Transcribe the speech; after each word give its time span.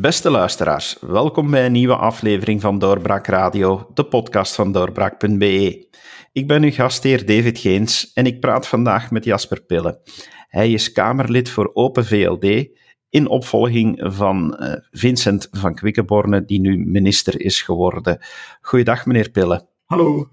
Beste 0.00 0.30
luisteraars, 0.30 0.96
welkom 1.00 1.50
bij 1.50 1.66
een 1.66 1.72
nieuwe 1.72 1.96
aflevering 1.96 2.60
van 2.60 2.78
Doorbraak 2.78 3.26
Radio, 3.26 3.90
de 3.94 4.04
podcast 4.04 4.54
van 4.54 4.72
doorbraak.be. 4.72 5.88
Ik 6.32 6.46
ben 6.46 6.62
uw 6.62 6.70
gastheer 6.70 7.26
David 7.26 7.58
Geens 7.58 8.12
en 8.12 8.26
ik 8.26 8.40
praat 8.40 8.66
vandaag 8.66 9.10
met 9.10 9.24
Jasper 9.24 9.62
Pille. 9.62 10.00
Hij 10.48 10.72
is 10.72 10.92
Kamerlid 10.92 11.50
voor 11.50 11.70
Open 11.74 12.04
VLD 12.04 12.68
in 13.08 13.28
opvolging 13.28 14.00
van 14.02 14.56
uh, 14.60 14.72
Vincent 14.90 15.48
van 15.50 15.74
Quickenborne, 15.74 16.44
die 16.44 16.60
nu 16.60 16.76
minister 16.76 17.40
is 17.40 17.62
geworden. 17.62 18.18
Goeiedag, 18.60 19.06
meneer 19.06 19.30
Pille. 19.30 19.66
Hallo. 19.84 20.30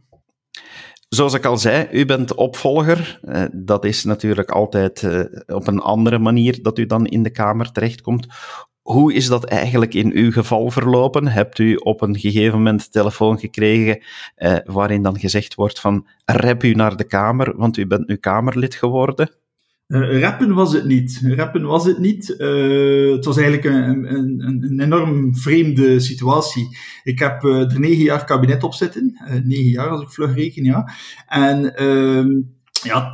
Zoals 1.09 1.33
ik 1.33 1.45
al 1.45 1.57
zei, 1.57 1.87
u 1.91 2.05
bent 2.05 2.35
opvolger. 2.35 3.19
Uh, 3.23 3.43
dat 3.53 3.85
is 3.85 4.03
natuurlijk 4.03 4.51
altijd 4.51 5.01
uh, 5.01 5.23
op 5.47 5.67
een 5.67 5.79
andere 5.79 6.19
manier 6.19 6.61
dat 6.61 6.77
u 6.77 6.85
dan 6.85 7.05
in 7.05 7.23
de 7.23 7.31
Kamer 7.31 7.71
terechtkomt. 7.71 8.27
Hoe 8.87 9.13
is 9.13 9.27
dat 9.27 9.43
eigenlijk 9.43 9.93
in 9.93 10.11
uw 10.13 10.31
geval 10.31 10.71
verlopen? 10.71 11.27
Hebt 11.27 11.59
u 11.59 11.75
op 11.75 12.01
een 12.01 12.19
gegeven 12.19 12.57
moment 12.57 12.91
telefoon 12.91 13.39
gekregen 13.39 14.03
uh, 14.37 14.57
waarin 14.65 15.01
dan 15.01 15.19
gezegd 15.19 15.55
wordt 15.55 15.79
van 15.79 16.07
rep 16.25 16.63
u 16.63 16.73
naar 16.73 16.95
de 16.95 17.03
Kamer, 17.03 17.57
want 17.57 17.77
u 17.77 17.87
bent 17.87 18.07
nu 18.07 18.15
Kamerlid 18.15 18.75
geworden? 18.75 19.31
Uh, 19.87 20.19
rappen 20.19 20.53
was 20.53 20.73
het 20.73 20.85
niet. 20.85 21.21
Rappen 21.23 21.65
was 21.65 21.85
het 21.85 21.97
niet. 21.97 22.35
Uh, 22.37 23.15
het 23.15 23.25
was 23.25 23.37
eigenlijk 23.37 23.65
een, 23.65 24.13
een, 24.13 24.63
een, 24.63 24.79
enorm 24.79 25.35
vreemde 25.35 25.99
situatie. 25.99 26.77
Ik 27.03 27.19
heb 27.19 27.43
uh, 27.43 27.71
er 27.73 27.79
negen 27.79 28.03
jaar 28.03 28.25
kabinet 28.25 28.63
op 28.63 28.73
zitten. 28.73 29.17
negen 29.43 29.69
jaar 29.69 29.89
als 29.89 30.01
ik 30.01 30.09
vlug 30.09 30.35
reken, 30.35 30.63
ja. 30.63 30.89
En 31.27 31.75
ehm, 31.75 32.29
ja, 32.83 33.09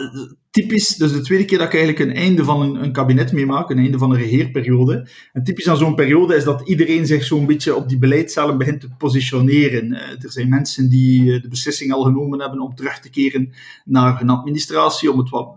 typisch, 0.53 0.95
dus 0.95 1.11
de 1.11 1.21
tweede 1.21 1.45
keer 1.45 1.57
dat 1.57 1.67
ik 1.67 1.73
eigenlijk 1.73 2.09
een 2.09 2.15
einde 2.15 2.43
van 2.43 2.61
een, 2.61 2.83
een 2.83 2.91
kabinet 2.91 3.31
meemaak, 3.31 3.69
een 3.69 3.77
einde 3.77 3.97
van 3.97 4.11
een 4.11 4.17
regeerperiode. 4.17 5.07
En 5.31 5.43
typisch 5.43 5.69
aan 5.69 5.77
zo'n 5.77 5.95
periode 5.95 6.35
is 6.35 6.43
dat 6.43 6.67
iedereen 6.67 7.05
zich 7.05 7.23
zo'n 7.23 7.45
beetje 7.45 7.75
op 7.75 7.89
die 7.89 7.97
beleidszalen 7.97 8.57
begint 8.57 8.81
te 8.81 8.89
positioneren. 8.97 9.91
Uh, 9.91 10.23
er 10.23 10.31
zijn 10.31 10.49
mensen 10.49 10.89
die 10.89 11.41
de 11.41 11.47
beslissing 11.47 11.93
al 11.93 12.03
genomen 12.03 12.39
hebben 12.41 12.59
om 12.59 12.75
terug 12.75 12.99
te 12.99 13.09
keren 13.09 13.53
naar 13.85 14.19
hun 14.19 14.29
administratie, 14.29 15.11
om 15.11 15.19
het 15.19 15.29
wat 15.29 15.55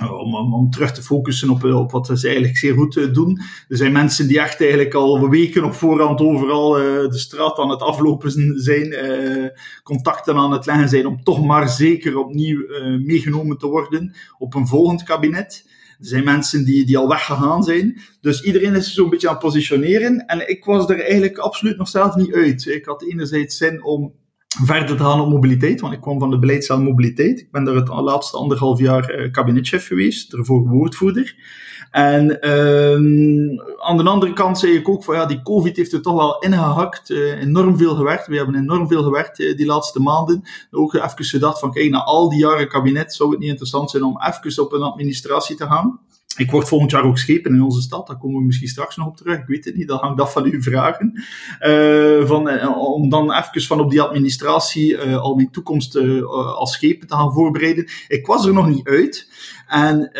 om, 0.00 0.34
om, 0.34 0.54
om, 0.54 0.70
terug 0.70 0.92
te 0.92 1.02
focussen 1.02 1.50
op, 1.50 1.64
op 1.64 1.90
wat 1.90 2.06
ze 2.06 2.26
eigenlijk 2.26 2.56
zeer 2.56 2.74
goed 2.74 2.96
uh, 2.96 3.12
doen. 3.12 3.40
Er 3.68 3.76
zijn 3.76 3.92
mensen 3.92 4.28
die 4.28 4.40
echt 4.40 4.60
eigenlijk 4.60 4.94
al 4.94 5.28
weken 5.28 5.64
op 5.64 5.74
voorhand 5.74 6.20
overal 6.20 6.80
uh, 6.80 7.10
de 7.10 7.18
straat 7.18 7.58
aan 7.58 7.70
het 7.70 7.80
aflopen 7.80 8.60
zijn, 8.60 8.86
uh, 8.86 9.46
contacten 9.82 10.36
aan 10.36 10.52
het 10.52 10.66
leggen 10.66 10.88
zijn, 10.88 11.06
om 11.06 11.22
toch 11.22 11.44
maar 11.44 11.68
zeker 11.68 12.18
opnieuw 12.18 12.66
meegenomen 13.04 13.58
te 13.58 13.66
worden 13.66 14.14
op 14.38 14.54
een 14.54 14.66
volgend 14.66 15.02
kabinet. 15.02 15.66
Er 15.98 16.06
zijn 16.06 16.24
mensen 16.24 16.64
die, 16.64 16.86
die 16.86 16.98
al 16.98 17.08
weggegaan 17.08 17.62
zijn. 17.62 18.00
Dus 18.20 18.42
iedereen 18.42 18.74
is 18.74 18.94
zo'n 18.94 19.10
beetje 19.10 19.28
aan 19.28 19.34
het 19.34 19.42
positioneren. 19.42 20.26
En 20.26 20.48
ik 20.48 20.64
was 20.64 20.88
er 20.88 21.00
eigenlijk 21.00 21.38
absoluut 21.38 21.76
nog 21.76 21.88
zelf 21.88 22.14
niet 22.14 22.34
uit. 22.34 22.66
Ik 22.66 22.84
had 22.84 23.02
enerzijds 23.02 23.56
zin 23.56 23.84
om 23.84 24.12
verder 24.64 24.96
te 24.96 25.02
gaan 25.02 25.20
op 25.20 25.28
mobiliteit, 25.28 25.80
want 25.80 25.92
ik 25.92 26.00
kwam 26.00 26.18
van 26.18 26.30
de 26.30 26.38
beleidszaal 26.38 26.80
mobiliteit. 26.80 27.40
Ik 27.40 27.50
ben 27.50 27.64
daar 27.64 27.74
het 27.74 27.88
laatste 27.88 28.36
anderhalf 28.36 28.78
jaar 28.78 29.20
uh, 29.20 29.30
kabinetchef 29.30 29.86
geweest, 29.86 30.30
daarvoor 30.30 30.68
woordvoerder. 30.68 31.36
En 31.90 32.38
uh, 32.40 32.94
aan 33.88 33.96
de 33.96 34.02
andere 34.02 34.32
kant 34.32 34.58
zei 34.58 34.72
ik 34.72 34.88
ook 34.88 35.04
van 35.04 35.14
ja, 35.14 35.26
die 35.26 35.42
COVID 35.42 35.76
heeft 35.76 35.92
er 35.92 36.02
toch 36.02 36.14
wel 36.14 36.38
ingehakt, 36.38 37.10
uh, 37.10 37.40
enorm 37.42 37.78
veel 37.78 37.94
gewerkt. 37.94 38.26
We 38.26 38.36
hebben 38.36 38.54
enorm 38.54 38.88
veel 38.88 39.02
gewerkt 39.02 39.38
uh, 39.38 39.56
die 39.56 39.66
laatste 39.66 40.00
maanden. 40.00 40.42
Ook 40.70 40.94
even 40.94 41.24
gedacht 41.24 41.58
van 41.58 41.72
kijk, 41.72 41.90
na 41.90 42.04
al 42.04 42.28
die 42.28 42.38
jaren 42.38 42.68
kabinet 42.68 43.14
zou 43.14 43.30
het 43.30 43.38
niet 43.38 43.48
interessant 43.48 43.90
zijn 43.90 44.02
om 44.02 44.20
even 44.22 44.64
op 44.64 44.72
een 44.72 44.82
administratie 44.82 45.56
te 45.56 45.66
gaan. 45.66 46.00
Ik 46.38 46.50
word 46.50 46.68
volgend 46.68 46.90
jaar 46.90 47.04
ook 47.04 47.18
schepen 47.18 47.54
in 47.54 47.62
onze 47.62 47.80
stad. 47.80 48.06
Daar 48.06 48.18
komen 48.18 48.38
we 48.38 48.46
misschien 48.46 48.68
straks 48.68 48.96
nog 48.96 49.06
op 49.06 49.16
terug. 49.16 49.38
Ik 49.38 49.46
weet 49.46 49.64
het 49.64 49.76
niet. 49.76 49.88
Dat 49.88 50.00
hangt 50.00 50.20
af 50.20 50.32
van 50.32 50.44
uw 50.44 50.62
vragen. 50.62 51.12
Uh, 51.66 52.26
van, 52.26 52.48
uh, 52.48 52.78
om 52.78 53.08
dan 53.08 53.32
even 53.32 53.62
van 53.62 53.80
op 53.80 53.90
die 53.90 54.02
administratie 54.02 54.92
uh, 54.92 55.16
al 55.16 55.34
mijn 55.34 55.50
toekomst 55.50 55.96
als 56.56 56.72
schepen 56.72 57.08
te 57.08 57.14
gaan 57.14 57.32
voorbereiden. 57.32 57.88
Ik 58.08 58.26
was 58.26 58.46
er 58.46 58.52
nog 58.52 58.68
niet 58.68 58.86
uit. 58.86 59.28
En 59.66 60.10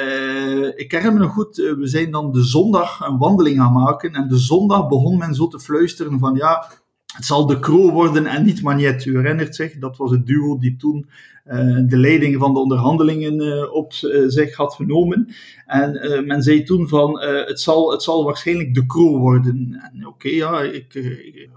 ik 0.77 0.91
herinner 0.91 1.13
me 1.13 1.19
nog 1.19 1.33
goed, 1.33 1.57
we 1.57 1.87
zijn 1.87 2.11
dan 2.11 2.33
de 2.33 2.45
zondag 2.45 3.01
een 3.01 3.19
wandeling 3.19 3.59
gaan 3.59 3.73
maken. 3.73 4.13
En 4.13 4.29
de 4.29 4.39
zondag 4.39 4.89
begon 4.89 5.19
men 5.19 5.35
zo 5.35 5.49
te 5.49 5.61
fluisteren 5.61 6.19
van 6.19 6.35
ja, 6.35 6.71
het 7.19 7.27
zal 7.27 7.47
de 7.47 7.59
Croo 7.59 7.91
worden 7.91 8.27
en 8.27 8.45
niet. 8.45 9.05
U 9.05 9.17
herinnert 9.17 9.55
zich, 9.55 9.79
dat 9.79 9.97
was 9.97 10.11
het 10.11 10.27
duo 10.27 10.59
die 10.59 10.77
toen 10.77 11.09
uh, 11.47 11.79
de 11.87 11.97
leiding 11.97 12.39
van 12.39 12.53
de 12.53 12.59
onderhandelingen 12.59 13.41
uh, 13.41 13.75
op 13.75 13.93
uh, 14.03 14.25
zich 14.29 14.55
had 14.55 14.75
genomen. 14.75 15.29
En 15.67 16.23
men 16.27 16.43
zei 16.43 16.63
toen 16.63 16.89
van, 16.89 17.21
het, 17.21 17.61
zal, 17.61 17.91
het 17.91 18.03
zal 18.03 18.25
waarschijnlijk 18.25 18.75
de 18.75 18.87
Croo 18.87 19.19
worden. 19.19 19.91
En 19.93 20.07
oké, 20.07 20.29
ja, 20.29 20.61
ik... 20.61 20.87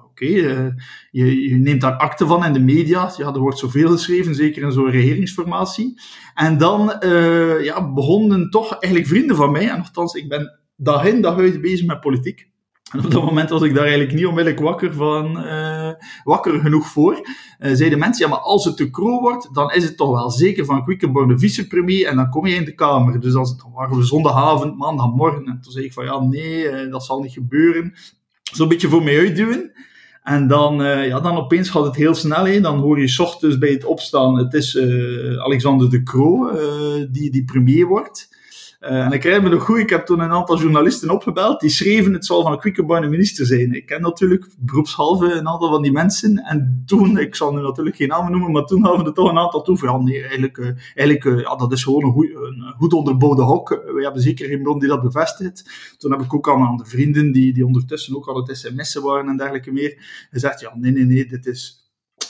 Oké, 0.05 0.31
okay, 0.31 0.73
je, 1.11 1.49
je, 1.49 1.55
neemt 1.55 1.81
daar 1.81 1.97
akte 1.97 2.25
van 2.25 2.45
in 2.45 2.53
de 2.53 2.59
media. 2.59 3.13
Ja, 3.17 3.33
er 3.33 3.39
wordt 3.39 3.59
zoveel 3.59 3.89
geschreven, 3.89 4.35
zeker 4.35 4.63
in 4.63 4.71
zo'n 4.71 4.89
regeringsformatie. 4.89 5.99
En 6.33 6.57
dan 6.57 6.95
ja, 7.61 7.93
begonnen 7.93 8.49
toch 8.49 8.71
eigenlijk 8.71 9.07
vrienden 9.07 9.35
van 9.35 9.51
mij, 9.51 9.69
en 9.69 9.77
nogthans, 9.77 10.13
ik 10.13 10.29
ben 10.29 10.59
dag 10.75 11.05
in 11.05 11.21
dag 11.21 11.37
uit 11.37 11.61
bezig 11.61 11.85
met 11.85 11.99
politiek. 11.99 12.50
En 12.91 13.05
op 13.05 13.11
dat 13.11 13.23
moment 13.23 13.49
was 13.49 13.61
ik 13.61 13.73
daar 13.73 13.83
eigenlijk 13.83 14.13
niet 14.13 14.25
onmiddellijk 14.25 14.63
wakker, 14.63 14.93
van, 14.93 15.45
uh, 15.45 15.91
wakker 16.23 16.59
genoeg 16.59 16.87
voor. 16.87 17.13
Uh, 17.59 17.71
zeiden 17.73 17.99
mensen, 17.99 18.25
ja, 18.25 18.31
maar 18.31 18.41
als 18.41 18.65
het 18.65 18.77
te 18.77 18.89
Croo 18.89 19.19
wordt, 19.19 19.49
dan 19.53 19.71
is 19.71 19.83
het 19.83 19.97
toch 19.97 20.11
wel 20.11 20.31
zeker 20.31 20.65
van 20.65 20.83
Quickenborn 20.83 21.27
de 21.27 21.39
vicepremier 21.39 22.07
en 22.07 22.15
dan 22.15 22.29
kom 22.29 22.47
je 22.47 22.55
in 22.55 22.65
de 22.65 22.73
Kamer. 22.73 23.19
Dus 23.19 23.35
als, 23.35 23.57
dan 23.57 23.71
waren 23.71 23.97
we 23.97 24.03
zondagavond, 24.03 24.77
maandagmorgen. 24.77 25.45
En 25.45 25.59
toen 25.61 25.71
zei 25.71 25.85
ik 25.85 25.93
van, 25.93 26.05
ja, 26.05 26.19
nee, 26.19 26.63
uh, 26.63 26.91
dat 26.91 27.05
zal 27.05 27.21
niet 27.21 27.31
gebeuren. 27.31 27.93
Zo'n 28.51 28.67
beetje 28.67 28.87
voor 28.87 29.03
mij 29.03 29.19
uitduwen. 29.19 29.71
En 30.23 30.47
dan, 30.47 30.75
ja, 30.83 31.19
dan 31.19 31.37
opeens 31.37 31.69
gaat 31.69 31.85
het 31.85 31.95
heel 31.95 32.13
snel 32.13 32.43
heen. 32.43 32.61
Dan 32.61 32.79
hoor 32.79 33.01
je 33.01 33.19
ochtends 33.21 33.57
bij 33.57 33.69
het 33.69 33.85
opstaan, 33.85 34.37
het 34.37 34.53
is 34.53 34.77
Alexander 35.37 35.89
de 35.89 36.03
Croo 36.03 36.51
die, 37.11 37.31
die 37.31 37.43
premier 37.43 37.87
wordt. 37.87 38.29
Uh, 38.81 39.05
en 39.05 39.11
ik 39.11 39.23
herinner 39.23 39.49
me 39.49 39.55
nog 39.55 39.65
goed, 39.65 39.77
ik 39.77 39.89
heb 39.89 40.05
toen 40.05 40.19
een 40.19 40.31
aantal 40.31 40.59
journalisten 40.59 41.09
opgebeld, 41.09 41.59
die 41.59 41.69
schreven 41.69 42.13
het 42.13 42.25
zal 42.25 42.41
van 42.41 42.59
Quickenborn 42.59 43.09
minister 43.09 43.45
zijn. 43.45 43.73
Ik 43.73 43.85
ken 43.85 44.01
natuurlijk 44.01 44.47
beroepshalve 44.59 45.33
een 45.33 45.47
aantal 45.47 45.69
van 45.69 45.81
die 45.81 45.91
mensen. 45.91 46.37
En 46.37 46.83
toen, 46.85 47.17
ik 47.19 47.35
zal 47.35 47.53
nu 47.53 47.61
natuurlijk 47.61 47.95
geen 47.95 48.07
namen 48.07 48.31
noemen, 48.31 48.51
maar 48.51 48.65
toen 48.65 48.83
hadden 48.83 49.01
we 49.01 49.07
er 49.07 49.13
toch 49.15 49.29
een 49.29 49.37
aantal 49.37 49.61
toe 49.61 50.01
nee, 50.03 50.21
eigenlijk, 50.21 50.57
uh, 50.57 50.65
eigenlijk 50.65 51.23
uh, 51.23 51.39
ja, 51.39 51.55
dat 51.55 51.71
is 51.71 51.83
gewoon 51.83 52.03
een 52.03 52.35
een 52.35 52.73
goed 52.77 52.93
onderbouwde 52.93 53.41
hok. 53.41 53.69
We 53.69 54.03
hebben 54.03 54.21
zeker 54.21 54.47
geen 54.47 54.61
bron 54.61 54.79
die 54.79 54.89
dat 54.89 55.01
bevestigt. 55.01 55.69
Toen 55.97 56.11
heb 56.11 56.21
ik 56.21 56.33
ook 56.33 56.49
aan, 56.49 56.61
aan 56.61 56.77
de 56.77 56.85
vrienden, 56.85 57.31
die, 57.31 57.53
die 57.53 57.65
ondertussen 57.65 58.15
ook 58.15 58.27
al 58.27 58.35
het 58.35 58.57
sms'en 58.57 59.01
waren 59.01 59.29
en 59.29 59.37
dergelijke 59.37 59.71
meer, 59.71 59.97
gezegd, 60.31 60.59
ja, 60.59 60.73
nee, 60.75 60.91
nee, 60.91 61.05
nee, 61.05 61.25
dit 61.25 61.45
is 61.45 61.80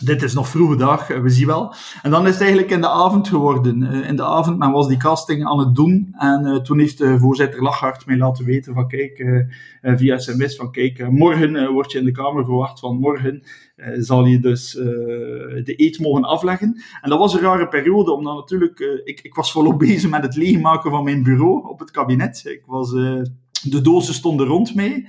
dit 0.04 0.24
is 0.24 0.34
nog 0.34 0.48
vroege 0.48 0.76
dag, 0.76 1.08
we 1.08 1.30
zien 1.30 1.48
wel. 1.48 1.74
En 2.02 2.12
dan 2.12 2.28
is 2.28 2.32
het 2.32 2.42
eigenlijk 2.42 2.72
in 2.72 2.82
de 2.82 2.90
avond 2.90 3.28
geworden. 3.28 3.82
Uh, 3.82 4.08
in 4.08 4.16
de 4.16 4.24
avond, 4.24 4.58
men 4.58 4.72
was 4.72 4.88
die 4.88 4.98
casting 4.98 5.46
aan 5.46 5.60
het 5.60 5.76
doen. 5.76 6.16
En 6.18 6.46
uh, 6.46 6.56
toen 6.56 6.80
heeft 6.80 6.98
de 6.98 7.20
voorzitter 7.20 7.62
Lachart 7.62 8.06
mij 8.06 8.18
laten 8.18 8.46
weten 8.46 8.74
van 8.74 8.88
kijk, 8.88 9.20
uh, 9.20 9.46
via 9.98 10.18
sms 10.18 10.56
van 10.56 10.72
kijk, 10.72 11.10
morgen 11.10 11.72
word 11.72 11.92
je 11.92 12.00
in 12.00 12.06
de 12.06 12.12
Kamer 12.12 12.46
verwacht 12.46 12.80
van 12.80 13.00
morgen 13.00 13.44
zal 13.98 14.26
je 14.26 14.40
dus 14.40 14.72
de 14.72 15.74
eet 15.76 16.00
mogen 16.00 16.24
afleggen. 16.24 16.82
En 17.02 17.10
dat 17.10 17.20
was 17.20 17.34
een 17.34 17.40
rare 17.40 17.68
periode, 17.68 18.12
omdat 18.12 18.36
natuurlijk, 18.36 18.80
ik, 19.04 19.20
ik 19.22 19.36
was 19.36 19.52
volop 19.52 19.80
bezig 19.88 20.10
met 20.10 20.24
het 20.24 20.36
leegmaken 20.36 20.92
van 20.92 21.04
mijn 21.04 21.24
bureau 21.24 21.68
op 21.68 21.80
het 21.80 21.92
kabinet. 21.92 22.42
Ik 22.46 22.64
was, 22.66 22.92
de 23.62 23.82
dozen 23.82 24.14
stonden 24.14 24.48
rond 24.48 24.76
mij. 24.76 25.06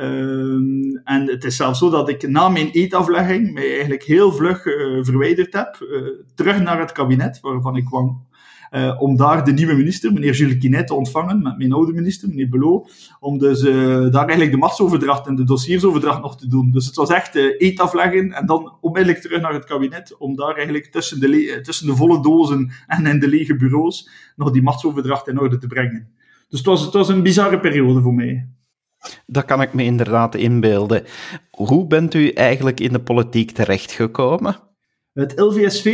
Um, 0.00 1.00
en 1.04 1.26
het 1.26 1.44
is 1.44 1.56
zelfs 1.56 1.78
zo 1.78 1.90
dat 1.90 2.08
ik 2.08 2.28
na 2.28 2.48
mijn 2.48 2.70
eetaflegging 2.70 3.52
mij 3.52 3.70
eigenlijk 3.70 4.02
heel 4.02 4.32
vlug 4.32 4.64
uh, 4.64 5.04
verwijderd 5.04 5.52
heb, 5.52 5.78
uh, 5.80 6.08
terug 6.34 6.62
naar 6.62 6.80
het 6.80 6.92
kabinet 6.92 7.40
waarvan 7.40 7.76
ik 7.76 7.84
kwam. 7.84 8.26
Uh, 8.72 8.96
om 9.02 9.16
daar 9.16 9.44
de 9.44 9.52
nieuwe 9.52 9.74
minister, 9.74 10.12
meneer 10.12 10.32
Jules 10.32 10.58
Quinet, 10.58 10.86
te 10.86 10.94
ontvangen, 10.94 11.42
met 11.42 11.58
mijn 11.58 11.72
oude 11.72 11.92
minister, 11.92 12.28
meneer 12.28 12.48
Belot, 12.48 12.92
om 13.20 13.38
dus 13.38 13.60
daar 14.10 14.24
eigenlijk 14.24 14.50
de 14.50 14.56
machtsoverdracht 14.56 15.26
en 15.26 15.34
de 15.34 15.44
dossiersoverdracht 15.44 16.22
nog 16.22 16.38
te 16.38 16.48
doen. 16.48 16.70
Dus 16.70 16.86
het 16.86 16.96
was 16.96 17.10
echt 17.10 17.34
eetafleggen 17.34 18.32
en 18.32 18.46
dan 18.46 18.76
onmiddellijk 18.80 19.22
terug 19.22 19.40
naar 19.40 19.52
het 19.52 19.64
kabinet, 19.64 20.16
om 20.18 20.36
daar 20.36 20.54
eigenlijk 20.54 20.86
tussen 20.86 21.20
de, 21.20 21.60
tussen 21.62 21.86
de 21.86 21.96
volle 21.96 22.22
dozen 22.22 22.72
en 22.86 23.06
in 23.06 23.20
de 23.20 23.28
lege 23.28 23.56
bureaus 23.56 24.08
nog 24.36 24.50
die 24.50 24.62
machtsoverdracht 24.62 25.28
in 25.28 25.40
orde 25.40 25.58
te 25.58 25.66
brengen. 25.66 26.08
Dus 26.48 26.58
het 26.58 26.68
was, 26.68 26.80
het 26.80 26.92
was 26.92 27.08
een 27.08 27.22
bizarre 27.22 27.60
periode 27.60 28.02
voor 28.02 28.14
mij. 28.14 28.48
Dat 29.26 29.44
kan 29.44 29.62
ik 29.62 29.74
me 29.74 29.82
inderdaad 29.82 30.34
inbeelden. 30.34 31.04
Hoe 31.50 31.86
bent 31.86 32.14
u 32.14 32.28
eigenlijk 32.28 32.80
in 32.80 32.92
de 32.92 33.00
politiek 33.00 33.50
terechtgekomen? 33.50 34.56
Het 35.12 35.38
LVSV. 35.38 35.84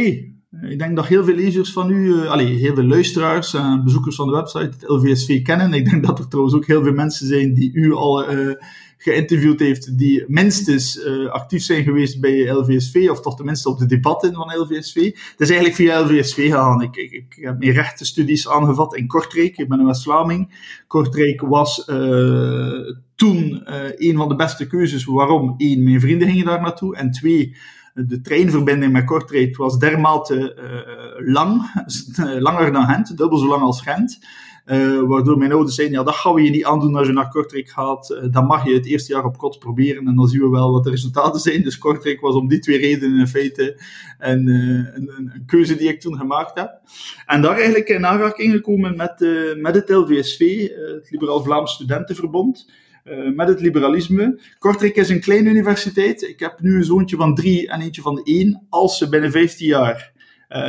Ik 0.60 0.78
denk 0.78 0.96
dat 0.96 1.06
heel 1.06 1.24
veel 1.24 1.34
lezers 1.34 1.72
van 1.72 1.90
u, 1.90 2.06
uh, 2.06 2.30
allez, 2.30 2.60
heel 2.60 2.74
veel 2.74 2.84
luisteraars 2.84 3.54
en 3.54 3.84
bezoekers 3.84 4.16
van 4.16 4.26
de 4.26 4.34
website 4.34 4.64
het 4.64 4.88
LVSV 4.88 5.42
kennen. 5.42 5.72
Ik 5.72 5.90
denk 5.90 6.06
dat 6.06 6.18
er 6.18 6.28
trouwens 6.28 6.54
ook 6.56 6.66
heel 6.66 6.82
veel 6.82 6.92
mensen 6.92 7.26
zijn 7.26 7.54
die 7.54 7.72
u 7.72 7.92
al 7.92 8.32
uh, 8.32 8.54
geïnterviewd 9.02 9.60
heeft, 9.60 9.98
die 9.98 10.24
minstens 10.28 10.96
uh, 10.96 11.30
actief 11.30 11.62
zijn 11.62 11.84
geweest 11.84 12.20
bij 12.20 12.50
LVSV, 12.50 13.06
of 13.10 13.20
toch 13.20 13.36
tenminste 13.36 13.68
op 13.68 13.78
de 13.78 13.86
debatten 13.86 14.34
van 14.34 14.56
LVSV. 14.56 14.94
Het 15.04 15.40
is 15.40 15.48
eigenlijk 15.50 15.74
via 15.74 16.00
LVSV 16.02 16.34
gegaan. 16.34 16.82
Ik, 16.82 16.96
ik, 16.96 17.12
ik 17.12 17.38
heb 17.40 17.58
mijn 17.58 17.72
rechtenstudies 17.72 18.48
aangevat 18.48 18.96
in 18.96 19.06
Kortrijk. 19.06 19.56
Ik 19.56 19.68
ben 19.68 19.78
een 19.78 19.86
West-Vlaming. 19.86 20.68
Kortrijk 20.86 21.40
was 21.40 21.88
uh, 21.88 22.94
toen 23.14 23.62
een 23.96 24.16
van 24.16 24.28
de 24.28 24.36
beste 24.36 24.66
keuzes. 24.66 25.04
Waarom? 25.04 25.54
Eén, 25.56 25.82
mijn 25.82 26.00
vrienden 26.00 26.28
gingen 26.28 26.46
daar 26.46 26.60
naartoe. 26.60 26.96
En 26.96 27.10
twee, 27.10 27.56
de 27.94 28.20
treinverbinding 28.20 28.92
met 28.92 29.04
Kortrijk 29.04 29.56
was 29.56 29.78
dermate 29.78 30.56
lang, 31.24 31.70
langer 32.46 32.72
dan 32.72 32.84
Gent, 32.84 33.16
dubbel 33.16 33.38
zo 33.38 33.48
lang 33.48 33.62
als 33.62 33.80
Gent. 33.80 34.18
Uh, 34.66 35.02
waardoor 35.02 35.38
mijn 35.38 35.52
ouders 35.52 35.74
zeiden, 35.74 35.98
ja, 35.98 36.04
dat 36.04 36.14
gaan 36.14 36.34
we 36.34 36.42
je 36.42 36.50
niet 36.50 36.64
aandoen 36.64 36.94
als 36.94 37.06
je 37.06 37.12
naar 37.12 37.28
Kortrijk 37.28 37.68
gaat. 37.68 38.10
Uh, 38.10 38.32
dan 38.32 38.46
mag 38.46 38.66
je 38.66 38.74
het 38.74 38.86
eerste 38.86 39.12
jaar 39.12 39.24
op 39.24 39.38
kot 39.38 39.58
proberen 39.58 40.06
en 40.06 40.14
dan 40.14 40.28
zien 40.28 40.40
we 40.40 40.48
wel 40.48 40.72
wat 40.72 40.84
de 40.84 40.90
resultaten 40.90 41.40
zijn. 41.40 41.62
Dus 41.62 41.78
Kortrijk 41.78 42.20
was 42.20 42.34
om 42.34 42.48
die 42.48 42.58
twee 42.58 42.78
redenen 42.78 43.18
in 43.18 43.26
feite 43.26 43.80
een, 44.18 44.46
uh, 44.46 44.94
een, 44.94 45.12
een, 45.16 45.42
keuze 45.46 45.76
die 45.76 45.88
ik 45.88 46.00
toen 46.00 46.16
gemaakt 46.16 46.58
heb. 46.58 46.80
En 47.26 47.42
daar 47.42 47.54
eigenlijk 47.54 47.88
in 47.88 48.06
aanraking 48.06 48.52
gekomen 48.52 48.96
met, 48.96 49.26
met 49.56 49.74
het 49.74 49.88
LVSV, 49.88 50.68
het 50.68 51.10
Liberaal 51.10 51.42
Vlaams 51.42 51.72
Studentenverbond. 51.72 52.70
met 53.34 53.48
het 53.48 53.60
liberalisme. 53.60 54.40
Kortrijk 54.58 54.96
is 54.96 55.08
een 55.08 55.20
kleine 55.20 55.50
universiteit. 55.50 56.22
Ik 56.22 56.40
heb 56.40 56.60
nu 56.60 56.76
een 56.76 56.84
zoontje 56.84 57.16
van 57.16 57.34
drie 57.34 57.68
en 57.68 57.80
eentje 57.80 58.02
van 58.02 58.20
één. 58.22 58.66
Als 58.68 58.98
ze 58.98 59.08
binnen 59.08 59.30
15 59.30 59.66
jaar 59.66 60.12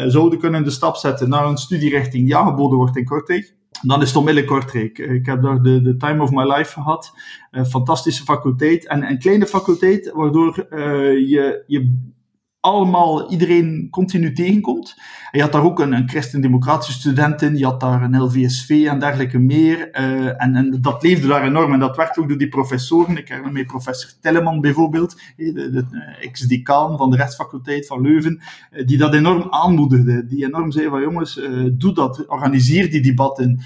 zouden 0.07 0.39
kunnen 0.39 0.63
de 0.63 0.69
stap 0.69 0.95
zetten 0.95 1.29
naar 1.29 1.45
een 1.45 1.57
studierichting 1.57 2.25
die 2.25 2.35
aangeboden 2.35 2.77
wordt 2.77 2.97
in 2.97 3.05
Kortrijk, 3.05 3.55
dan 3.81 4.01
is 4.01 4.07
het 4.07 4.17
onmiddellijk 4.17 4.53
Kortrijk. 4.53 4.97
Ik 4.97 5.25
heb 5.25 5.41
daar 5.41 5.61
de, 5.61 5.81
de 5.81 5.97
time 5.97 6.23
of 6.23 6.31
my 6.31 6.43
life 6.43 6.71
gehad. 6.71 7.13
Een 7.51 7.65
fantastische 7.65 8.23
faculteit. 8.23 8.87
En 8.87 9.09
een 9.09 9.19
kleine 9.19 9.47
faculteit, 9.47 10.11
waardoor 10.13 10.67
uh, 10.69 10.79
je, 11.29 11.63
je 11.67 12.09
allemaal 12.61 13.31
iedereen 13.31 13.87
continu 13.91 14.33
tegenkomt. 14.33 14.95
En 15.31 15.37
je 15.37 15.41
had 15.41 15.51
daar 15.51 15.63
ook 15.63 15.79
een, 15.79 15.93
een 15.93 16.09
christendemocratische 16.09 16.99
student 16.99 17.41
in, 17.41 17.57
je 17.57 17.65
had 17.65 17.79
daar 17.79 18.01
een 18.01 18.21
LVSV 18.21 18.85
en 18.89 18.99
dergelijke 18.99 19.39
meer. 19.39 19.89
Uh, 19.99 20.41
en, 20.41 20.55
en 20.55 20.77
dat 20.81 21.03
leefde 21.03 21.27
daar 21.27 21.43
enorm 21.43 21.73
en 21.73 21.79
dat 21.79 21.95
werd 21.95 22.17
ook 22.17 22.27
door 22.27 22.37
die 22.37 22.49
professoren. 22.49 23.17
Ik 23.17 23.27
herinner 23.27 23.51
me 23.51 23.65
professor 23.65 24.11
Telleman 24.21 24.61
bijvoorbeeld, 24.61 25.21
de, 25.35 25.53
de, 25.53 25.71
de 25.71 25.85
eh, 25.91 26.27
ex-decaan 26.27 26.97
van 26.97 27.09
de 27.09 27.17
rechtsfaculteit 27.17 27.87
van 27.87 28.01
Leuven, 28.01 28.41
uh, 28.71 28.87
die 28.87 28.97
dat 28.97 29.13
enorm 29.13 29.47
aanmoedigde. 29.49 30.25
Die 30.25 30.45
enorm 30.45 30.71
zei 30.71 30.89
van 30.89 31.01
jongens, 31.01 31.39
doe 31.71 31.93
dat, 31.93 32.25
organiseer 32.27 32.91
die 32.91 33.01
debatten. 33.01 33.59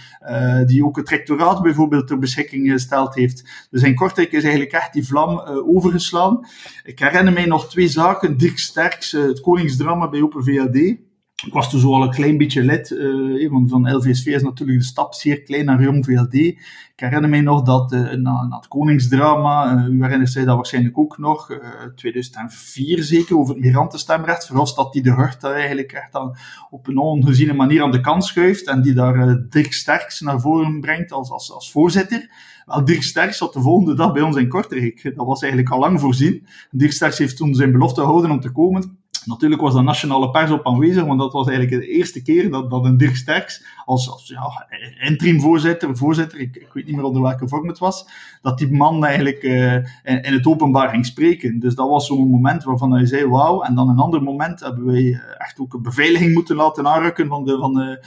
die 0.66 0.86
ook 0.86 0.96
het 0.96 1.10
rectoraat 1.10 1.62
bijvoorbeeld 1.62 2.08
ter 2.08 2.20
beschikking 2.20 2.72
gesteld 2.72 3.16
heeft. 3.16 3.68
Dus 3.70 3.82
in 3.82 3.96
Kortrijk 3.96 4.32
is 4.32 4.44
eigenlijk 4.44 4.74
echt 4.74 4.94
die 4.94 5.06
vlam 5.06 5.40
overgeslaan. 5.68 6.46
Ik 6.84 7.00
herinner 7.00 7.34
mij 7.34 7.46
nog 7.46 7.70
twee 7.70 7.88
zaken. 7.88 8.38
Dirk 8.38 8.58
Sterks, 8.86 9.12
het 9.12 9.42
koningsdrama 9.42 10.10
bij 10.10 10.22
Open 10.22 10.44
VAD 10.44 10.96
ik 11.44 11.54
was 11.54 11.70
toen 11.70 11.80
zo 11.80 11.94
al 11.94 12.04
een 12.04 12.10
klein 12.10 12.38
beetje 12.38 12.64
lid, 12.64 12.90
uh, 12.90 13.52
want 13.52 13.70
van 13.70 13.96
LVSV 13.96 14.26
is 14.26 14.44
natuurlijk 14.44 14.80
de 14.80 14.86
stap 14.86 15.14
zeer 15.14 15.42
klein 15.42 15.66
naar 15.66 15.82
Jong 15.82 16.06
VLD. 16.06 16.34
Ik 16.34 16.94
herinner 16.96 17.30
mij 17.30 17.42
nog 17.42 17.62
dat 17.62 17.94
uh, 17.94 18.12
na, 18.12 18.48
het 18.50 18.68
Koningsdrama, 18.68 19.74
uh, 19.74 20.02
herinnert 20.02 20.32
zich 20.32 20.46
dat 20.46 20.56
waarschijnlijk 20.56 20.98
ook 20.98 21.18
nog, 21.18 21.60
2004 21.96 23.04
zeker, 23.04 23.38
over 23.38 23.54
het 23.54 23.64
migrantenstemrecht, 23.64 24.76
dat 24.76 24.94
die 24.94 25.04
de 25.04 25.14
Hurt 25.14 25.44
eigenlijk 25.44 25.92
echt 25.92 26.12
dan 26.12 26.36
op 26.70 26.88
een 26.88 26.98
ongeziene 26.98 27.54
manier 27.54 27.84
aan 27.84 27.92
de 27.92 28.02
kant 28.02 28.26
schuift 28.26 28.68
en 28.68 28.82
die 28.82 28.94
daar 28.94 29.50
Dirk 29.50 29.74
Sterks 29.74 30.20
naar 30.20 30.40
voren 30.40 30.82
brengt 30.82 31.12
als, 31.12 31.30
als, 31.30 31.52
als 31.52 31.72
voorzitter. 31.72 32.30
Wel, 32.66 32.86
Dirk 32.86 33.04
Sterks 33.04 33.38
zat 33.38 33.54
de 33.54 33.62
volgende 33.62 33.96
dag 33.96 34.14
bij 34.14 34.22
ons 34.22 34.36
in 34.36 34.48
Kortrijk. 34.48 35.04
Dat 35.16 35.26
was 35.26 35.42
eigenlijk 35.42 35.72
al 35.74 35.80
lang 35.80 36.00
voorzien. 36.00 36.48
Dirk 36.72 36.92
Sterks 36.92 37.18
heeft 37.18 37.38
toen 37.38 37.56
zijn 37.56 37.72
belofte 37.72 38.02
gehouden 38.02 38.32
om 38.32 38.40
te 38.40 38.52
komen. 38.52 38.98
Natuurlijk 39.26 39.62
was 39.62 39.74
de 39.74 39.82
nationale 39.82 40.30
pers 40.30 40.52
op 40.52 40.68
aanwezig, 40.68 41.06
want 41.06 41.20
dat 41.20 41.34
was 41.34 41.48
eigenlijk 41.48 41.82
de 41.82 41.92
eerste 41.92 42.22
keer 42.22 42.52
dat, 42.52 42.70
dat 42.70 42.86
een 42.86 42.98
Dirk 42.98 43.16
Sterks 43.16 43.64
als, 43.86 44.12
als 44.12 44.28
ja, 44.28 44.68
interim 45.00 45.42
voorzitter, 45.42 45.98
voorzitter 45.98 46.40
ik, 46.40 46.56
ik, 46.56 46.74
weet 46.74 46.86
niet 46.86 46.96
meer 46.96 47.06
onder 47.06 47.22
welke 47.22 47.48
vorm 47.48 47.68
het 47.68 47.78
was, 47.78 48.08
dat 48.42 48.58
die 48.58 48.72
man 48.72 49.06
eigenlijk 49.06 49.44
uh, 49.44 49.74
in, 50.04 50.34
het 50.34 50.46
openbaar 50.46 50.90
ging 50.90 51.06
spreken. 51.06 51.60
Dus 51.60 51.76
dat 51.76 51.90
was 51.90 52.06
zo'n 52.06 52.30
moment 52.30 52.64
waarvan 52.64 52.92
hij 52.92 53.06
zei, 53.06 53.28
wauw. 53.28 53.62
En 53.62 53.76
dan 53.76 53.90
een 53.90 54.00
ander 54.00 54.24
moment 54.24 54.60
hebben 54.60 54.86
wij 54.86 55.04
eh, 55.04 55.20
echt 55.38 55.60
ook 55.60 55.74
een 55.74 55.82
beveiliging 55.82 56.34
moeten 56.34 56.56
laten 56.56 56.88
aanrukken 56.88 57.28
van 57.28 57.46
de, 57.46 57.58
van 57.58 57.74
de, 57.74 58.06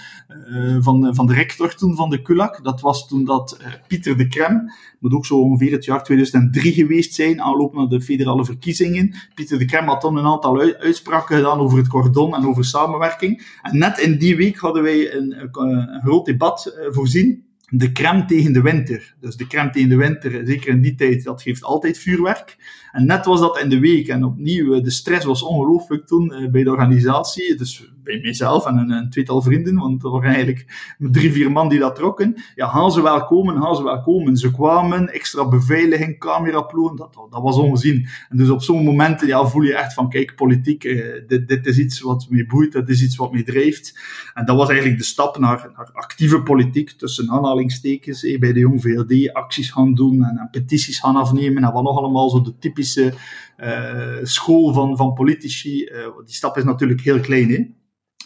uh, 0.51 0.77
van, 0.81 1.15
van 1.15 1.27
de 1.27 1.35
rector 1.35 1.75
toen 1.75 1.97
van 1.97 2.11
de 2.11 2.23
KULAK. 2.23 2.65
Dat 2.65 2.81
was 2.81 3.09
toen 3.09 3.25
dat 3.25 3.61
Pieter 3.87 4.17
de 4.17 4.29
Krem, 4.29 4.71
moet 4.99 5.13
ook 5.13 5.27
zo 5.27 5.41
ongeveer 5.41 5.73
het 5.73 5.85
jaar 5.85 6.05
2003 6.05 6.73
geweest 6.73 7.15
zijn, 7.15 7.43
aanloop 7.43 7.75
naar 7.75 7.89
de 7.89 8.01
federale 8.01 8.45
verkiezingen. 8.45 9.15
Pieter 9.35 9.59
de 9.59 9.65
Krem 9.65 9.87
had 9.87 10.01
dan 10.01 10.17
een 10.17 10.27
aantal 10.27 10.61
uitspraken 10.61 11.08
gedaan 11.09 11.59
over 11.59 11.79
het 11.79 11.89
cordon 11.89 12.35
en 12.35 12.47
over 12.47 12.65
samenwerking. 12.65 13.59
En 13.63 13.79
net 13.79 13.99
in 13.99 14.19
die 14.19 14.37
week 14.37 14.57
hadden 14.57 14.83
wij 14.83 15.15
een, 15.15 15.51
een 15.53 16.01
groot 16.03 16.25
debat 16.25 16.67
eh, 16.67 16.87
voorzien 16.91 17.47
de 17.71 17.93
crème 17.93 18.25
tegen 18.25 18.53
de 18.53 18.63
winter. 18.63 19.15
Dus 19.21 19.37
de 19.37 19.47
crème 19.47 19.71
tegen 19.71 19.89
de 19.89 19.97
winter, 19.97 20.47
zeker 20.47 20.69
in 20.69 20.81
die 20.81 20.95
tijd, 20.95 21.25
dat 21.25 21.43
geeft 21.43 21.65
altijd 21.65 21.99
vuurwerk. 21.99 22.57
En 22.93 23.07
net 23.07 23.25
was 23.25 23.41
dat 23.41 23.61
in 23.61 23.69
de 23.69 23.79
week. 23.79 24.09
En 24.09 24.25
opnieuw, 24.25 24.75
eh, 24.75 24.83
de 24.83 24.91
stress 24.91 25.25
was 25.25 25.43
ongelooflijk 25.43 26.07
toen 26.07 26.33
uh, 26.33 26.51
bij 26.51 26.63
de 26.63 26.71
organisatie. 26.71 27.55
Dus 27.55 27.93
bij 28.09 28.21
mijzelf 28.23 28.67
en 28.67 28.91
een, 28.91 29.11
tweetal 29.11 29.43
vrienden, 29.43 29.75
want 29.75 30.05
er 30.05 30.11
waren 30.11 30.31
eigenlijk 30.31 30.95
drie, 30.99 31.33
vier 31.33 31.53
man 31.53 31.69
die 31.69 31.79
dat 31.79 31.95
trokken. 31.95 32.35
Ja, 32.55 32.69
gaan 32.69 32.91
ze 32.93 33.03
wel 33.03 33.25
komen, 33.25 33.63
gaan 33.63 33.77
ze 33.77 33.83
wel 33.83 34.01
komen. 34.01 34.37
Ze 34.37 34.51
kwamen, 34.51 35.13
extra 35.13 35.49
beveiliging, 35.49 36.19
cameraploegen, 36.19 36.97
dat, 36.97 37.15
dat 37.31 37.43
was 37.43 37.57
ongezien. 37.57 38.09
En 38.29 38.37
dus 38.37 38.51
op 38.51 38.63
zo'n 38.63 38.85
momenten 38.85 39.27
ja, 39.27 39.47
voel 39.47 39.63
je 39.63 39.75
echt 39.75 39.95
van, 39.95 40.09
kijk, 40.09 40.35
politiek, 40.35 40.85
eh, 40.85 41.23
dit, 41.27 41.49
dit 41.49 41.67
is 41.67 41.79
iets 41.79 42.01
wat 42.01 42.27
me 42.31 42.47
boeit, 42.47 42.73
dat 42.73 42.89
is 42.89 43.03
iets 43.03 43.17
wat 43.17 43.33
me 43.33 43.43
drijft. 43.43 43.99
En 44.35 44.45
dat 44.45 44.57
was 44.57 44.69
eigenlijk 44.69 44.99
de 44.99 45.05
stap 45.05 45.39
naar, 45.39 45.71
naar 45.77 45.91
actieve 45.93 46.43
politiek, 46.43 46.91
tussen 46.91 47.31
aanhalingstekens, 47.31 48.25
eh, 48.25 48.39
bij 48.39 48.53
de 48.53 48.61
Jong 48.61 48.83
VLD, 48.83 49.33
acties 49.33 49.71
gaan 49.71 49.95
doen 49.95 50.25
en, 50.25 50.49
petities 50.51 50.99
gaan 50.99 51.17
afnemen 51.17 51.65
en 51.65 51.73
wat 51.73 51.83
nog 51.83 51.99
allemaal 51.99 52.31
zo 52.31 52.41
de 52.41 52.59
typische 52.59 53.13
uh, 53.59 54.19
school 54.23 54.73
van, 54.73 54.97
van 54.97 55.13
politici. 55.13 55.85
Uh, 55.85 56.07
die 56.25 56.35
stap 56.35 56.57
is 56.57 56.65
natuurlijk 56.65 57.01
heel 57.01 57.21
klein, 57.21 57.51
hè. 57.51 57.77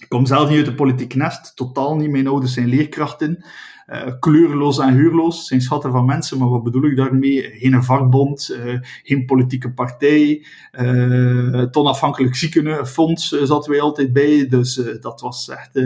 Ik 0.03 0.09
kom 0.09 0.27
zelf 0.27 0.49
niet 0.49 0.57
uit 0.57 0.67
de 0.67 0.75
politiek 0.75 1.15
nest, 1.15 1.57
totaal 1.57 1.97
niet. 1.97 2.11
Mijn 2.11 2.27
ouders 2.27 2.53
zijn 2.53 2.69
leerkrachten. 2.69 3.45
Uh, 3.89 4.13
kleurloos 4.21 4.79
en 4.79 4.95
huurloos, 4.95 5.47
zijn 5.47 5.61
schatten 5.61 5.93
van 5.93 6.05
mensen, 6.05 6.39
maar 6.39 6.49
wat 6.49 6.63
bedoel 6.63 6.85
ik 6.85 6.97
daarmee? 6.97 7.51
Geen 7.53 7.85
vakbond, 7.85 8.57
uh, 8.65 8.79
geen 9.03 9.27
politieke 9.27 9.73
partij, 9.73 10.45
uh, 10.73 11.53
het 11.53 11.77
onafhankelijk 11.77 12.35
ziekenfonds 12.35 13.29
zaten 13.29 13.71
wij 13.71 13.81
altijd 13.81 14.13
bij, 14.13 14.49
dus 14.49 14.75
dat 15.01 15.21
was 15.21 15.49
echt, 15.49 15.81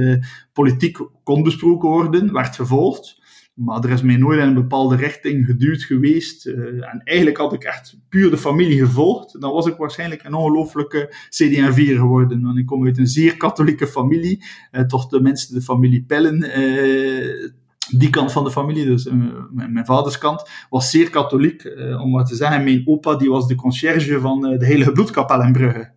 politiek 0.52 0.98
kon 1.22 1.42
besproken 1.42 1.88
worden, 1.88 2.32
werd 2.32 2.56
gevolgd. 2.56 3.20
Maar 3.56 3.84
er 3.84 3.90
is 3.90 4.02
mij 4.02 4.16
nooit 4.16 4.40
in 4.40 4.46
een 4.46 4.54
bepaalde 4.54 4.96
richting 4.96 5.46
geduwd 5.46 5.82
geweest. 5.82 6.46
Uh, 6.46 6.56
en 6.64 7.00
eigenlijk 7.04 7.36
had 7.36 7.52
ik 7.52 7.64
echt 7.64 7.98
puur 8.08 8.30
de 8.30 8.36
familie 8.36 8.78
gevolgd. 8.78 9.40
Dan 9.40 9.52
was 9.52 9.66
ik 9.66 9.76
waarschijnlijk 9.76 10.24
een 10.24 10.34
ongelooflijke 10.34 11.14
CD&V 11.28 11.96
geworden. 11.96 12.42
Want 12.42 12.58
ik 12.58 12.66
kom 12.66 12.84
uit 12.84 12.98
een 12.98 13.06
zeer 13.06 13.36
katholieke 13.36 13.86
familie. 13.86 14.44
Uh, 14.72 14.82
toch 14.82 15.08
tenminste 15.08 15.54
de 15.54 15.60
familie 15.60 16.04
Pellen. 16.04 16.60
Uh, 16.60 17.50
die 17.90 18.10
kant 18.10 18.32
van 18.32 18.44
de 18.44 18.50
familie, 18.50 18.84
dus 18.84 19.08
mijn, 19.50 19.86
vaders 19.86 20.18
kant, 20.18 20.50
was 20.70 20.90
zeer 20.90 21.10
katholiek. 21.10 21.64
om 22.00 22.10
maar 22.10 22.24
te 22.24 22.34
zeggen, 22.34 22.64
mijn 22.64 22.82
opa 22.86 23.14
die 23.14 23.30
was 23.30 23.46
de 23.46 23.54
conciërge 23.54 24.20
van 24.20 24.40
de 24.40 24.66
Heilige 24.66 24.92
Bloedkapel 24.92 25.42
in 25.42 25.52
Brugge. 25.52 25.95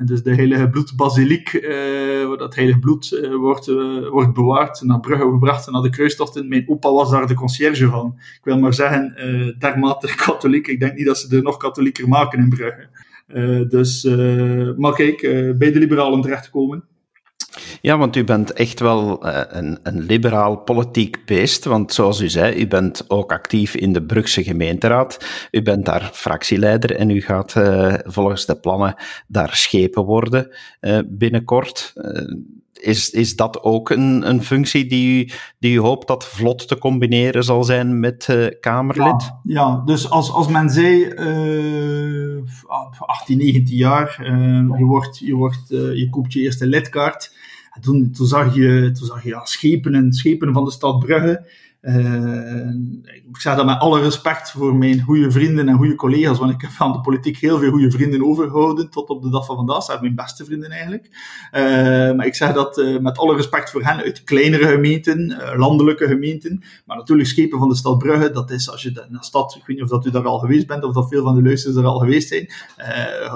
En 0.00 0.06
dus 0.06 0.22
de 0.22 0.34
heilige 0.34 0.68
bloedbasiliek, 0.68 1.52
uh, 1.52 2.28
waar 2.28 2.36
dat 2.36 2.54
heilige 2.54 2.78
bloed 2.78 3.12
uh, 3.12 3.34
wordt, 3.34 3.68
uh, 3.68 4.08
wordt 4.08 4.34
bewaard, 4.34 4.82
naar 4.82 5.00
Brugge 5.00 5.30
gebracht 5.30 5.66
en 5.66 5.72
naar 5.72 5.82
de 5.82 5.90
kruistochten. 5.90 6.48
Mijn 6.48 6.68
opa 6.68 6.92
was 6.92 7.10
daar 7.10 7.26
de 7.26 7.34
conciërge 7.34 7.88
van. 7.88 8.14
Ik 8.16 8.40
wil 8.42 8.58
maar 8.58 8.74
zeggen, 8.74 9.14
dermate 9.58 10.14
katholiek. 10.24 10.66
Ik 10.66 10.80
denk 10.80 10.94
niet 10.94 11.06
dat 11.06 11.18
ze 11.18 11.36
er 11.36 11.42
nog 11.42 11.56
katholieker 11.56 12.08
maken 12.08 12.38
in 12.38 12.48
Brugge. 12.48 12.88
dus, 13.68 14.04
maar 14.76 14.94
kijk, 14.94 15.20
bij 15.58 15.72
de 15.72 15.78
liberalen 15.78 16.20
terechtkomen. 16.20 16.84
Ja, 17.82 17.98
want 17.98 18.16
u 18.16 18.24
bent 18.24 18.52
echt 18.52 18.80
wel 18.80 19.26
uh, 19.26 19.40
een, 19.48 19.78
een, 19.82 20.00
liberaal 20.00 20.56
politiek 20.56 21.24
beest. 21.26 21.64
Want 21.64 21.92
zoals 21.92 22.20
u 22.20 22.28
zei, 22.28 22.60
u 22.60 22.66
bent 22.66 23.04
ook 23.08 23.32
actief 23.32 23.74
in 23.74 23.92
de 23.92 24.02
Brugse 24.02 24.44
gemeenteraad. 24.44 25.26
U 25.50 25.62
bent 25.62 25.84
daar 25.84 26.10
fractieleider 26.12 26.96
en 26.96 27.10
u 27.10 27.20
gaat 27.20 27.54
uh, 27.54 27.94
volgens 28.04 28.46
de 28.46 28.60
plannen 28.60 28.94
daar 29.26 29.56
schepen 29.56 30.04
worden 30.04 30.56
uh, 30.80 30.98
binnenkort. 31.06 31.92
is, 32.72 33.10
is 33.10 33.36
dat 33.36 33.62
ook 33.62 33.90
een, 33.90 34.28
een 34.28 34.42
functie 34.42 34.86
die 34.86 35.24
u, 35.24 35.30
die 35.58 35.74
u 35.74 35.78
hoopt 35.78 36.06
dat 36.06 36.24
vlot 36.24 36.68
te 36.68 36.78
combineren 36.78 37.44
zal 37.44 37.64
zijn 37.64 38.00
met 38.00 38.28
Kamerlid? 38.60 39.30
Ja, 39.42 39.82
dus 39.84 40.10
als, 40.10 40.32
als 40.32 40.48
men 40.48 40.70
zei 40.70 41.14
18, 42.98 43.38
19 43.38 43.76
jaar, 43.76 44.16
je, 44.78 44.84
wordt, 44.84 45.18
je, 45.18 45.34
wordt, 45.34 45.68
je 45.68 46.08
koopt 46.10 46.32
je 46.32 46.40
eerste 46.40 46.66
lidkaart 46.66 47.32
toen, 47.80 48.10
toen 48.10 48.26
zag 48.26 48.54
je, 48.54 48.90
toen 48.98 49.06
zag 49.06 49.22
je 49.22 49.28
ja, 49.28 49.44
schepen 49.44 49.94
en 49.94 50.12
schepen 50.12 50.52
van 50.52 50.64
de 50.64 50.70
stad 50.70 50.98
Brugge. 50.98 51.46
Uh, 51.82 52.68
ik 53.28 53.40
zeg 53.40 53.56
dat 53.56 53.66
met 53.66 53.78
alle 53.78 54.00
respect 54.00 54.50
voor 54.50 54.74
mijn 54.74 55.00
goede 55.00 55.30
vrienden 55.30 55.68
en 55.68 55.76
goede 55.76 55.94
collega's, 55.94 56.38
want 56.38 56.52
ik 56.52 56.60
heb 56.60 56.70
van 56.70 56.92
de 56.92 57.00
politiek 57.00 57.38
heel 57.38 57.58
veel 57.58 57.70
goede 57.70 57.90
vrienden 57.90 58.24
overgehouden 58.24 58.90
tot 58.90 59.08
op 59.08 59.22
de 59.22 59.30
dag 59.30 59.46
van 59.46 59.56
vandaag. 59.56 59.76
Dat 59.76 59.84
zijn 59.84 60.00
mijn 60.00 60.14
beste 60.14 60.44
vrienden 60.44 60.70
eigenlijk. 60.70 61.08
Uh, 61.52 61.60
maar 62.16 62.26
ik 62.26 62.34
zeg 62.34 62.52
dat 62.52 62.78
uh, 62.78 62.98
met 62.98 63.18
alle 63.18 63.36
respect 63.36 63.70
voor 63.70 63.84
hen 63.84 63.96
uit 63.96 64.24
kleinere 64.24 64.66
gemeenten, 64.66 65.42
landelijke 65.56 66.06
gemeenten. 66.06 66.62
Maar 66.84 66.96
natuurlijk 66.96 67.28
schepen 67.28 67.58
van 67.58 67.68
de 67.68 67.74
stad 67.74 67.98
Brugge, 67.98 68.30
dat 68.30 68.50
is 68.50 68.70
als 68.70 68.82
je 68.82 68.88
in 68.88 69.12
de 69.12 69.24
stad, 69.24 69.54
ik 69.54 69.66
weet 69.66 69.76
niet 69.76 69.84
of 69.84 69.90
dat 69.90 70.06
u 70.06 70.10
daar 70.10 70.26
al 70.26 70.38
geweest 70.38 70.66
bent 70.66 70.84
of 70.84 70.94
dat 70.94 71.08
veel 71.08 71.22
van 71.22 71.34
de 71.34 71.42
luisteraars 71.42 71.78
er 71.78 71.84
al 71.84 71.98
geweest 71.98 72.28
zijn, 72.28 72.50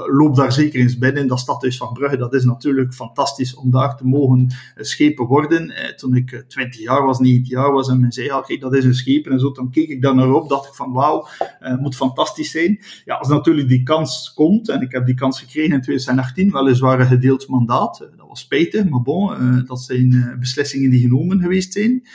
loop 0.07 0.37
daar 0.37 0.53
zeker 0.53 0.81
eens 0.81 0.99
binnen. 0.99 1.27
Dat 1.27 1.39
stadhuis 1.39 1.77
van 1.77 1.93
Brugge, 1.93 2.17
dat 2.17 2.35
is 2.35 2.45
natuurlijk 2.45 2.95
fantastisch 2.95 3.55
om 3.55 3.71
daar 3.71 3.97
te 3.97 4.07
mogen 4.07 4.55
schepen 4.77 5.27
worden. 5.27 5.73
toen 5.97 6.15
ik 6.15 6.45
20 6.49 6.81
jaar 6.81 7.05
was, 7.05 7.19
19 7.19 7.57
jaar 7.57 7.73
was 7.73 7.89
en 7.89 8.01
men 8.01 8.13
zei 8.13 8.33
kijk, 8.43 8.61
dat 8.61 8.75
is 8.75 8.85
een 8.85 8.95
schepen 8.95 9.33
en 9.33 9.41
zo, 9.41 9.53
dan 9.53 9.71
keek 9.71 9.89
ik 9.89 10.03
daar 10.03 10.15
naar 10.15 10.33
op, 10.33 10.49
dacht 10.49 10.69
ik 10.69 10.75
van, 10.75 10.93
wauw, 10.93 11.27
uh, 11.63 11.77
moet 11.77 11.97
fantastisch 11.97 12.51
zijn. 12.51 12.81
Ja, 13.05 13.15
als 13.15 13.29
natuurlijk 13.29 13.69
die 13.69 13.83
kans 13.83 14.33
komt, 14.35 14.69
en 14.69 14.81
ik 14.81 14.93
heb 14.93 15.07
die 15.07 15.15
kans 15.15 15.41
gekregen 15.41 15.75
in 15.75 15.81
2018, 15.81 16.53
weliswaar 16.53 17.01
een 17.01 17.07
gedeeld 17.07 17.49
mandaat, 17.49 18.01
uh, 18.03 18.19
dat 18.19 18.29
was 18.29 18.41
spijtig, 18.41 18.89
maar 18.89 19.03
bon, 19.03 19.43
uh, 19.43 19.67
dat 19.67 19.81
zijn 19.81 20.37
beslissingen 20.39 20.91
die 20.91 21.01
genomen 21.01 21.41
geweest 21.41 21.73
zijn. 21.73 22.07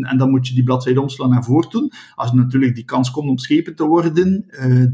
en 0.00 0.14
dan 0.16 0.30
moet 0.30 0.48
je 0.48 0.54
die 0.54 0.62
bladzijde 0.62 1.00
omslaan 1.00 1.34
en 1.34 1.44
voortdoen. 1.44 1.92
Als 2.14 2.32
natuurlijk 2.32 2.74
die 2.74 2.84
kans 2.84 3.10
komt 3.10 3.28
om 3.28 3.38
schepen 3.38 3.74
te 3.74 3.84
worden, 3.84 4.44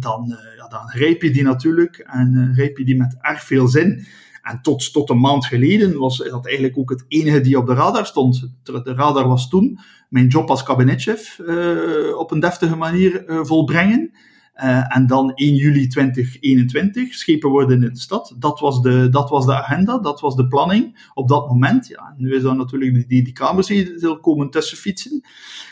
dan, 0.00 0.36
ja, 0.56 0.68
dan 0.68 0.88
grijp 0.88 1.22
je 1.22 1.30
die 1.30 1.42
natuurlijk 1.42 1.98
en 1.98 2.50
grijp 2.54 2.78
je 2.78 2.84
die 2.84 2.96
met 2.96 3.16
erg 3.20 3.42
veel 3.42 3.68
zin. 3.68 4.06
En 4.48 4.62
tot, 4.62 4.92
tot 4.92 5.10
een 5.10 5.20
maand 5.20 5.46
geleden 5.46 5.98
was 5.98 6.18
dat 6.18 6.46
eigenlijk 6.46 6.78
ook 6.78 6.90
het 6.90 7.04
enige 7.08 7.40
die 7.40 7.58
op 7.58 7.66
de 7.66 7.74
radar 7.74 8.06
stond. 8.06 8.50
De 8.62 8.94
radar 8.94 9.28
was 9.28 9.48
toen 9.48 9.78
mijn 10.08 10.26
job 10.26 10.50
als 10.50 10.62
kabinetchef 10.62 11.38
uh, 11.38 12.16
op 12.16 12.30
een 12.30 12.40
deftige 12.40 12.76
manier 12.76 13.28
uh, 13.28 13.44
volbrengen. 13.44 14.10
Uh, 14.56 14.96
en 14.96 15.06
dan 15.06 15.32
1 15.34 15.54
juli 15.54 15.86
2021 15.86 17.14
schepen 17.14 17.50
worden 17.50 17.82
in 17.82 17.92
de 17.92 18.00
stad. 18.00 18.34
Dat 18.38 18.60
was 18.60 18.82
de, 18.82 19.08
dat 19.08 19.30
was 19.30 19.46
de 19.46 19.54
agenda, 19.54 19.98
dat 19.98 20.20
was 20.20 20.36
de 20.36 20.48
planning 20.48 21.10
op 21.14 21.28
dat 21.28 21.48
moment. 21.48 21.86
Ja, 21.86 22.14
nu 22.16 22.34
is 22.34 22.42
dan 22.42 22.56
natuurlijk 22.56 22.94
die, 22.94 23.06
die, 23.06 23.22
die 23.22 23.32
kamers 23.32 23.66
die 23.66 24.20
komen 24.20 24.50
tussen 24.50 24.76
fietsen. 24.76 25.24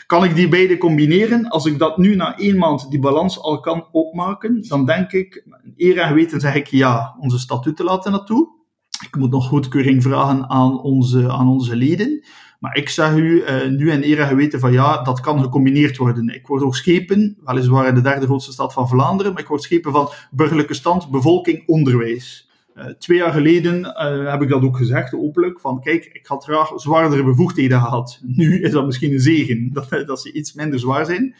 Kan 0.05 0.23
ik 0.23 0.35
die 0.35 0.47
beide 0.47 0.77
combineren? 0.77 1.49
Als 1.49 1.65
ik 1.65 1.79
dat 1.79 1.97
nu 1.97 2.15
na 2.15 2.37
één 2.37 2.57
maand 2.57 2.89
die 2.89 2.99
balans 2.99 3.39
al 3.39 3.59
kan 3.59 3.87
opmaken, 3.91 4.67
dan 4.67 4.85
denk 4.85 5.11
ik, 5.11 5.45
eer 5.77 5.97
en 5.97 6.07
geweten 6.07 6.39
zeg 6.39 6.55
ik 6.55 6.67
ja, 6.67 7.15
onze 7.19 7.39
statuten 7.39 7.85
laten 7.85 8.11
naartoe. 8.11 8.56
Ik 9.03 9.15
moet 9.15 9.31
nog 9.31 9.47
goedkeuring 9.47 10.03
vragen 10.03 10.49
aan 10.49 10.81
onze, 10.81 11.31
aan 11.31 11.47
onze 11.47 11.75
leden. 11.75 12.23
Maar 12.59 12.75
ik 12.75 12.89
zeg 12.89 13.15
u 13.15 13.43
uh, 13.43 13.67
nu 13.67 13.89
en 13.89 14.01
ere 14.01 14.25
geweten 14.25 14.59
van 14.59 14.71
ja, 14.71 15.01
dat 15.03 15.19
kan 15.19 15.41
gecombineerd 15.41 15.97
worden. 15.97 16.35
Ik 16.35 16.47
word 16.47 16.63
ook 16.63 16.75
schepen, 16.75 17.37
weliswaar 17.43 17.87
in 17.87 17.95
de 17.95 18.01
derde 18.01 18.25
grootste 18.25 18.51
stad 18.51 18.73
van 18.73 18.87
Vlaanderen, 18.87 19.33
maar 19.33 19.41
ik 19.41 19.47
word 19.47 19.63
schepen 19.63 19.91
van 19.91 20.09
burgerlijke 20.31 20.73
stand, 20.73 21.11
bevolking, 21.11 21.63
onderwijs. 21.67 22.49
Uh, 22.75 22.85
twee 22.85 23.17
jaar 23.17 23.31
geleden 23.31 23.79
uh, 23.79 24.31
heb 24.31 24.41
ik 24.41 24.49
dat 24.49 24.63
ook 24.63 24.77
gezegd, 24.77 25.13
openlijk, 25.13 25.59
van 25.59 25.81
kijk, 25.81 26.05
ik 26.05 26.25
had 26.25 26.43
graag 26.43 26.71
zwaardere 26.75 27.23
bevoegdheden 27.23 27.79
gehad. 27.79 28.19
Nu 28.23 28.61
is 28.61 28.71
dat 28.71 28.85
misschien 28.85 29.13
een 29.13 29.19
zegen, 29.19 29.69
dat, 29.73 29.89
dat 30.05 30.21
ze 30.21 30.31
iets 30.31 30.53
minder 30.53 30.79
zwaar 30.79 31.05
zijn. 31.05 31.35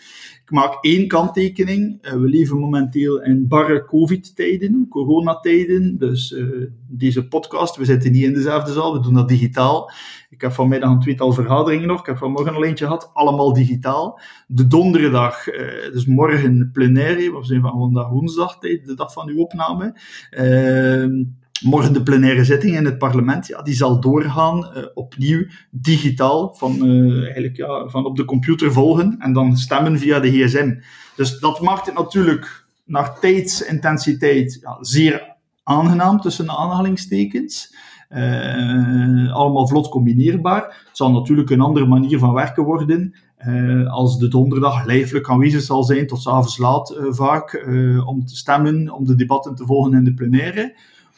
Ik 0.47 0.53
maak 0.53 0.77
één 0.81 1.07
kanttekening. 1.07 2.05
Uh, 2.05 2.11
we 2.11 2.29
leven 2.29 2.57
momenteel 2.57 3.23
in 3.23 3.47
barre 3.47 3.85
COVID-tijden, 3.85 4.87
coronatijden. 4.89 5.97
Dus 5.97 6.31
uh, 6.31 6.67
deze 6.87 7.27
podcast, 7.27 7.75
we 7.75 7.85
zitten 7.85 8.11
niet 8.11 8.23
in 8.23 8.33
dezelfde 8.33 8.73
zaal, 8.73 8.93
we 8.93 8.99
doen 8.99 9.13
dat 9.13 9.27
digitaal. 9.27 9.91
Ik 10.29 10.41
heb 10.41 10.51
vanmiddag 10.51 10.89
een 10.89 10.99
tweetal 10.99 11.33
vergaderingen 11.33 11.87
nog. 11.87 11.99
Ik 11.99 12.05
heb 12.05 12.17
vanmorgen 12.17 12.55
een 12.55 12.63
eentje 12.63 12.85
gehad, 12.85 13.09
allemaal 13.13 13.53
digitaal. 13.53 14.19
De 14.47 14.67
donderdag, 14.67 15.47
uh, 15.47 15.91
dus 15.91 16.05
morgen 16.05 16.69
plenaire, 16.73 17.37
we 17.39 17.45
zijn 17.45 17.61
van 17.61 17.79
vandaag 17.79 18.09
woensdag, 18.09 18.59
de 18.59 18.93
dag 18.95 19.13
van 19.13 19.29
uw 19.29 19.39
opname. 19.39 19.95
Uh, 20.31 21.25
morgen 21.61 21.93
de 21.93 22.03
plenaire 22.03 22.43
zitting 22.43 22.75
in 22.75 22.85
het 22.85 22.97
parlement, 22.97 23.47
ja, 23.47 23.61
die 23.61 23.73
zal 23.73 23.99
doorgaan, 23.99 24.57
uh, 24.57 24.83
opnieuw 24.93 25.45
digitaal, 25.71 26.53
van, 26.53 26.85
uh, 26.85 27.23
eigenlijk, 27.23 27.57
ja, 27.57 27.87
van 27.87 28.05
op 28.05 28.15
de 28.15 28.25
computer 28.25 28.73
volgen 28.73 29.15
en 29.19 29.33
dan 29.33 29.57
stemmen 29.57 29.99
via 29.99 30.19
de 30.19 30.31
gsm. 30.31 30.75
Dus 31.15 31.39
dat 31.39 31.61
maakt 31.61 31.85
het 31.85 31.95
natuurlijk 31.95 32.65
naar 32.85 33.19
tijdsintensiteit 33.19 34.57
ja, 34.61 34.77
zeer 34.81 35.35
aangenaam, 35.63 36.19
tussen 36.19 36.49
aanhalingstekens. 36.49 37.75
Uh, 38.09 39.33
allemaal 39.33 39.67
vlot 39.67 39.89
combineerbaar. 39.89 40.63
Het 40.87 40.97
zal 40.97 41.11
natuurlijk 41.11 41.49
een 41.49 41.61
andere 41.61 41.85
manier 41.85 42.19
van 42.19 42.33
werken 42.33 42.63
worden. 42.63 43.15
Als 43.87 44.17
de 44.17 44.27
donderdag 44.27 44.85
lijfelijk 44.85 45.29
aanwezig 45.29 45.61
zal 45.61 45.83
zijn, 45.83 46.07
tot 46.07 46.21
s'avonds 46.21 46.57
laat 46.57 46.97
vaak, 47.09 47.65
om 48.05 48.25
te 48.25 48.35
stemmen, 48.35 48.93
om 48.93 49.05
de 49.05 49.15
debatten 49.15 49.55
te 49.55 49.65
volgen 49.65 49.93
in 49.93 50.03
de 50.03 50.13
plenaire. 50.13 50.75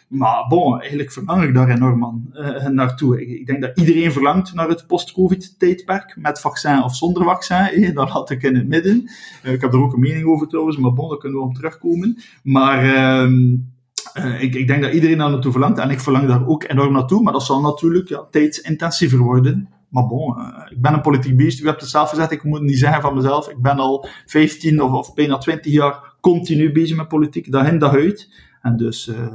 Maar 0.09 0.45
bon, 0.47 0.79
eigenlijk 0.79 1.11
verlang 1.11 1.43
ik 1.43 1.53
daar 1.53 1.69
enorm 1.69 2.05
aan, 2.05 2.29
uh, 2.33 2.67
naartoe. 2.67 3.27
Ik, 3.27 3.45
denk 3.45 3.61
dat 3.61 3.77
iedereen 3.77 4.11
verlangt 4.11 4.53
naar 4.53 4.69
het 4.69 4.87
post-COVID-tijdperk, 4.87 6.15
met 6.17 6.39
vaccin 6.39 6.83
of 6.83 6.95
zonder 6.95 7.23
vaccin. 7.23 7.57
Eh, 7.57 7.95
dat 7.95 8.09
had 8.09 8.29
ik 8.29 8.43
in 8.43 8.55
het 8.55 8.67
midden. 8.67 9.09
Uh, 9.43 9.53
ik 9.53 9.61
heb 9.61 9.73
er 9.73 9.81
ook 9.81 9.93
een 9.93 9.99
mening 9.99 10.25
over 10.25 10.47
trouwens, 10.47 10.77
maar 10.77 10.93
bon, 10.93 11.09
daar 11.09 11.17
kunnen 11.17 11.39
we 11.39 11.45
op 11.45 11.53
terugkomen. 11.53 12.17
Maar 12.43 12.83
uh, 12.85 14.41
ik, 14.41 14.55
ik, 14.55 14.67
denk 14.67 14.81
dat 14.81 14.93
iedereen 14.93 15.17
daar 15.17 15.29
naartoe 15.29 15.51
verlangt 15.51 15.79
en 15.79 15.89
ik 15.89 15.99
verlang 15.99 16.27
daar 16.27 16.47
ook 16.47 16.63
enorm 16.67 16.93
naartoe. 16.93 17.23
Maar 17.23 17.33
dat 17.33 17.43
zal 17.43 17.61
natuurlijk 17.61 18.09
ja, 18.09 18.27
tijdsintensiever 18.31 19.19
worden. 19.19 19.69
Maar 19.89 20.07
bon, 20.07 20.35
ik 20.69 20.81
ben 20.81 20.93
een 20.93 21.01
politiek 21.01 21.37
beest. 21.37 21.61
U 21.61 21.65
hebt 21.65 21.81
het 21.81 21.89
zelf 21.89 22.09
gezegd, 22.09 22.31
ik 22.31 22.43
moet 22.43 22.61
niet 22.61 22.77
zeggen 22.77 23.01
van 23.01 23.15
mezelf. 23.15 23.49
Ik 23.49 23.61
ben 23.61 23.77
al 23.77 24.07
15 24.25 24.81
of, 24.81 24.91
of 24.91 25.13
bijna 25.13 25.37
20 25.37 25.71
jaar 25.71 26.13
continu 26.21 26.71
bezig 26.71 26.97
met 26.97 27.07
politiek, 27.07 27.51
dag 27.51 27.67
in 27.67 27.79
dag 27.79 27.93
uit. 27.93 28.29
En 28.61 28.77
dus 28.77 29.07
uh, 29.07 29.27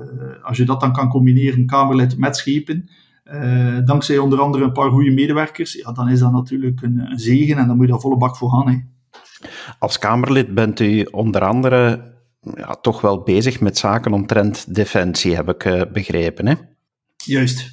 als 0.43 0.57
je 0.57 0.64
dat 0.64 0.81
dan 0.81 0.93
kan 0.93 1.09
combineren, 1.09 1.66
Kamerlid 1.66 2.19
met 2.19 2.37
schepen, 2.37 2.88
uh, 3.25 3.78
dankzij 3.85 4.19
onder 4.19 4.40
andere 4.40 4.64
een 4.64 4.73
paar 4.73 4.90
goede 4.90 5.11
medewerkers, 5.11 5.73
ja, 5.73 5.93
dan 5.93 6.09
is 6.09 6.19
dat 6.19 6.33
natuurlijk 6.33 6.83
een, 6.83 6.99
een 6.99 7.19
zegen 7.19 7.59
en 7.59 7.66
dan 7.66 7.76
moet 7.76 7.87
je 7.87 7.93
daar 7.93 8.00
volle 8.00 8.16
bak 8.16 8.37
voor 8.37 8.50
gaan. 8.50 8.69
Hè. 8.69 8.78
Als 9.78 9.99
Kamerlid 9.99 10.54
bent 10.54 10.81
u 10.81 11.02
onder 11.02 11.45
andere 11.45 12.12
ja, 12.40 12.75
toch 12.75 13.00
wel 13.00 13.23
bezig 13.23 13.61
met 13.61 13.78
zaken 13.78 14.12
omtrent 14.12 14.75
defensie, 14.75 15.35
heb 15.35 15.49
ik 15.49 15.64
uh, 15.64 15.83
begrepen. 15.93 16.47
Hè? 16.47 16.54
Juist. 17.16 17.73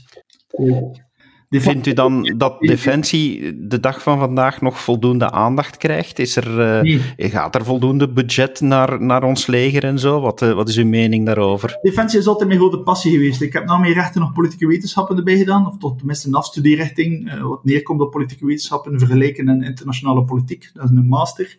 Vindt 1.59 1.87
u 1.87 1.93
dan 1.93 2.33
dat 2.37 2.59
Defensie 2.59 3.53
de 3.67 3.79
dag 3.79 4.01
van 4.01 4.19
vandaag 4.19 4.61
nog 4.61 4.79
voldoende 4.79 5.31
aandacht 5.31 5.77
krijgt? 5.77 6.19
Is 6.19 6.35
er, 6.35 6.59
uh, 6.59 6.81
nee. 6.81 7.29
Gaat 7.29 7.55
er 7.55 7.65
voldoende 7.65 8.09
budget 8.09 8.61
naar, 8.61 9.01
naar 9.01 9.23
ons 9.23 9.47
leger 9.47 9.83
en 9.83 9.99
zo? 9.99 10.21
Wat, 10.21 10.41
uh, 10.41 10.53
wat 10.53 10.69
is 10.69 10.77
uw 10.77 10.85
mening 10.85 11.25
daarover? 11.25 11.77
Defensie 11.81 12.19
is 12.19 12.27
altijd 12.27 12.47
mijn 12.47 12.59
grote 12.59 12.79
passie 12.79 13.11
geweest. 13.11 13.41
Ik 13.41 13.53
heb 13.53 13.65
na 13.65 13.77
mijn 13.77 13.93
rechten 13.93 14.21
nog 14.21 14.33
politieke 14.33 14.67
wetenschappen 14.67 15.17
erbij 15.17 15.37
gedaan, 15.37 15.67
of 15.67 15.77
tot 15.77 15.97
tenminste 15.97 16.27
een 16.27 16.33
afstudeerrichting, 16.33 17.33
uh, 17.33 17.41
wat 17.41 17.63
neerkomt 17.63 18.01
op 18.01 18.11
politieke 18.11 18.45
wetenschappen 18.45 18.99
vergeleken 18.99 19.47
en 19.47 19.63
internationale 19.63 20.23
politiek. 20.23 20.69
Dat 20.73 20.83
is 20.83 20.89
een 20.89 21.07
master. 21.07 21.55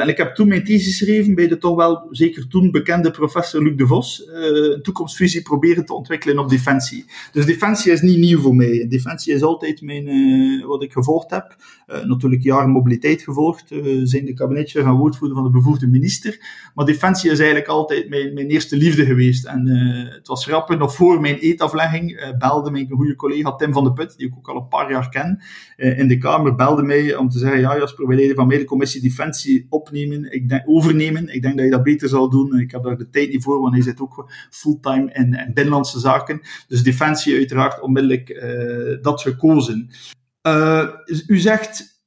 en 0.00 0.08
ik 0.08 0.16
heb 0.16 0.34
toen 0.34 0.48
mijn 0.48 0.64
thesis 0.64 0.98
geschreven 0.98 1.34
bij 1.34 1.48
de 1.48 1.58
toch 1.58 1.76
wel, 1.76 2.06
zeker 2.10 2.48
toen 2.48 2.70
bekende 2.70 3.10
professor 3.10 3.62
Luc 3.62 3.76
de 3.76 3.86
Vos, 3.86 4.28
een 4.32 4.82
toekomstvisie 4.82 5.42
proberen 5.42 5.84
te 5.84 5.94
ontwikkelen 5.94 6.38
op 6.38 6.48
defensie. 6.48 7.04
Dus 7.32 7.46
defensie 7.46 7.92
is 7.92 8.00
niet 8.00 8.18
nieuw 8.18 8.40
voor 8.40 8.54
mij. 8.54 8.66
Defensie 8.88 9.34
is 9.34 9.42
altijd 9.42 9.82
mijn, 9.82 10.08
uh, 10.08 10.66
wat 10.66 10.82
ik 10.82 10.92
gevolgd 10.92 11.30
heb. 11.30 11.56
Uh, 11.86 12.04
natuurlijk 12.04 12.42
jaren 12.42 12.70
mobiliteit 12.70 13.22
gevolgd, 13.22 13.68
zijn 14.02 14.24
de 14.24 14.34
kabinetje 14.34 14.82
en 14.82 14.90
woordvoerder 14.90 15.36
van 15.36 15.46
de 15.46 15.52
bevoegde 15.52 15.86
minister. 15.86 16.40
Maar 16.74 16.86
Defensie 16.86 17.30
is 17.30 17.38
eigenlijk 17.38 17.68
altijd 17.68 18.08
mijn, 18.08 18.34
mijn 18.34 18.46
eerste 18.46 18.76
liefde 18.76 19.04
geweest. 19.04 19.46
En 19.46 19.66
het 20.14 20.26
was 20.28 20.44
grappig, 20.44 20.78
nog 20.78 20.94
voor 20.94 21.20
mijn 21.20 21.36
eetaflegging 21.36 22.34
belde 22.38 22.70
mijn 22.70 22.88
goede 22.88 23.16
collega 23.16 23.54
Tim 23.54 23.72
van 23.72 23.84
de 23.84 23.92
Put, 23.92 24.16
die 24.16 24.26
ik 24.26 24.36
ook 24.36 24.48
al 24.48 24.56
een 24.56 24.68
paar 24.68 24.90
jaar 24.90 25.08
ken, 25.08 25.42
in 25.76 26.08
de 26.08 26.18
Kamer, 26.18 26.54
belde 26.54 26.82
mij 26.82 27.16
om 27.16 27.28
te 27.28 27.38
zeggen, 27.38 27.60
ja 27.60 27.76
Jasper, 27.76 28.06
wij 28.06 28.16
leden 28.16 28.36
van 28.36 28.46
mij 28.46 28.64
commissie 28.64 29.02
Defensie 29.02 29.66
opnemen, 29.68 30.32
ik 30.32 30.48
denk, 30.48 30.62
overnemen. 30.66 31.34
Ik 31.34 31.42
denk 31.42 31.56
dat 31.56 31.64
je 31.64 31.70
dat 31.70 31.82
beter 31.82 32.08
zal 32.08 32.30
doen. 32.30 32.58
Ik 32.58 32.70
heb 32.70 32.82
daar 32.82 32.96
de 32.96 33.10
tijd 33.10 33.30
niet 33.30 33.42
voor, 33.42 33.60
want 33.60 33.74
hij 33.74 33.82
zit 33.82 34.00
ook 34.00 34.32
fulltime 34.50 35.12
in, 35.12 35.34
in 35.34 35.50
binnenlandse 35.54 35.98
zaken. 35.98 36.40
Dus 36.68 36.82
Defensie 36.82 37.36
uiteraard 37.36 37.80
onmiddellijk 37.80 38.28
dat 39.02 39.20
gekozen. 39.20 39.90
Uh, 40.42 40.88
u 41.26 41.38
zegt, 41.38 42.02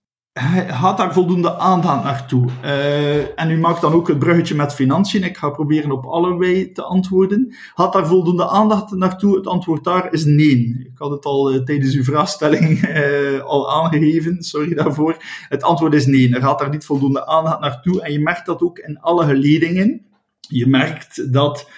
had 0.67 0.97
daar 0.97 1.13
voldoende 1.13 1.57
aandacht 1.57 2.03
naartoe? 2.03 2.49
Uh, 2.63 3.39
en 3.39 3.49
u 3.49 3.57
maakt 3.57 3.81
dan 3.81 3.93
ook 3.93 4.07
het 4.07 4.19
bruggetje 4.19 4.55
met 4.55 4.73
financiën. 4.73 5.23
Ik 5.23 5.37
ga 5.37 5.49
proberen 5.49 5.91
op 5.91 6.05
allebei 6.05 6.71
te 6.71 6.83
antwoorden. 6.83 7.55
Had 7.73 7.93
daar 7.93 8.07
voldoende 8.07 8.47
aandacht 8.47 8.91
naartoe? 8.91 9.35
Het 9.35 9.47
antwoord 9.47 9.83
daar 9.83 10.13
is 10.13 10.25
nee. 10.25 10.89
Ik 10.93 10.97
had 10.97 11.11
het 11.11 11.25
al 11.25 11.63
tijdens 11.63 11.95
uw 11.95 12.03
vraagstelling 12.03 12.85
al 13.43 13.71
aangegeven. 13.71 14.43
Sorry 14.43 14.73
daarvoor. 14.73 15.17
Het 15.49 15.63
antwoord 15.63 15.93
is 15.93 16.05
nee. 16.05 16.35
Er 16.35 16.41
gaat 16.41 16.59
daar 16.59 16.69
niet 16.69 16.85
voldoende 16.85 17.25
aandacht 17.25 17.59
naartoe. 17.59 18.01
En 18.01 18.11
je 18.11 18.19
merkt 18.19 18.45
dat 18.45 18.61
ook 18.61 18.79
in 18.79 18.99
alle 18.99 19.25
geledingen. 19.25 20.05
Je 20.39 20.67
merkt 20.67 21.33
dat 21.33 21.69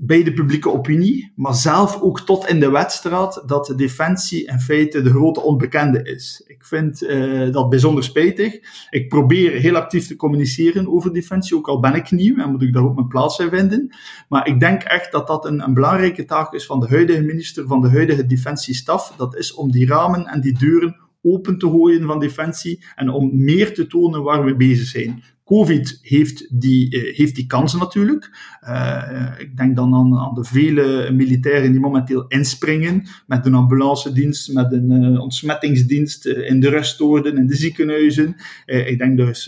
bij 0.00 0.22
de 0.22 0.32
publieke 0.32 0.70
opinie, 0.70 1.32
maar 1.36 1.54
zelf 1.54 2.00
ook 2.00 2.20
tot 2.20 2.48
in 2.48 2.60
de 2.60 2.70
wedstrijd, 2.70 3.42
dat 3.46 3.66
de 3.66 3.74
defensie 3.74 4.46
in 4.46 4.58
feite 4.58 5.02
de 5.02 5.10
grote 5.10 5.40
onbekende 5.40 6.02
is. 6.02 6.44
Ik 6.46 6.64
vind 6.64 7.02
uh, 7.02 7.52
dat 7.52 7.68
bijzonder 7.68 8.04
spijtig. 8.04 8.58
Ik 8.90 9.08
probeer 9.08 9.52
heel 9.52 9.76
actief 9.76 10.06
te 10.06 10.16
communiceren 10.16 10.88
over 10.88 11.12
defensie, 11.12 11.56
ook 11.56 11.68
al 11.68 11.80
ben 11.80 11.94
ik 11.94 12.10
nieuw 12.10 12.36
en 12.36 12.50
moet 12.50 12.62
ik 12.62 12.72
daar 12.72 12.82
ook 12.82 12.94
mijn 12.94 13.08
plaats 13.08 13.38
in 13.38 13.48
vinden. 13.48 13.94
Maar 14.28 14.46
ik 14.46 14.60
denk 14.60 14.82
echt 14.82 15.12
dat 15.12 15.26
dat 15.26 15.44
een, 15.44 15.62
een 15.62 15.74
belangrijke 15.74 16.24
taak 16.24 16.52
is 16.52 16.66
van 16.66 16.80
de 16.80 16.88
huidige 16.88 17.22
minister, 17.22 17.66
van 17.66 17.80
de 17.80 17.88
huidige 17.88 18.26
defensiestaf. 18.26 19.14
Dat 19.16 19.36
is 19.36 19.54
om 19.54 19.70
die 19.70 19.86
ramen 19.86 20.26
en 20.26 20.40
die 20.40 20.58
deuren 20.58 20.96
open 21.22 21.58
te 21.58 21.66
gooien 21.66 22.06
van 22.06 22.18
defensie 22.18 22.84
en 22.94 23.08
om 23.08 23.44
meer 23.44 23.74
te 23.74 23.86
tonen 23.86 24.22
waar 24.22 24.44
we 24.44 24.56
bezig 24.56 24.86
zijn. 24.86 25.22
Covid 25.48 25.98
heeft 26.02 26.60
die, 26.60 26.96
uh, 26.96 27.16
heeft 27.16 27.34
die 27.34 27.46
kansen 27.46 27.78
natuurlijk. 27.78 28.30
Uh, 28.62 29.32
ik 29.38 29.56
denk 29.56 29.76
dan 29.76 29.94
aan, 29.94 30.18
aan, 30.18 30.34
de 30.34 30.44
vele 30.44 31.10
militairen 31.12 31.70
die 31.70 31.80
momenteel 31.80 32.26
inspringen 32.26 33.06
met 33.26 33.46
een 33.46 33.54
ambulancedienst, 33.54 34.52
met 34.52 34.72
een 34.72 34.90
uh, 34.90 35.20
ontsmettingsdienst 35.20 36.26
in 36.26 36.60
de 36.60 36.68
ruststoorden, 36.68 37.36
in 37.36 37.46
de 37.46 37.56
ziekenhuizen. 37.56 38.36
ik 38.66 38.98
denk 38.98 39.16
dus 39.16 39.46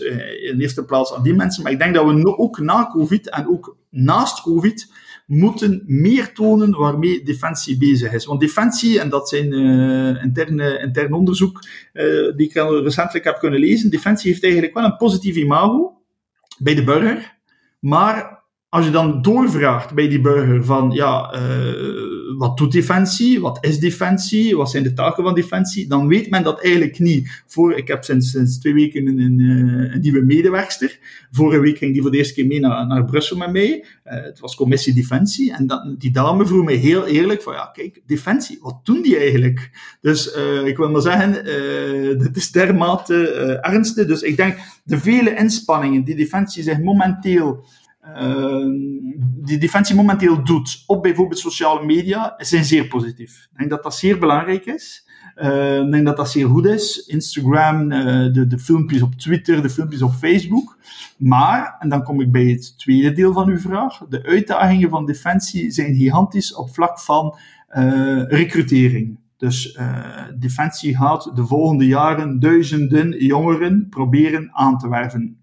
in 0.51 0.59
eerste 0.59 0.85
plaats 0.85 1.13
aan 1.13 1.23
die 1.23 1.33
mensen. 1.33 1.63
Maar 1.63 1.71
ik 1.71 1.79
denk 1.79 1.95
dat 1.95 2.05
we 2.05 2.37
ook 2.37 2.59
na 2.59 2.89
Covid 2.93 3.29
en 3.29 3.47
ook 3.47 3.77
naast 3.89 4.41
Covid 4.41 4.91
moeten 5.25 5.83
meer 5.85 6.33
tonen 6.33 6.71
waarmee 6.71 7.23
Defensie 7.23 7.77
bezig 7.77 8.13
is. 8.13 8.25
Want 8.25 8.39
Defensie, 8.39 8.99
en 8.99 9.09
dat 9.09 9.29
zijn 9.29 9.53
uh, 9.53 10.23
interne, 10.23 10.79
intern 10.79 11.13
onderzoek 11.13 11.59
uh, 11.93 12.35
die 12.35 12.47
ik 12.47 12.53
recentelijk 12.83 13.25
heb 13.25 13.39
kunnen 13.39 13.59
lezen, 13.59 13.91
Defensie 13.91 14.31
heeft 14.31 14.43
eigenlijk 14.43 14.73
wel 14.73 14.83
een 14.83 14.97
positief 14.97 15.35
imago 15.35 16.01
bij 16.57 16.75
de 16.75 16.83
burger, 16.83 17.37
maar 17.79 18.43
als 18.69 18.85
je 18.85 18.91
dan 18.91 19.21
doorvraagt 19.21 19.93
bij 19.93 20.07
die 20.07 20.21
burger 20.21 20.65
van, 20.65 20.91
ja, 20.91 21.33
wat 22.37 22.57
doet 22.57 22.71
defensie? 22.71 23.41
Wat 23.41 23.57
is 23.61 23.79
defensie? 23.79 24.57
Wat 24.57 24.69
zijn 24.69 24.83
de 24.83 24.93
taken 24.93 25.23
van 25.23 25.35
defensie? 25.35 25.87
Dan 25.87 26.07
weet 26.07 26.29
men 26.29 26.43
dat 26.43 26.63
eigenlijk 26.63 26.99
niet. 26.99 27.43
Voor, 27.47 27.73
ik 27.73 27.87
heb 27.87 28.03
sinds, 28.03 28.31
sinds 28.31 28.59
twee 28.59 28.73
weken 28.73 29.07
een, 29.07 29.19
een, 29.19 29.39
een 29.93 30.01
nieuwe 30.01 30.21
medewerkster. 30.21 30.99
Vorige 31.31 31.59
week 31.59 31.77
ging 31.77 31.93
die 31.93 32.01
voor 32.01 32.11
de 32.11 32.17
eerste 32.17 32.33
keer 32.33 32.45
mee 32.45 32.59
naar, 32.59 32.87
naar 32.87 33.05
Brussel 33.05 33.37
met 33.37 33.51
mij. 33.51 33.85
Uh, 34.05 34.13
het 34.13 34.39
was 34.39 34.55
commissie 34.55 34.93
defensie. 34.93 35.53
En 35.53 35.67
dat, 35.67 35.95
die 35.97 36.11
dame 36.11 36.45
vroeg 36.45 36.65
mij 36.65 36.75
heel 36.75 37.07
eerlijk 37.07 37.41
van, 37.41 37.53
ja, 37.53 37.69
kijk, 37.73 38.01
defensie, 38.05 38.59
wat 38.61 38.79
doen 38.83 39.01
die 39.01 39.17
eigenlijk? 39.17 39.69
Dus 40.01 40.35
uh, 40.35 40.65
ik 40.65 40.77
wil 40.77 40.89
maar 40.89 41.01
zeggen, 41.01 41.33
dit 42.19 42.35
is 42.35 42.51
dermate 42.51 43.59
ernstig. 43.61 44.07
Dus 44.07 44.21
ik 44.21 44.37
denk, 44.37 44.57
de 44.83 44.97
vele 44.97 45.35
inspanningen 45.35 46.03
die 46.03 46.15
defensie 46.15 46.63
zich 46.63 46.79
momenteel 46.79 47.65
die 49.43 49.57
Defensie 49.57 49.95
momenteel 49.95 50.43
doet 50.43 50.83
op 50.87 51.03
bijvoorbeeld 51.03 51.39
sociale 51.39 51.85
media, 51.85 52.33
zijn 52.37 52.65
zeer 52.65 52.87
positief. 52.87 53.47
Ik 53.51 53.57
denk 53.57 53.69
dat 53.69 53.83
dat 53.83 53.95
zeer 53.95 54.19
belangrijk 54.19 54.65
is. 54.65 55.09
Uh, 55.35 55.79
ik 55.79 55.91
denk 55.91 56.05
dat 56.05 56.17
dat 56.17 56.29
zeer 56.29 56.47
goed 56.47 56.65
is. 56.65 57.05
Instagram, 57.05 57.91
uh, 57.91 58.33
de, 58.33 58.47
de 58.47 58.59
filmpjes 58.59 59.01
op 59.01 59.15
Twitter, 59.15 59.61
de 59.61 59.69
filmpjes 59.69 60.01
op 60.01 60.13
Facebook. 60.13 60.77
Maar, 61.17 61.75
en 61.79 61.89
dan 61.89 62.03
kom 62.03 62.21
ik 62.21 62.31
bij 62.31 62.45
het 62.45 62.77
tweede 62.77 63.11
deel 63.11 63.33
van 63.33 63.49
uw 63.49 63.59
vraag, 63.59 63.97
de 64.09 64.23
uitdagingen 64.23 64.89
van 64.89 65.05
Defensie 65.05 65.71
zijn 65.71 65.95
gigantisch 65.95 66.55
op 66.55 66.73
vlak 66.73 66.99
van 66.99 67.37
uh, 67.77 68.23
recrutering. 68.27 69.19
Dus 69.37 69.79
Defensie 70.39 70.97
gaat 70.97 71.31
de 71.35 71.45
volgende 71.45 71.85
jaren 71.85 72.39
duizenden 72.39 73.25
jongeren 73.25 73.87
proberen 73.89 74.49
aan 74.53 74.77
te 74.77 74.89
werven. 74.89 75.40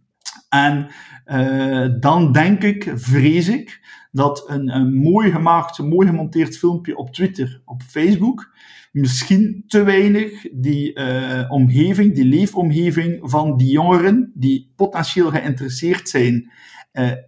En 0.49 0.87
uh, 1.26 1.88
dan 2.00 2.33
denk 2.33 2.62
ik, 2.62 2.93
vrees 2.95 3.49
ik, 3.49 3.81
dat 4.12 4.45
een, 4.49 4.75
een 4.76 4.95
mooi 4.95 5.31
gemaakt, 5.31 5.78
mooi 5.78 6.07
gemonteerd 6.07 6.59
filmpje 6.59 6.97
op 6.97 7.12
Twitter, 7.12 7.61
op 7.64 7.83
Facebook, 7.83 8.52
misschien 8.93 9.64
te 9.67 9.83
weinig 9.83 10.47
die 10.52 10.99
uh, 10.99 11.45
omgeving, 11.49 12.14
die 12.14 12.25
leefomgeving 12.25 13.19
van 13.23 13.57
die 13.57 13.71
jongeren 13.71 14.33
die 14.35 14.73
potentieel 14.76 15.31
geïnteresseerd 15.31 16.09
zijn 16.09 16.50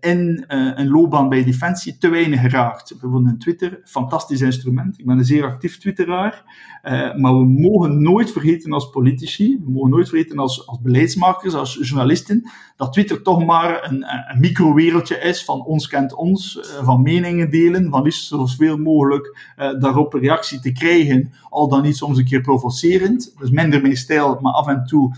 in 0.00 0.44
uh, 0.48 0.70
een 0.74 0.88
loopbaan 0.88 1.28
bij 1.28 1.44
Defensie 1.44 1.98
te 1.98 2.08
weinig 2.08 2.40
geraakt. 2.40 2.90
Bijvoorbeeld 2.90 3.26
een 3.26 3.38
Twitter, 3.38 3.80
fantastisch 3.84 4.40
instrument. 4.40 4.98
Ik 4.98 5.06
ben 5.06 5.18
een 5.18 5.24
zeer 5.24 5.44
actief 5.44 5.78
Twitteraar. 5.78 6.42
Uh, 6.84 6.92
maar 6.92 7.32
we 7.38 7.44
mogen 7.44 8.02
nooit 8.02 8.32
vergeten 8.32 8.72
als 8.72 8.90
politici, 8.90 9.60
we 9.64 9.70
mogen 9.70 9.90
nooit 9.90 10.08
vergeten 10.08 10.38
als, 10.38 10.66
als 10.66 10.80
beleidsmakers, 10.80 11.54
als 11.54 11.78
journalisten, 11.82 12.50
dat 12.76 12.92
Twitter 12.92 13.22
toch 13.22 13.44
maar 13.44 13.90
een, 13.90 14.04
een 14.32 14.40
microwereldje 14.40 15.18
is 15.18 15.44
van 15.44 15.64
ons 15.64 15.88
kent 15.88 16.14
ons, 16.14 16.60
van 16.82 17.02
meningen 17.02 17.50
delen, 17.50 17.90
van 17.90 18.02
liefst 18.02 18.26
zoveel 18.26 18.76
mogelijk 18.76 19.52
daarop 19.56 20.14
een 20.14 20.20
reactie 20.20 20.60
te 20.60 20.72
krijgen, 20.72 21.32
al 21.48 21.68
dan 21.68 21.82
niet 21.82 21.96
soms 21.96 22.18
een 22.18 22.24
keer 22.24 22.40
provocerend. 22.40 23.34
Dus 23.38 23.50
minder 23.50 23.82
mijn 23.82 23.96
stijl, 23.96 24.38
maar 24.40 24.52
af 24.52 24.66
en 24.66 24.84
toe 24.84 25.14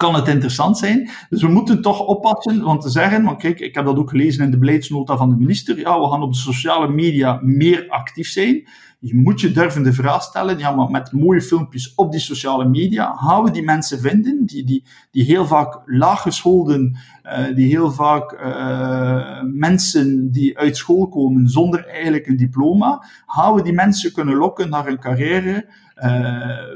kan 0.00 0.14
het 0.14 0.28
interessant 0.28 0.78
zijn. 0.78 1.10
Dus 1.28 1.42
we 1.42 1.48
moeten 1.48 1.82
toch 1.82 2.00
oppassen, 2.00 2.62
want 2.62 2.80
te 2.80 2.88
zeggen, 2.88 3.24
want 3.24 3.38
kijk, 3.38 3.60
ik 3.60 3.74
heb 3.74 3.84
dat 3.84 3.96
ook 3.96 4.10
gelezen 4.10 4.44
in 4.44 4.50
de 4.50 4.58
beleidsnota 4.58 5.16
van 5.16 5.28
de 5.28 5.36
minister, 5.36 5.78
ja, 5.78 6.00
we 6.00 6.10
gaan 6.10 6.22
op 6.22 6.32
de 6.32 6.38
sociale 6.38 6.88
media 6.88 7.40
meer 7.42 7.86
actief 7.88 8.28
zijn. 8.28 8.68
Je 8.98 9.14
moet 9.14 9.40
je 9.40 9.50
durven 9.50 9.82
de 9.82 9.92
vraag 9.92 10.22
stellen, 10.22 10.58
ja, 10.58 10.70
maar 10.70 10.90
met 10.90 11.12
mooie 11.12 11.42
filmpjes 11.42 11.94
op 11.94 12.10
die 12.10 12.20
sociale 12.20 12.68
media, 12.68 13.14
gaan 13.14 13.44
we 13.44 13.50
die 13.50 13.62
mensen 13.62 14.00
vinden, 14.00 14.46
die, 14.46 14.64
die, 14.64 14.84
die 15.10 15.24
heel 15.24 15.46
vaak 15.46 15.82
laaggescholden, 15.84 16.98
uh, 17.24 17.54
die 17.54 17.68
heel 17.68 17.90
vaak 17.90 18.32
uh, 18.32 19.42
mensen 19.42 20.30
die 20.32 20.58
uit 20.58 20.76
school 20.76 21.08
komen 21.08 21.48
zonder 21.48 21.86
eigenlijk 21.86 22.26
een 22.26 22.36
diploma, 22.36 23.04
gaan 23.26 23.54
we 23.54 23.62
die 23.62 23.72
mensen 23.72 24.12
kunnen 24.12 24.36
lokken 24.36 24.70
naar 24.70 24.86
een 24.86 25.00
carrière 25.00 25.68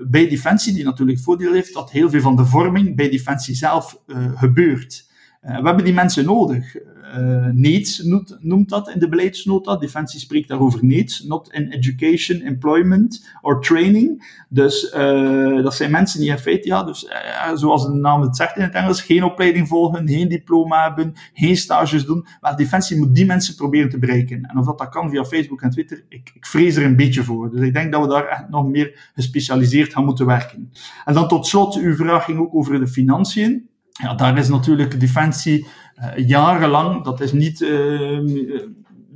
bij 0.06 0.28
Defensie, 0.28 0.74
die 0.74 0.84
natuurlijk 0.84 1.18
voordeel 1.18 1.52
heeft 1.52 1.74
dat 1.74 1.90
heel 1.90 2.10
veel 2.10 2.20
van 2.20 2.36
de 2.36 2.44
vorming 2.44 2.96
bij 2.96 3.10
Defensie 3.10 3.54
zelf 3.54 4.00
uh, 4.06 4.16
gebeurt. 4.34 5.06
Uh, 5.42 5.58
we 5.58 5.66
hebben 5.66 5.84
die 5.84 5.94
mensen 5.94 6.24
nodig. 6.24 6.76
Uh, 7.18 7.46
NEEDS 7.52 8.02
noemt, 8.02 8.36
noemt, 8.40 8.68
dat 8.68 8.88
in 8.88 8.98
de 8.98 9.08
beleidsnota. 9.08 9.76
Defensie 9.76 10.20
spreekt 10.20 10.48
daarover 10.48 10.84
NEEDS, 10.84 11.24
not 11.24 11.52
in 11.52 11.70
education, 11.70 12.40
employment 12.40 13.26
or 13.40 13.60
training. 13.60 14.32
Dus 14.48 14.94
uh, 14.96 15.62
dat 15.62 15.74
zijn 15.74 15.90
mensen 15.90 16.20
die 16.20 16.30
in 16.30 16.38
feite, 16.38 16.68
ja, 16.68 16.82
dus, 16.82 17.04
uh, 17.04 17.56
zoals 17.56 17.86
de 17.86 17.92
naam 17.92 18.20
het 18.20 18.36
zegt 18.36 18.56
in 18.56 18.62
het 18.62 18.74
Engels, 18.74 19.02
geen 19.02 19.24
opleiding 19.24 19.68
volgen, 19.68 20.08
geen 20.08 20.28
diploma 20.28 20.82
hebben, 20.82 21.12
geen 21.34 21.56
stages 21.56 22.04
doen. 22.04 22.26
Maar 22.40 22.56
Defensie 22.56 22.98
moet 22.98 23.14
die 23.14 23.26
mensen 23.26 23.54
proberen 23.54 23.90
te 23.90 23.98
bereiken. 23.98 24.42
En 24.42 24.58
of 24.58 24.66
dat, 24.66 24.78
dat 24.78 24.88
kan 24.88 25.10
via 25.10 25.24
Facebook 25.24 25.62
en 25.62 25.70
Twitter, 25.70 26.04
ik, 26.08 26.30
ik 26.34 26.46
vrees 26.46 26.76
er 26.76 26.84
een 26.84 26.96
beetje 26.96 27.22
voor. 27.22 27.50
Dus 27.50 27.60
ik 27.60 27.74
denk 27.74 27.92
dat 27.92 28.02
we 28.02 28.08
daar 28.08 28.26
echt 28.26 28.48
nog 28.48 28.66
meer 28.66 29.10
gespecialiseerd 29.14 29.92
gaan 29.92 30.04
moeten 30.04 30.26
werken. 30.26 30.72
En 31.04 31.14
dan 31.14 31.28
tot 31.28 31.46
slot, 31.46 31.76
uw 31.76 31.94
vraag 31.94 32.24
ging 32.24 32.38
ook 32.38 32.54
over 32.54 32.80
de 32.80 32.88
financiën. 32.88 33.68
Ja, 34.02 34.14
daar 34.14 34.38
is 34.38 34.48
natuurlijk 34.48 35.00
Defensie 35.00 35.66
uh, 35.96 36.28
jarenlang, 36.28 37.04
dat 37.04 37.20
is 37.20 37.32
niet 37.32 37.60
uh, 37.60 38.20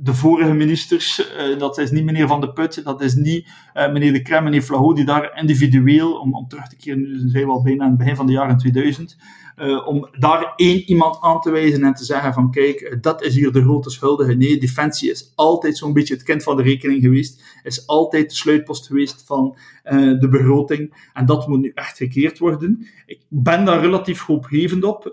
de 0.01 0.13
vorige 0.13 0.53
ministers, 0.53 1.19
uh, 1.19 1.59
dat 1.59 1.77
is 1.77 1.91
niet 1.91 2.03
meneer 2.03 2.27
Van 2.27 2.41
de 2.41 2.53
Put, 2.53 2.83
dat 2.83 3.01
is 3.01 3.15
niet 3.15 3.47
meneer 3.73 4.13
De 4.13 4.21
Krem, 4.21 4.43
meneer 4.43 4.61
Flaho, 4.61 4.93
die 4.93 5.05
daar 5.05 5.39
individueel, 5.39 6.19
om, 6.19 6.35
om 6.35 6.47
terug 6.47 6.67
te 6.67 6.75
keren, 6.75 7.01
nu 7.01 7.29
zijn 7.29 7.45
we 7.45 7.51
al 7.51 7.61
bijna 7.61 7.83
aan 7.83 7.89
het 7.89 7.97
begin 7.97 8.15
van 8.15 8.25
de 8.25 8.31
jaren 8.31 8.57
2000, 8.57 9.17
uh, 9.57 9.87
om 9.87 10.09
daar 10.19 10.53
één 10.55 10.79
iemand 10.79 11.17
aan 11.21 11.41
te 11.41 11.51
wijzen 11.51 11.83
en 11.83 11.93
te 11.93 12.05
zeggen 12.05 12.33
van 12.33 12.51
kijk, 12.51 12.97
dat 13.01 13.23
is 13.23 13.35
hier 13.35 13.51
de 13.51 13.61
grote 13.61 13.89
schuldige. 13.89 14.33
Nee, 14.33 14.57
Defensie 14.57 15.11
is 15.11 15.31
altijd 15.35 15.77
zo'n 15.77 15.93
beetje 15.93 16.13
het 16.13 16.23
kind 16.23 16.43
van 16.43 16.55
de 16.55 16.63
rekening 16.63 17.01
geweest, 17.01 17.43
is 17.63 17.87
altijd 17.87 18.29
de 18.29 18.35
sluitpost 18.35 18.87
geweest 18.87 19.23
van 19.25 19.57
de 20.19 20.27
begroting 20.29 21.09
en 21.13 21.25
dat 21.25 21.47
moet 21.47 21.59
nu 21.59 21.71
echt 21.75 21.97
gekeerd 21.97 22.39
worden. 22.39 22.87
Ik 23.05 23.19
ben 23.27 23.65
daar 23.65 23.79
relatief 23.79 24.21
hoopgevend 24.21 24.83
op. 24.83 25.05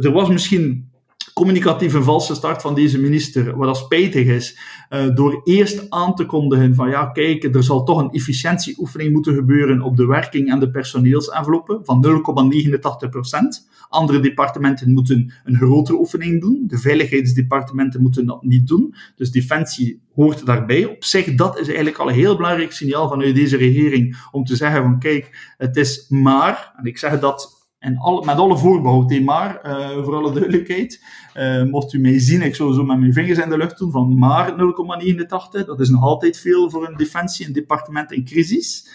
Er 0.00 0.12
was 0.12 0.28
misschien 0.28 0.90
communicatieve 1.38 2.02
valse 2.02 2.34
start 2.34 2.62
van 2.62 2.74
deze 2.74 3.00
minister, 3.00 3.56
wat 3.56 3.66
dat 3.66 3.76
spijtig 3.76 4.26
is, 4.26 4.58
uh, 4.90 5.14
door 5.14 5.40
eerst 5.44 5.90
aan 5.90 6.14
te 6.14 6.26
kondigen 6.26 6.74
van 6.74 6.88
ja, 6.88 7.06
kijk, 7.06 7.54
er 7.54 7.62
zal 7.64 7.84
toch 7.84 7.98
een 7.98 8.10
efficiëntieoefening 8.10 9.12
moeten 9.12 9.34
gebeuren 9.34 9.82
op 9.82 9.96
de 9.96 10.06
werking 10.06 10.50
en 10.50 10.58
de 10.58 10.70
personeelsenveloppen 10.70 11.80
van 11.84 12.00
0,89%. 12.00 13.68
Andere 13.88 14.20
departementen 14.20 14.92
moeten 14.92 15.32
een 15.44 15.56
grotere 15.56 15.98
oefening 15.98 16.40
doen. 16.40 16.64
De 16.66 16.78
veiligheidsdepartementen 16.78 18.02
moeten 18.02 18.26
dat 18.26 18.42
niet 18.42 18.66
doen. 18.68 18.94
Dus 19.16 19.30
Defensie 19.30 20.00
hoort 20.14 20.46
daarbij. 20.46 20.84
Op 20.84 21.04
zich, 21.04 21.34
dat 21.34 21.58
is 21.58 21.66
eigenlijk 21.66 21.98
al 21.98 22.08
een 22.08 22.14
heel 22.14 22.36
belangrijk 22.36 22.72
signaal 22.72 23.08
vanuit 23.08 23.34
deze 23.34 23.56
regering 23.56 24.16
om 24.30 24.44
te 24.44 24.56
zeggen 24.56 24.82
van 24.82 24.98
kijk, 24.98 25.54
het 25.56 25.76
is 25.76 26.06
maar, 26.08 26.72
en 26.76 26.84
ik 26.84 26.98
zeg 26.98 27.20
dat 27.20 27.57
en 27.78 27.96
alle, 27.96 28.24
met 28.24 28.36
alle 28.36 28.58
voorbehoud, 28.58 29.20
maar, 29.20 29.60
uh, 29.66 30.04
voor 30.04 30.14
alle 30.14 30.32
duidelijkheid. 30.32 31.04
Uh, 31.34 31.62
mocht 31.62 31.92
u 31.92 31.98
mij 31.98 32.18
zien, 32.18 32.42
ik 32.42 32.54
zou 32.54 32.74
zo 32.74 32.84
met 32.84 32.98
mijn 32.98 33.12
vingers 33.12 33.38
in 33.38 33.48
de 33.48 33.56
lucht 33.56 33.78
doen 33.78 33.90
van 33.90 34.18
maar 34.18 34.50
0,89. 34.50 35.66
Dat 35.66 35.80
is 35.80 35.88
nog 35.88 36.02
altijd 36.02 36.38
veel 36.38 36.70
voor 36.70 36.88
een 36.88 36.96
defensie, 36.96 37.46
een 37.46 37.52
departement 37.52 38.12
in 38.12 38.24
crisis. 38.24 38.88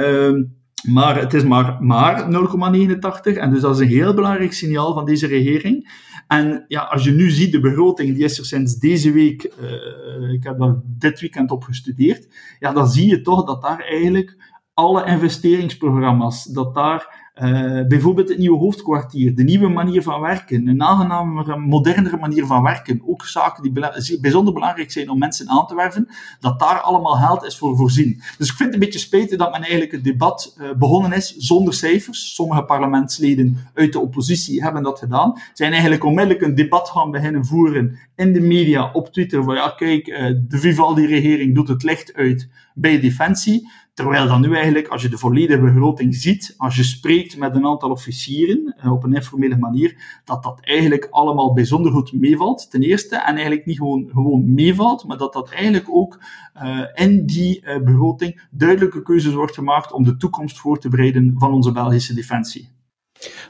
Uh, 0.00 0.42
maar 0.82 1.18
het 1.18 1.34
is 1.34 1.44
maar, 1.44 1.82
maar 1.82 2.24
0,89. 2.24 3.36
En 3.36 3.50
dus 3.50 3.60
dat 3.60 3.74
is 3.74 3.80
een 3.80 3.94
heel 3.94 4.14
belangrijk 4.14 4.52
signaal 4.52 4.94
van 4.94 5.04
deze 5.04 5.26
regering. 5.26 6.06
En 6.26 6.64
ja, 6.68 6.80
als 6.80 7.04
je 7.04 7.10
nu 7.10 7.30
ziet, 7.30 7.52
de 7.52 7.60
begroting, 7.60 8.14
die 8.14 8.24
is 8.24 8.38
er 8.38 8.44
sinds 8.44 8.78
deze 8.78 9.12
week, 9.12 9.52
uh, 9.60 10.32
ik 10.32 10.44
heb 10.44 10.58
daar 10.58 10.74
dit 10.84 11.20
weekend 11.20 11.50
op 11.50 11.62
gestudeerd, 11.62 12.28
ja, 12.58 12.72
dan 12.72 12.88
zie 12.88 13.08
je 13.08 13.20
toch 13.20 13.44
dat 13.44 13.62
daar 13.62 13.80
eigenlijk 13.80 14.36
alle 14.74 15.06
investeringsprogramma's, 15.06 16.44
dat 16.44 16.74
daar 16.74 17.27
uh, 17.42 17.86
bijvoorbeeld 17.86 18.28
het 18.28 18.38
nieuwe 18.38 18.58
hoofdkwartier, 18.58 19.34
de 19.34 19.42
nieuwe 19.42 19.68
manier 19.68 20.02
van 20.02 20.20
werken, 20.20 20.68
een 20.68 20.82
aangenamere, 20.82 21.56
modernere 21.56 22.16
manier 22.16 22.46
van 22.46 22.62
werken, 22.62 23.02
ook 23.06 23.26
zaken 23.26 23.62
die 23.62 23.72
bijzonder 24.20 24.54
belangrijk 24.54 24.92
zijn 24.92 25.10
om 25.10 25.18
mensen 25.18 25.48
aan 25.48 25.66
te 25.66 25.74
werven, 25.74 26.08
dat 26.40 26.58
daar 26.58 26.80
allemaal 26.80 27.14
geld 27.14 27.44
is 27.44 27.58
voor 27.58 27.76
voorzien. 27.76 28.22
Dus 28.38 28.50
ik 28.50 28.56
vind 28.56 28.58
het 28.58 28.72
een 28.72 28.78
beetje 28.78 28.98
spijtig 28.98 29.38
dat 29.38 29.50
men 29.50 29.60
eigenlijk 29.60 29.92
het 29.92 30.04
debat 30.04 30.56
uh, 30.58 30.72
begonnen 30.78 31.12
is 31.12 31.36
zonder 31.36 31.74
cijfers. 31.74 32.34
Sommige 32.34 32.62
parlementsleden 32.64 33.56
uit 33.74 33.92
de 33.92 34.00
oppositie 34.00 34.62
hebben 34.62 34.82
dat 34.82 34.98
gedaan. 34.98 35.40
Zijn 35.52 35.72
eigenlijk 35.72 36.04
onmiddellijk 36.04 36.42
een 36.44 36.54
debat 36.54 36.88
gaan 36.88 37.10
beginnen 37.10 37.44
voeren 37.44 37.98
in 38.16 38.32
de 38.32 38.40
media, 38.40 38.90
op 38.92 39.12
Twitter, 39.12 39.42
van 39.44 39.54
ja, 39.54 39.68
kijk, 39.76 40.06
uh, 40.06 40.16
de 40.48 40.58
Vivaldi-regering 40.58 41.54
doet 41.54 41.68
het 41.68 41.82
licht 41.82 42.14
uit 42.14 42.48
bij 42.74 43.00
Defensie. 43.00 43.68
Terwijl 43.98 44.26
dan 44.26 44.40
nu 44.40 44.54
eigenlijk, 44.54 44.88
als 44.88 45.02
je 45.02 45.08
de 45.08 45.18
volledige 45.18 45.60
begroting 45.60 46.14
ziet, 46.14 46.54
als 46.56 46.76
je 46.76 46.82
spreekt 46.82 47.36
met 47.36 47.54
een 47.54 47.66
aantal 47.66 47.90
officieren 47.90 48.74
eh, 48.76 48.92
op 48.92 49.04
een 49.04 49.14
informele 49.14 49.56
manier, 49.56 50.20
dat 50.24 50.42
dat 50.42 50.58
eigenlijk 50.60 51.06
allemaal 51.10 51.52
bijzonder 51.52 51.92
goed 51.92 52.12
meevalt, 52.12 52.70
ten 52.70 52.82
eerste. 52.82 53.16
En 53.16 53.34
eigenlijk 53.34 53.66
niet 53.66 53.76
gewoon, 53.76 54.08
gewoon 54.12 54.54
meevalt, 54.54 55.04
maar 55.06 55.16
dat 55.16 55.32
dat 55.32 55.50
eigenlijk 55.50 55.86
ook 55.90 56.20
uh, 56.62 56.80
in 56.94 57.26
die 57.26 57.62
uh, 57.64 57.78
begroting 57.82 58.42
duidelijke 58.50 59.02
keuzes 59.02 59.34
wordt 59.34 59.54
gemaakt 59.54 59.92
om 59.92 60.04
de 60.04 60.16
toekomst 60.16 60.58
voor 60.58 60.78
te 60.78 60.88
bereiden 60.88 61.34
van 61.38 61.52
onze 61.52 61.72
Belgische 61.72 62.14
defensie. 62.14 62.68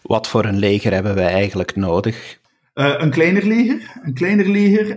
Wat 0.02 0.28
voor 0.28 0.44
een 0.44 0.58
leger 0.58 0.92
hebben 0.92 1.14
wij 1.14 1.32
eigenlijk 1.32 1.76
nodig? 1.76 2.40
een 2.74 3.10
kleiner 3.10 3.46
leger, 3.46 4.00
een 4.02 4.14
kleiner 4.14 4.48
leger, 4.48 4.96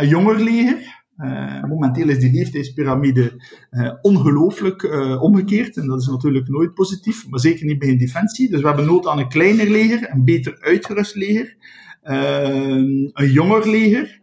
een 0.00 0.08
jonger 0.08 0.40
leger. 0.40 1.01
Uh, 1.22 1.64
momenteel 1.64 2.08
is 2.08 2.18
die 2.18 2.32
leeftijdspyramide 2.32 3.32
uh, 3.70 3.92
ongelooflijk 4.00 4.82
uh, 4.82 5.22
omgekeerd. 5.22 5.76
En 5.76 5.86
dat 5.86 6.00
is 6.00 6.06
natuurlijk 6.06 6.48
nooit 6.48 6.74
positief, 6.74 7.28
maar 7.28 7.40
zeker 7.40 7.66
niet 7.66 7.78
bij 7.78 7.88
een 7.88 7.98
defensie. 7.98 8.50
Dus 8.50 8.60
we 8.60 8.66
hebben 8.66 8.86
nood 8.86 9.06
aan 9.06 9.18
een 9.18 9.28
kleiner 9.28 9.70
leger, 9.70 10.10
een 10.10 10.24
beter 10.24 10.58
uitgerust 10.60 11.14
leger, 11.14 11.56
een 12.02 13.30
jonger 13.30 13.70
leger. 13.70 14.20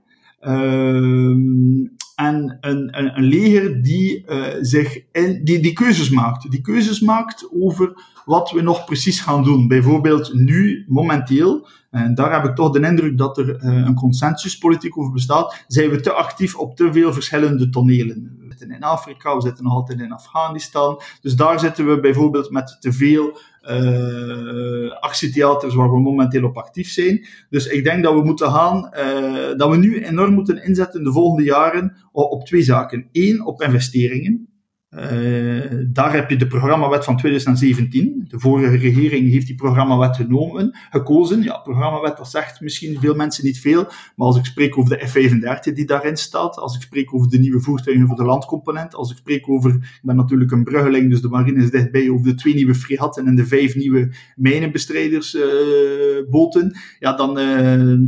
En 2.20 2.58
een, 2.62 2.98
een, 2.98 3.18
een, 3.18 3.24
leger 3.24 3.82
die, 3.82 4.26
zich 4.62 5.00
in, 5.12 5.44
die, 5.44 5.60
die 5.60 5.74
keuzes 5.74 6.10
maakt. 6.10 6.52
Die 6.52 6.62
keuzes 6.62 7.00
maakt 7.00 7.50
over 7.54 8.04
wat 8.26 8.52
we 8.52 8.62
nog 8.62 8.86
precies 8.86 9.20
gaan 9.20 9.44
doen. 9.44 9.68
Bijvoorbeeld 9.68 10.34
nu, 10.34 10.86
momenteel, 10.88 11.68
en 11.92 12.16
daar 12.16 12.34
heb 12.34 12.46
ik 12.50 12.56
toch 12.56 12.72
de 12.72 12.88
indruk 12.88 13.18
dat 13.18 13.38
er 13.38 13.64
uh, 13.64 13.86
een 13.86 13.96
consensuspolitiek 13.96 14.98
over 14.98 15.12
bestaat, 15.12 15.64
zijn 15.68 15.90
we 15.90 16.00
te 16.00 16.12
actief 16.12 16.56
op 16.56 16.76
te 16.76 16.92
veel 16.94 17.14
verschillende 17.14 17.70
tonelen. 17.70 18.38
We 18.40 18.46
zitten 18.50 18.72
in 18.72 18.84
Afrika, 18.84 19.36
we 19.36 19.42
zitten 19.42 19.64
nog 19.64 19.74
altijd 19.74 20.00
in 20.00 20.12
Afghanistan. 20.12 21.02
Dus 21.22 21.36
daar 21.36 21.60
zitten 21.60 21.88
we 21.88 22.00
bijvoorbeeld 22.00 22.50
met 22.50 22.78
te 22.80 22.94
veel 22.94 23.38
uh, 23.70 24.92
actietheaters 24.92 25.76
waar 25.76 25.92
we 25.92 26.00
momenteel 26.00 26.44
op 26.44 26.58
actief 26.58 26.92
zijn. 26.92 27.28
Dus 27.50 27.68
ik 27.68 27.84
denk 27.84 28.04
dat 28.04 28.14
we 28.14 28.24
moeten 28.24 28.52
gaan, 28.52 28.92
uh, 28.94 29.58
dat 29.58 29.70
we 29.70 29.78
nu 29.78 30.04
enorm 30.04 30.34
moeten 30.34 30.64
inzetten 30.64 31.04
de 31.04 31.12
volgende 31.12 31.44
jaren 31.44 31.96
op, 32.12 32.32
op 32.32 32.46
twee 32.46 32.62
zaken. 32.62 33.08
Eén, 33.12 33.46
op 33.46 33.62
investeringen. 33.62 34.49
Uh, 34.96 35.64
daar 35.88 36.14
heb 36.14 36.30
je 36.30 36.36
de 36.36 36.48
programmawet 36.48 37.04
van 37.04 37.18
2017. 37.18 38.26
De 38.28 38.40
vorige 38.40 38.78
regering 38.78 39.30
heeft 39.30 39.48
die 39.48 39.56
programmawet 39.56 40.16
genomen, 40.16 40.78
gekozen. 40.90 41.44
Ja, 41.44 41.58
programmawet, 41.58 42.18
dat 42.18 42.30
zegt 42.30 42.62
misschien 42.62 43.00
veel 43.00 43.16
mensen 43.16 43.46
niet 43.46 43.60
veel. 43.60 43.84
Maar 43.84 44.28
als 44.28 44.38
ik 44.38 44.46
spreek 44.46 44.78
over 44.78 44.98
de 44.98 45.08
F-35 45.08 45.74
die 45.74 45.86
daarin 45.86 46.18
staat, 46.18 46.58
als 46.58 46.76
ik 46.76 46.82
spreek 46.82 47.14
over 47.14 47.30
de 47.30 47.40
nieuwe 47.40 47.60
voertuigen 47.60 48.08
voor 48.08 48.16
de 48.16 48.24
landcomponent, 48.24 48.96
als 48.96 49.12
ik 49.12 49.18
spreek 49.18 49.50
over, 49.50 49.74
ik 49.74 50.00
ben 50.02 50.16
natuurlijk 50.16 50.52
een 50.52 50.64
bruggeling, 50.64 51.10
dus 51.10 51.22
de 51.22 51.30
marine 51.30 51.64
is 51.64 51.72
dichtbij, 51.72 52.10
over 52.10 52.26
de 52.26 52.36
twee 52.36 52.54
nieuwe 52.54 52.76
fregatten 52.76 53.28
en 53.28 53.36
de 53.36 53.46
vijf 53.46 53.76
nieuwe 53.76 54.14
mijnenbestrijdersboten, 54.36 56.66
uh, 56.66 56.72
ja, 57.00 57.14
dan... 57.14 57.40
Uh, 57.40 58.00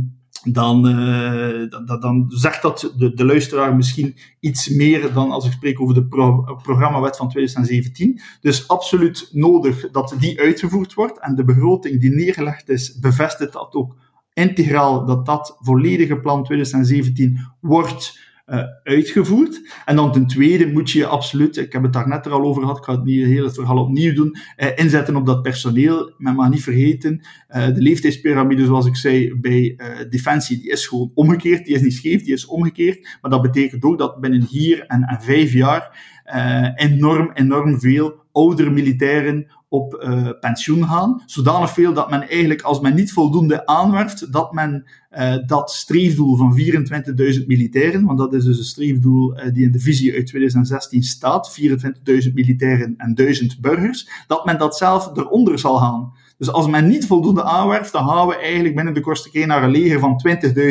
dan, 0.42 0.88
uh, 0.88 1.70
dan, 1.70 2.00
dan, 2.00 2.24
zegt 2.28 2.62
dat 2.62 2.92
de, 2.96 3.14
de, 3.14 3.24
luisteraar 3.24 3.76
misschien 3.76 4.16
iets 4.40 4.68
meer 4.68 5.12
dan 5.12 5.30
als 5.30 5.46
ik 5.46 5.52
spreek 5.52 5.80
over 5.80 5.94
de 5.94 6.04
pro, 6.04 6.58
programmawet 6.62 7.16
van 7.16 7.28
2017. 7.28 8.20
Dus 8.40 8.68
absoluut 8.68 9.28
nodig 9.32 9.90
dat 9.90 10.14
die 10.18 10.40
uitgevoerd 10.40 10.94
wordt. 10.94 11.18
En 11.18 11.34
de 11.34 11.44
begroting 11.44 12.00
die 12.00 12.10
neergelegd 12.10 12.68
is, 12.68 12.98
bevestigt 12.98 13.52
dat 13.52 13.74
ook 13.74 13.96
integraal, 14.32 15.06
dat 15.06 15.26
dat 15.26 15.56
volledige 15.60 16.16
plan 16.16 16.44
2017 16.44 17.38
wordt 17.60 18.18
uh, 18.46 18.62
uitgevoerd. 18.82 19.60
En 19.84 19.96
dan 19.96 20.12
ten 20.12 20.26
tweede 20.26 20.66
moet 20.72 20.90
je 20.90 21.06
absoluut, 21.06 21.56
ik 21.56 21.72
heb 21.72 21.82
het 21.82 21.92
daar 21.92 22.08
net 22.08 22.26
er 22.26 22.32
al 22.32 22.42
over 22.42 22.62
gehad, 22.62 22.78
ik 22.78 22.84
ga 22.84 22.92
het 22.92 23.04
niet 23.04 23.26
heel 23.26 23.44
het 23.44 23.54
verhaal 23.54 23.78
opnieuw 23.78 24.14
doen, 24.14 24.36
uh, 24.56 24.68
inzetten 24.74 25.16
op 25.16 25.26
dat 25.26 25.42
personeel. 25.42 26.14
Men 26.18 26.34
mag 26.34 26.50
niet 26.50 26.62
vergeten, 26.62 27.26
uh, 27.48 27.66
de 27.66 27.80
leeftijdspyramide, 27.80 28.64
zoals 28.64 28.86
ik 28.86 28.96
zei, 28.96 29.34
bij 29.34 29.80
Defensie, 30.10 30.60
die 30.60 30.70
is 30.70 30.86
gewoon 30.86 31.10
omgekeerd. 31.14 31.64
Die 31.64 31.74
is 31.74 31.80
niet 31.80 31.92
scheef, 31.92 32.22
die 32.22 32.32
is 32.32 32.46
omgekeerd. 32.46 33.18
Maar 33.20 33.30
dat 33.30 33.42
betekent 33.42 33.84
ook 33.84 33.98
dat 33.98 34.20
binnen 34.20 34.42
hier 34.42 34.86
en, 34.86 35.02
en 35.02 35.22
vijf 35.22 35.52
jaar 35.52 36.10
enorm, 36.74 37.30
enorm 37.34 37.80
veel 37.80 38.20
oudere 38.32 38.70
militairen 38.70 39.46
op 39.72 40.02
uh, 40.04 40.28
pensioen 40.40 40.86
gaan. 40.86 41.22
Zodanig 41.26 41.70
veel 41.70 41.92
dat 41.92 42.10
men 42.10 42.28
eigenlijk, 42.28 42.62
als 42.62 42.80
men 42.80 42.94
niet 42.94 43.12
voldoende 43.12 43.66
aanwerft, 43.66 44.32
dat 44.32 44.52
men 44.52 44.86
uh, 45.18 45.34
dat 45.46 45.70
streefdoel 45.70 46.36
van 46.36 46.58
24.000 47.40 47.46
militairen, 47.46 48.04
want 48.04 48.18
dat 48.18 48.34
is 48.34 48.44
dus 48.44 48.58
een 48.58 48.64
streefdoel 48.64 49.38
uh, 49.38 49.52
die 49.52 49.64
in 49.64 49.72
de 49.72 49.80
visie 49.80 50.14
uit 50.14 50.26
2016 50.26 51.02
staat, 51.02 51.60
24.000 51.60 52.32
militairen 52.34 52.94
en 52.96 53.14
1000 53.14 53.60
burgers, 53.60 54.08
dat 54.26 54.44
men 54.44 54.58
dat 54.58 54.76
zelf 54.76 55.10
eronder 55.16 55.58
zal 55.58 55.76
gaan. 55.76 56.12
Dus 56.38 56.52
als 56.52 56.66
men 56.66 56.88
niet 56.88 57.06
voldoende 57.06 57.44
aanwerft, 57.44 57.92
dan 57.92 58.08
gaan 58.08 58.26
we 58.26 58.36
eigenlijk 58.36 58.74
binnen 58.74 58.94
de 58.94 59.00
kortste 59.00 59.30
keer 59.30 59.46
naar 59.46 59.62
een 59.62 59.70
leger 59.70 59.98
van 59.98 60.22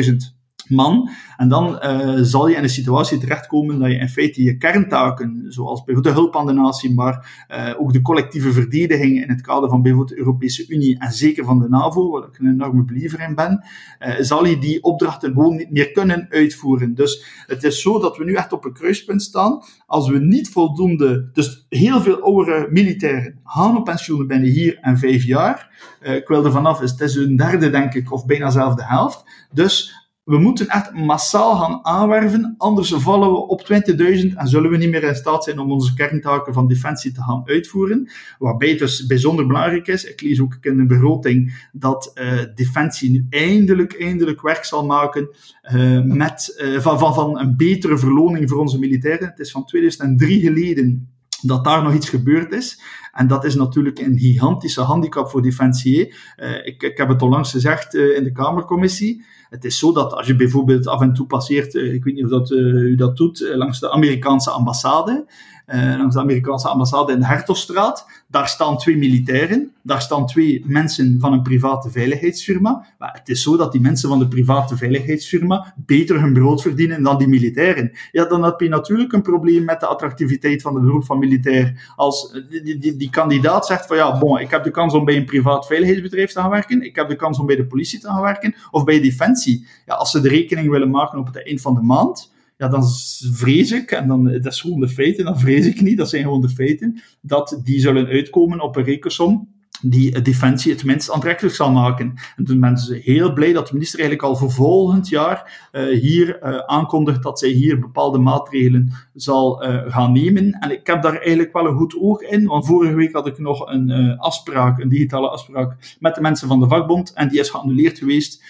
20.000 0.04 0.41
man. 0.72 1.10
En 1.36 1.48
dan 1.48 1.80
uh, 1.82 2.18
zal 2.20 2.48
je 2.48 2.56
in 2.56 2.62
een 2.62 2.68
situatie 2.68 3.18
terechtkomen 3.18 3.78
dat 3.78 3.90
je 3.90 3.96
in 3.96 4.08
feite 4.08 4.42
je 4.42 4.56
kerntaken, 4.56 5.44
zoals 5.48 5.84
bijvoorbeeld 5.84 6.14
de 6.14 6.20
hulp 6.20 6.36
aan 6.36 6.46
de 6.46 6.52
natie, 6.52 6.94
maar 6.94 7.46
uh, 7.50 7.80
ook 7.80 7.92
de 7.92 8.02
collectieve 8.02 8.52
verdediging 8.52 9.22
in 9.22 9.28
het 9.28 9.40
kader 9.40 9.68
van 9.68 9.82
bijvoorbeeld 9.82 10.10
de 10.10 10.18
Europese 10.18 10.68
Unie 10.68 10.98
en 10.98 11.12
zeker 11.12 11.44
van 11.44 11.58
de 11.58 11.68
NAVO, 11.68 12.10
waar 12.10 12.22
ik 12.22 12.38
een 12.38 12.50
enorme 12.50 12.84
believer 12.84 13.20
in 13.20 13.34
ben, 13.34 13.64
uh, 14.00 14.14
zal 14.20 14.46
je 14.46 14.58
die 14.58 14.82
opdrachten 14.82 15.32
gewoon 15.32 15.56
niet 15.56 15.70
meer 15.70 15.92
kunnen 15.92 16.26
uitvoeren. 16.30 16.94
Dus 16.94 17.44
het 17.46 17.62
is 17.62 17.82
zo 17.82 18.00
dat 18.00 18.16
we 18.16 18.24
nu 18.24 18.34
echt 18.34 18.52
op 18.52 18.64
een 18.64 18.72
kruispunt 18.72 19.22
staan. 19.22 19.62
Als 19.86 20.08
we 20.08 20.18
niet 20.18 20.48
voldoende, 20.48 21.30
dus 21.32 21.66
heel 21.68 22.00
veel 22.00 22.20
oudere 22.20 22.68
militairen 22.70 23.40
gaan 23.44 23.76
op 23.76 23.84
pensioen 23.84 24.26
binnen 24.26 24.50
hier 24.50 24.78
en 24.80 24.98
vijf 24.98 25.24
jaar. 25.24 25.70
ik 26.02 26.28
wil 26.28 26.44
er 26.44 26.52
vanaf, 26.52 26.82
is 26.82 26.90
het 26.90 27.00
is 27.00 27.14
een 27.14 27.36
derde 27.36 27.70
denk 27.70 27.94
ik, 27.94 28.12
of 28.12 28.26
bijna 28.26 28.50
zelf 28.50 28.74
de 28.74 28.84
helft. 28.84 29.24
Dus 29.52 30.01
we 30.24 30.38
moeten 30.38 30.68
echt 30.68 30.92
massaal 30.92 31.56
gaan 31.56 31.84
aanwerven, 31.84 32.54
anders 32.58 32.92
vallen 32.92 33.30
we 33.30 33.36
op 33.36 33.62
20.000 33.72 34.36
en 34.36 34.48
zullen 34.48 34.70
we 34.70 34.76
niet 34.76 34.90
meer 34.90 35.02
in 35.02 35.14
staat 35.14 35.44
zijn 35.44 35.58
om 35.58 35.72
onze 35.72 35.94
kerntaken 35.94 36.52
van 36.52 36.68
defensie 36.68 37.12
te 37.12 37.22
gaan 37.22 37.42
uitvoeren. 37.44 38.10
Waarbij 38.38 38.76
dus 38.76 39.06
bijzonder 39.06 39.46
belangrijk 39.46 39.86
is, 39.86 40.04
ik 40.04 40.20
lees 40.20 40.40
ook 40.40 40.58
in 40.60 40.76
de 40.76 40.86
begroting, 40.86 41.68
dat 41.72 42.12
uh, 42.14 42.42
defensie 42.54 43.10
nu 43.10 43.26
eindelijk, 43.30 44.00
eindelijk 44.00 44.40
werk 44.40 44.64
zal 44.64 44.86
maken 44.86 45.28
uh, 45.74 46.02
met, 46.02 46.62
uh, 46.62 46.80
van, 46.80 46.98
van, 46.98 47.14
van 47.14 47.38
een 47.38 47.56
betere 47.56 47.98
verloning 47.98 48.48
voor 48.48 48.58
onze 48.58 48.78
militairen. 48.78 49.28
Het 49.28 49.38
is 49.38 49.50
van 49.50 49.64
2003 49.64 50.40
geleden 50.40 51.11
dat 51.42 51.64
daar 51.64 51.82
nog 51.82 51.94
iets 51.94 52.08
gebeurd 52.08 52.52
is. 52.52 52.80
En 53.12 53.26
dat 53.26 53.44
is 53.44 53.54
natuurlijk 53.54 53.98
een 53.98 54.18
gigantische 54.18 54.80
handicap 54.80 55.28
voor 55.30 55.42
Defensie. 55.42 56.14
Uh, 56.36 56.66
ik, 56.66 56.82
ik 56.82 56.96
heb 56.96 57.08
het 57.08 57.22
onlangs 57.22 57.50
gezegd 57.50 57.94
uh, 57.94 58.16
in 58.16 58.24
de 58.24 58.32
Kamercommissie. 58.32 59.24
Het 59.48 59.64
is 59.64 59.78
zo 59.78 59.92
dat 59.92 60.12
als 60.12 60.26
je 60.26 60.36
bijvoorbeeld 60.36 60.86
af 60.86 61.00
en 61.00 61.12
toe 61.12 61.26
passeert, 61.26 61.74
uh, 61.74 61.94
ik 61.94 62.04
weet 62.04 62.14
niet 62.14 62.24
of 62.24 62.30
dat, 62.30 62.50
u 62.50 62.94
dat 62.94 63.16
doet, 63.16 63.50
langs 63.54 63.80
de 63.80 63.90
Amerikaanse 63.90 64.50
ambassade, 64.50 65.26
uh, 65.74 65.98
langs 65.98 66.14
de 66.14 66.20
Amerikaanse 66.20 66.68
ambassade 66.68 67.12
in 67.12 67.18
de 67.18 67.26
Hertogstraat. 67.26 68.06
Daar 68.28 68.48
staan 68.48 68.78
twee 68.78 68.96
militairen, 68.96 69.72
daar 69.82 70.00
staan 70.00 70.26
twee 70.26 70.64
mensen 70.66 71.16
van 71.20 71.32
een 71.32 71.42
private 71.42 71.90
veiligheidsfirma. 71.90 72.86
Maar 72.98 73.12
het 73.12 73.28
is 73.28 73.42
zo 73.42 73.56
dat 73.56 73.72
die 73.72 73.80
mensen 73.80 74.08
van 74.08 74.18
de 74.18 74.28
private 74.28 74.76
veiligheidsfirma 74.76 75.74
beter 75.76 76.20
hun 76.20 76.32
brood 76.32 76.62
verdienen 76.62 77.02
dan 77.02 77.18
die 77.18 77.28
militairen. 77.28 77.92
Ja, 78.12 78.24
dan 78.24 78.44
heb 78.44 78.60
je 78.60 78.68
natuurlijk 78.68 79.12
een 79.12 79.22
probleem 79.22 79.64
met 79.64 79.80
de 79.80 79.86
attractiviteit 79.86 80.62
van 80.62 80.74
het 80.74 80.84
beroep 80.84 81.04
van 81.04 81.18
militair. 81.18 81.92
Als 81.96 82.40
die, 82.50 82.78
die, 82.78 82.96
die 82.96 83.10
kandidaat 83.10 83.66
zegt 83.66 83.86
van 83.86 83.96
ja, 83.96 84.38
ik 84.38 84.50
heb 84.50 84.64
de 84.64 84.70
kans 84.70 84.94
om 84.94 85.04
bij 85.04 85.16
een 85.16 85.24
privaat 85.24 85.66
veiligheidsbedrijf 85.66 86.32
te 86.32 86.40
gaan 86.40 86.50
werken, 86.50 86.82
ik 86.82 86.96
heb 86.96 87.08
de 87.08 87.16
kans 87.16 87.38
om 87.38 87.46
bij 87.46 87.56
de 87.56 87.66
politie 87.66 87.98
te 87.98 88.06
gaan 88.06 88.22
werken, 88.22 88.54
of 88.70 88.84
bij 88.84 89.00
Defensie. 89.00 89.66
Ja, 89.86 89.94
als 89.94 90.10
ze 90.10 90.20
de 90.20 90.28
rekening 90.28 90.70
willen 90.70 90.90
maken 90.90 91.18
op 91.18 91.26
het 91.26 91.44
eind 91.46 91.60
van 91.60 91.74
de 91.74 91.82
maand, 91.82 92.31
ja, 92.62 92.68
dan 92.68 92.84
vrees 93.32 93.72
ik, 93.72 93.90
en 93.90 94.08
dan, 94.08 94.24
dat 94.24 94.46
is 94.46 94.60
gewoon 94.60 94.80
de 94.80 94.88
feiten, 94.88 95.24
dan 95.24 95.38
vrees 95.38 95.66
ik 95.66 95.80
niet, 95.80 95.98
dat 95.98 96.08
zijn 96.08 96.22
gewoon 96.22 96.40
de 96.40 96.48
feiten, 96.48 97.00
dat 97.20 97.60
die 97.64 97.80
zullen 97.80 98.06
uitkomen 98.06 98.60
op 98.60 98.76
een 98.76 98.84
rekensom 98.84 99.48
die 99.80 100.22
Defensie 100.22 100.72
het 100.72 100.84
minst 100.84 101.10
aantrekkelijk 101.10 101.54
zal 101.54 101.72
maken. 101.72 102.14
En 102.36 102.44
toen 102.44 102.60
ben 102.60 102.76
ze 102.76 103.00
heel 103.02 103.32
blij 103.32 103.52
dat 103.52 103.66
de 103.66 103.72
minister 103.72 104.00
eigenlijk 104.00 104.28
al 104.28 104.36
voor 104.36 104.50
volgend 104.50 105.08
jaar 105.08 105.68
uh, 105.72 106.00
hier 106.00 106.38
uh, 106.42 106.58
aankondigt 106.58 107.22
dat 107.22 107.38
zij 107.38 107.48
hier 107.48 107.78
bepaalde 107.78 108.18
maatregelen 108.18 108.92
zal 109.14 109.64
gaan 109.86 110.12
nemen. 110.12 110.52
En 110.52 110.70
ik 110.70 110.86
heb 110.86 111.02
daar 111.02 111.16
eigenlijk 111.16 111.52
wel 111.52 111.66
een 111.66 111.76
goed 111.76 111.96
oog 112.00 112.20
in, 112.20 112.46
want 112.46 112.66
vorige 112.66 112.94
week 112.94 113.12
had 113.12 113.26
ik 113.26 113.38
nog 113.38 113.70
een 113.70 114.18
afspraak, 114.18 114.78
een 114.78 114.88
digitale 114.88 115.28
afspraak 115.28 115.96
met 116.00 116.14
de 116.14 116.20
mensen 116.20 116.48
van 116.48 116.60
de 116.60 116.68
vakbond, 116.68 117.12
en 117.12 117.28
die 117.28 117.40
is 117.40 117.50
geannuleerd 117.50 117.98
geweest 117.98 118.42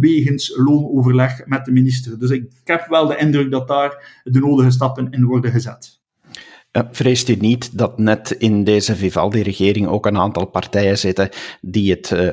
wegens 0.00 0.56
loonoverleg 0.56 1.46
met 1.46 1.64
de 1.64 1.72
minister. 1.72 2.18
Dus 2.18 2.30
ik 2.30 2.50
heb 2.64 2.86
wel 2.88 3.06
de 3.06 3.16
indruk 3.16 3.50
dat 3.50 3.68
daar 3.68 4.20
de 4.24 4.38
nodige 4.38 4.70
stappen 4.70 5.10
in 5.10 5.24
worden 5.24 5.50
gezet. 5.50 5.96
Eh, 6.76 6.82
vreest 6.90 7.28
u 7.28 7.34
niet 7.34 7.78
dat 7.78 7.98
net 7.98 8.30
in 8.30 8.64
deze 8.64 8.96
Vivaldi-regering 8.96 9.86
ook 9.86 10.06
een 10.06 10.18
aantal 10.18 10.46
partijen 10.46 10.98
zitten 10.98 11.28
die, 11.60 11.90
het, 11.90 12.10
uh, 12.10 12.30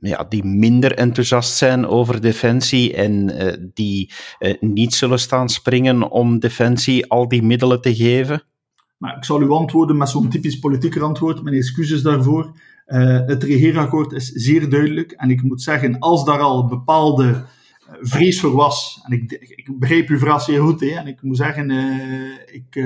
ja, 0.00 0.26
die 0.28 0.44
minder 0.44 0.94
enthousiast 0.94 1.56
zijn 1.56 1.86
over 1.86 2.20
defensie 2.20 2.94
en 2.94 3.32
uh, 3.32 3.52
die 3.74 4.12
niet 4.60 4.94
zullen 4.94 5.18
staan 5.18 5.48
springen 5.48 6.10
om 6.10 6.38
defensie 6.38 7.10
al 7.10 7.28
die 7.28 7.42
middelen 7.42 7.80
te 7.80 7.94
geven? 7.94 8.42
Maar 8.98 9.16
ik 9.16 9.24
zal 9.24 9.42
u 9.42 9.50
antwoorden 9.50 9.96
met 9.96 10.08
zo'n 10.08 10.28
typisch 10.28 10.58
politieker 10.58 11.02
antwoord. 11.02 11.42
Mijn 11.42 11.56
excuses 11.56 12.02
daarvoor. 12.02 12.52
Het 13.26 13.42
regeerakkoord 13.42 14.12
is 14.12 14.28
zeer 14.28 14.68
duidelijk. 14.68 15.12
En 15.12 15.30
ik 15.30 15.42
moet 15.42 15.62
zeggen, 15.62 15.98
als 15.98 16.24
daar 16.24 16.40
al 16.40 16.66
bepaalde 16.66 17.44
vrees 18.00 18.40
voor 18.40 18.52
was, 18.54 19.00
en 19.04 19.12
ik, 19.12 19.32
ik 19.32 19.78
begreep 19.78 20.08
uw 20.08 20.18
vraag 20.18 20.42
zeer 20.42 20.60
goed, 20.60 20.80
hè, 20.80 20.86
en 20.90 21.06
ik 21.06 21.22
moet 21.22 21.36
zeggen, 21.36 21.70
ik 22.52 22.76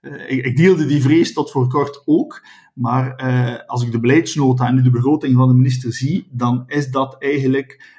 eh, 0.00 0.30
ik, 0.30 0.44
ik, 0.44 0.56
deelde 0.56 0.86
die 0.86 1.02
vrees 1.02 1.32
tot 1.32 1.50
voor 1.50 1.68
kort 1.68 2.02
ook. 2.04 2.46
Maar 2.74 3.16
als 3.66 3.82
ik 3.82 3.92
de 3.92 4.00
beleidsnota 4.00 4.66
en 4.66 4.74
nu 4.74 4.82
de 4.82 4.90
begroting 4.90 5.36
van 5.36 5.48
de 5.48 5.54
minister 5.54 5.92
zie, 5.92 6.28
dan 6.30 6.64
is 6.66 6.90
dat 6.90 7.16
eigenlijk 7.18 7.97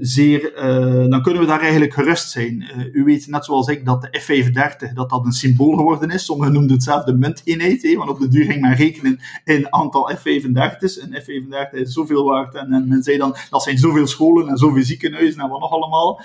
zeer, 0.00 0.52
uh, 0.56 1.10
dan 1.10 1.22
kunnen 1.22 1.40
we 1.40 1.46
daar 1.46 1.60
eigenlijk 1.60 1.92
gerust 1.92 2.30
zijn. 2.30 2.64
u 2.92 3.04
weet 3.04 3.26
net 3.26 3.44
zoals 3.44 3.68
ik 3.68 3.84
dat 3.84 4.02
de 4.02 4.18
F-35 4.18 4.92
dat 4.94 5.10
dat 5.10 5.24
een 5.24 5.32
symbool 5.32 5.76
geworden 5.76 6.10
is. 6.10 6.24
Sommigen 6.24 6.52
noemden 6.52 6.72
het 6.72 6.82
zelf 6.82 7.04
de 7.04 7.14
munteenheid, 7.14 7.82
hè, 7.82 7.94
want 7.94 8.10
op 8.10 8.18
de 8.18 8.28
duur 8.28 8.44
ging 8.44 8.60
men 8.60 8.74
rekenen 8.74 9.20
in 9.44 9.72
aantal 9.72 10.10
F-35's. 10.16 11.00
Een 11.02 11.20
F-35 11.22 11.70
is 11.70 11.92
zoveel 11.92 12.24
waard 12.24 12.54
en, 12.54 12.72
en, 12.72 12.88
men 12.88 13.02
zei 13.02 13.16
dan 13.16 13.36
dat 13.50 13.62
zijn 13.62 13.78
zoveel 13.78 14.06
scholen 14.06 14.48
en 14.48 14.56
zoveel 14.56 14.84
ziekenhuizen 14.84 15.40
en 15.40 15.48
wat 15.48 15.60
nog 15.60 15.72
allemaal. 15.72 16.22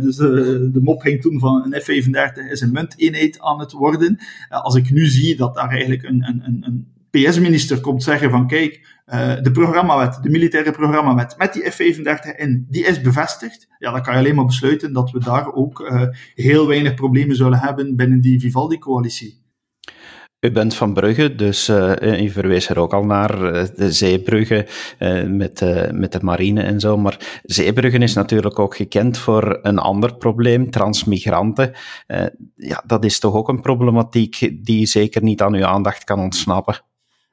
dus 0.00 0.16
de 0.16 0.80
mop 0.82 1.00
ging 1.00 1.20
toen 1.20 1.38
van 1.38 1.72
een 1.72 1.80
F-35 1.80 2.50
is 2.50 2.60
een 2.60 2.72
munteenheid 2.72 3.40
aan 3.40 3.60
het 3.60 3.72
worden. 3.72 4.18
als 4.48 4.74
ik 4.74 4.90
nu 4.90 5.06
zie 5.06 5.36
dat 5.36 5.54
daar 5.54 5.70
eigenlijk 5.70 6.02
een, 6.02 6.24
een, 6.24 6.62
een 6.66 6.86
PS-minister 7.10 7.80
komt 7.80 8.02
zeggen 8.02 8.30
van 8.30 8.46
kijk, 8.46 9.00
uh, 9.14 9.42
de 9.42 9.50
programmawet, 9.50 10.18
de 10.22 10.30
militaire 10.30 10.70
programmawet 10.70 11.34
met 11.38 11.52
die 11.52 11.70
F-35 11.70 12.36
in, 12.36 12.66
die 12.68 12.84
is 12.84 13.00
bevestigd. 13.00 13.68
Ja, 13.78 13.90
dan 13.92 14.02
kan 14.02 14.12
je 14.12 14.18
alleen 14.18 14.34
maar 14.34 14.44
besluiten 14.44 14.92
dat 14.92 15.10
we 15.10 15.18
daar 15.18 15.52
ook 15.52 15.80
uh, 15.80 16.02
heel 16.34 16.66
weinig 16.66 16.94
problemen 16.94 17.36
zullen 17.36 17.58
hebben 17.58 17.96
binnen 17.96 18.20
die 18.20 18.40
Vivaldi-coalitie. 18.40 19.38
U 20.40 20.52
bent 20.52 20.74
van 20.74 20.94
Brugge, 20.94 21.34
dus 21.34 21.68
uh, 21.68 22.22
u 22.22 22.30
verwees 22.30 22.68
er 22.68 22.78
ook 22.78 22.92
al 22.92 23.04
naar, 23.04 23.38
de 23.76 23.92
Zeebrugge 23.92 24.66
uh, 24.98 25.24
met, 25.24 25.64
met 25.92 26.12
de 26.12 26.18
marine 26.22 26.62
en 26.62 26.80
zo. 26.80 26.96
Maar 26.96 27.40
Zeebrugge 27.42 27.98
is 27.98 28.14
natuurlijk 28.14 28.58
ook 28.58 28.76
gekend 28.76 29.18
voor 29.18 29.58
een 29.62 29.78
ander 29.78 30.16
probleem, 30.16 30.70
transmigranten. 30.70 31.72
ja, 32.56 32.82
dat 32.86 33.04
is 33.04 33.18
toch 33.18 33.34
ook 33.34 33.48
een 33.48 33.60
problematiek 33.60 34.64
die 34.64 34.86
zeker 34.86 35.22
niet 35.22 35.40
aan 35.40 35.54
uw 35.54 35.64
aandacht 35.64 36.04
kan 36.04 36.20
ontsnappen 36.20 36.80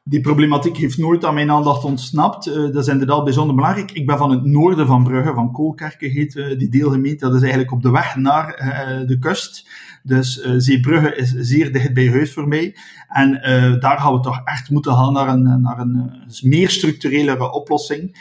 die 0.09 0.21
problematiek 0.21 0.77
heeft 0.77 0.97
nooit 0.97 1.25
aan 1.25 1.33
mijn 1.33 1.51
aandacht 1.51 1.83
ontsnapt. 1.83 2.47
Uh, 2.47 2.55
dat 2.55 2.75
is 2.75 2.87
inderdaad 2.87 3.23
bijzonder 3.23 3.55
belangrijk. 3.55 3.91
Ik 3.91 4.05
ben 4.05 4.17
van 4.17 4.31
het 4.31 4.45
noorden 4.45 4.87
van 4.87 5.03
Brugge, 5.03 5.33
van 5.33 5.51
Koolkerken 5.51 6.09
heet 6.09 6.35
uh, 6.35 6.57
die 6.57 6.69
deelgemeente. 6.69 7.25
Dat 7.25 7.35
is 7.35 7.41
eigenlijk 7.41 7.71
op 7.71 7.81
de 7.81 7.91
weg 7.91 8.15
naar 8.15 8.61
uh, 8.61 9.07
de 9.07 9.19
kust. 9.19 9.69
Dus 10.03 10.41
Zeebrugge 10.57 11.15
is 11.15 11.33
zeer 11.33 11.73
dicht 11.73 11.93
bij 11.93 12.09
huis 12.09 12.33
voor 12.33 12.47
mij. 12.47 12.75
En 13.07 13.31
daar 13.79 13.99
gaan 13.99 14.13
we 14.13 14.19
toch 14.19 14.41
echt 14.43 14.69
moeten 14.69 14.93
gaan 14.93 15.13
naar 15.13 15.27
een, 15.27 15.61
naar 15.61 15.79
een 15.79 16.11
meer 16.41 16.69
structurelere 16.69 17.51
oplossing 17.51 18.17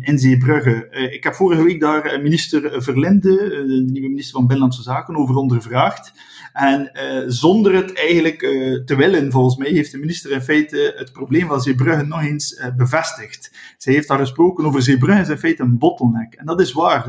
in 0.00 0.18
Zeebrugge. 0.18 0.88
ik 1.10 1.24
heb 1.24 1.34
vorige 1.34 1.62
week 1.62 1.80
daar 1.80 2.20
minister 2.22 2.82
Verlinde, 2.82 3.36
de 3.36 3.84
nieuwe 3.86 4.08
minister 4.08 4.32
van 4.32 4.46
Binnenlandse 4.46 4.82
Zaken, 4.82 5.16
over 5.16 5.36
ondervraagd. 5.36 6.12
En 6.54 6.90
uh, 6.92 7.24
zonder 7.26 7.74
het 7.74 7.94
eigenlijk 7.98 8.42
uh, 8.42 8.84
te 8.84 8.96
willen, 8.96 9.32
volgens 9.32 9.56
mij, 9.56 9.70
heeft 9.70 9.90
de 9.90 9.98
minister 9.98 10.30
in 10.30 10.42
feite 10.42 10.94
het 10.96 11.12
probleem 11.12 11.48
van 11.48 11.60
Zeebrugge 11.60 12.06
nog 12.06 12.22
eens 12.22 12.52
uh, 12.52 12.66
bevestigd. 12.76 13.52
Zij 13.78 13.92
heeft 13.92 14.08
daar 14.08 14.18
gesproken 14.18 14.64
over 14.64 14.82
Zeebrugge 14.82 15.20
is 15.20 15.28
in 15.28 15.38
feite 15.38 15.62
een 15.62 15.78
bottleneck. 15.78 16.34
En 16.34 16.46
dat 16.46 16.60
is 16.60 16.72
waar. 16.72 17.06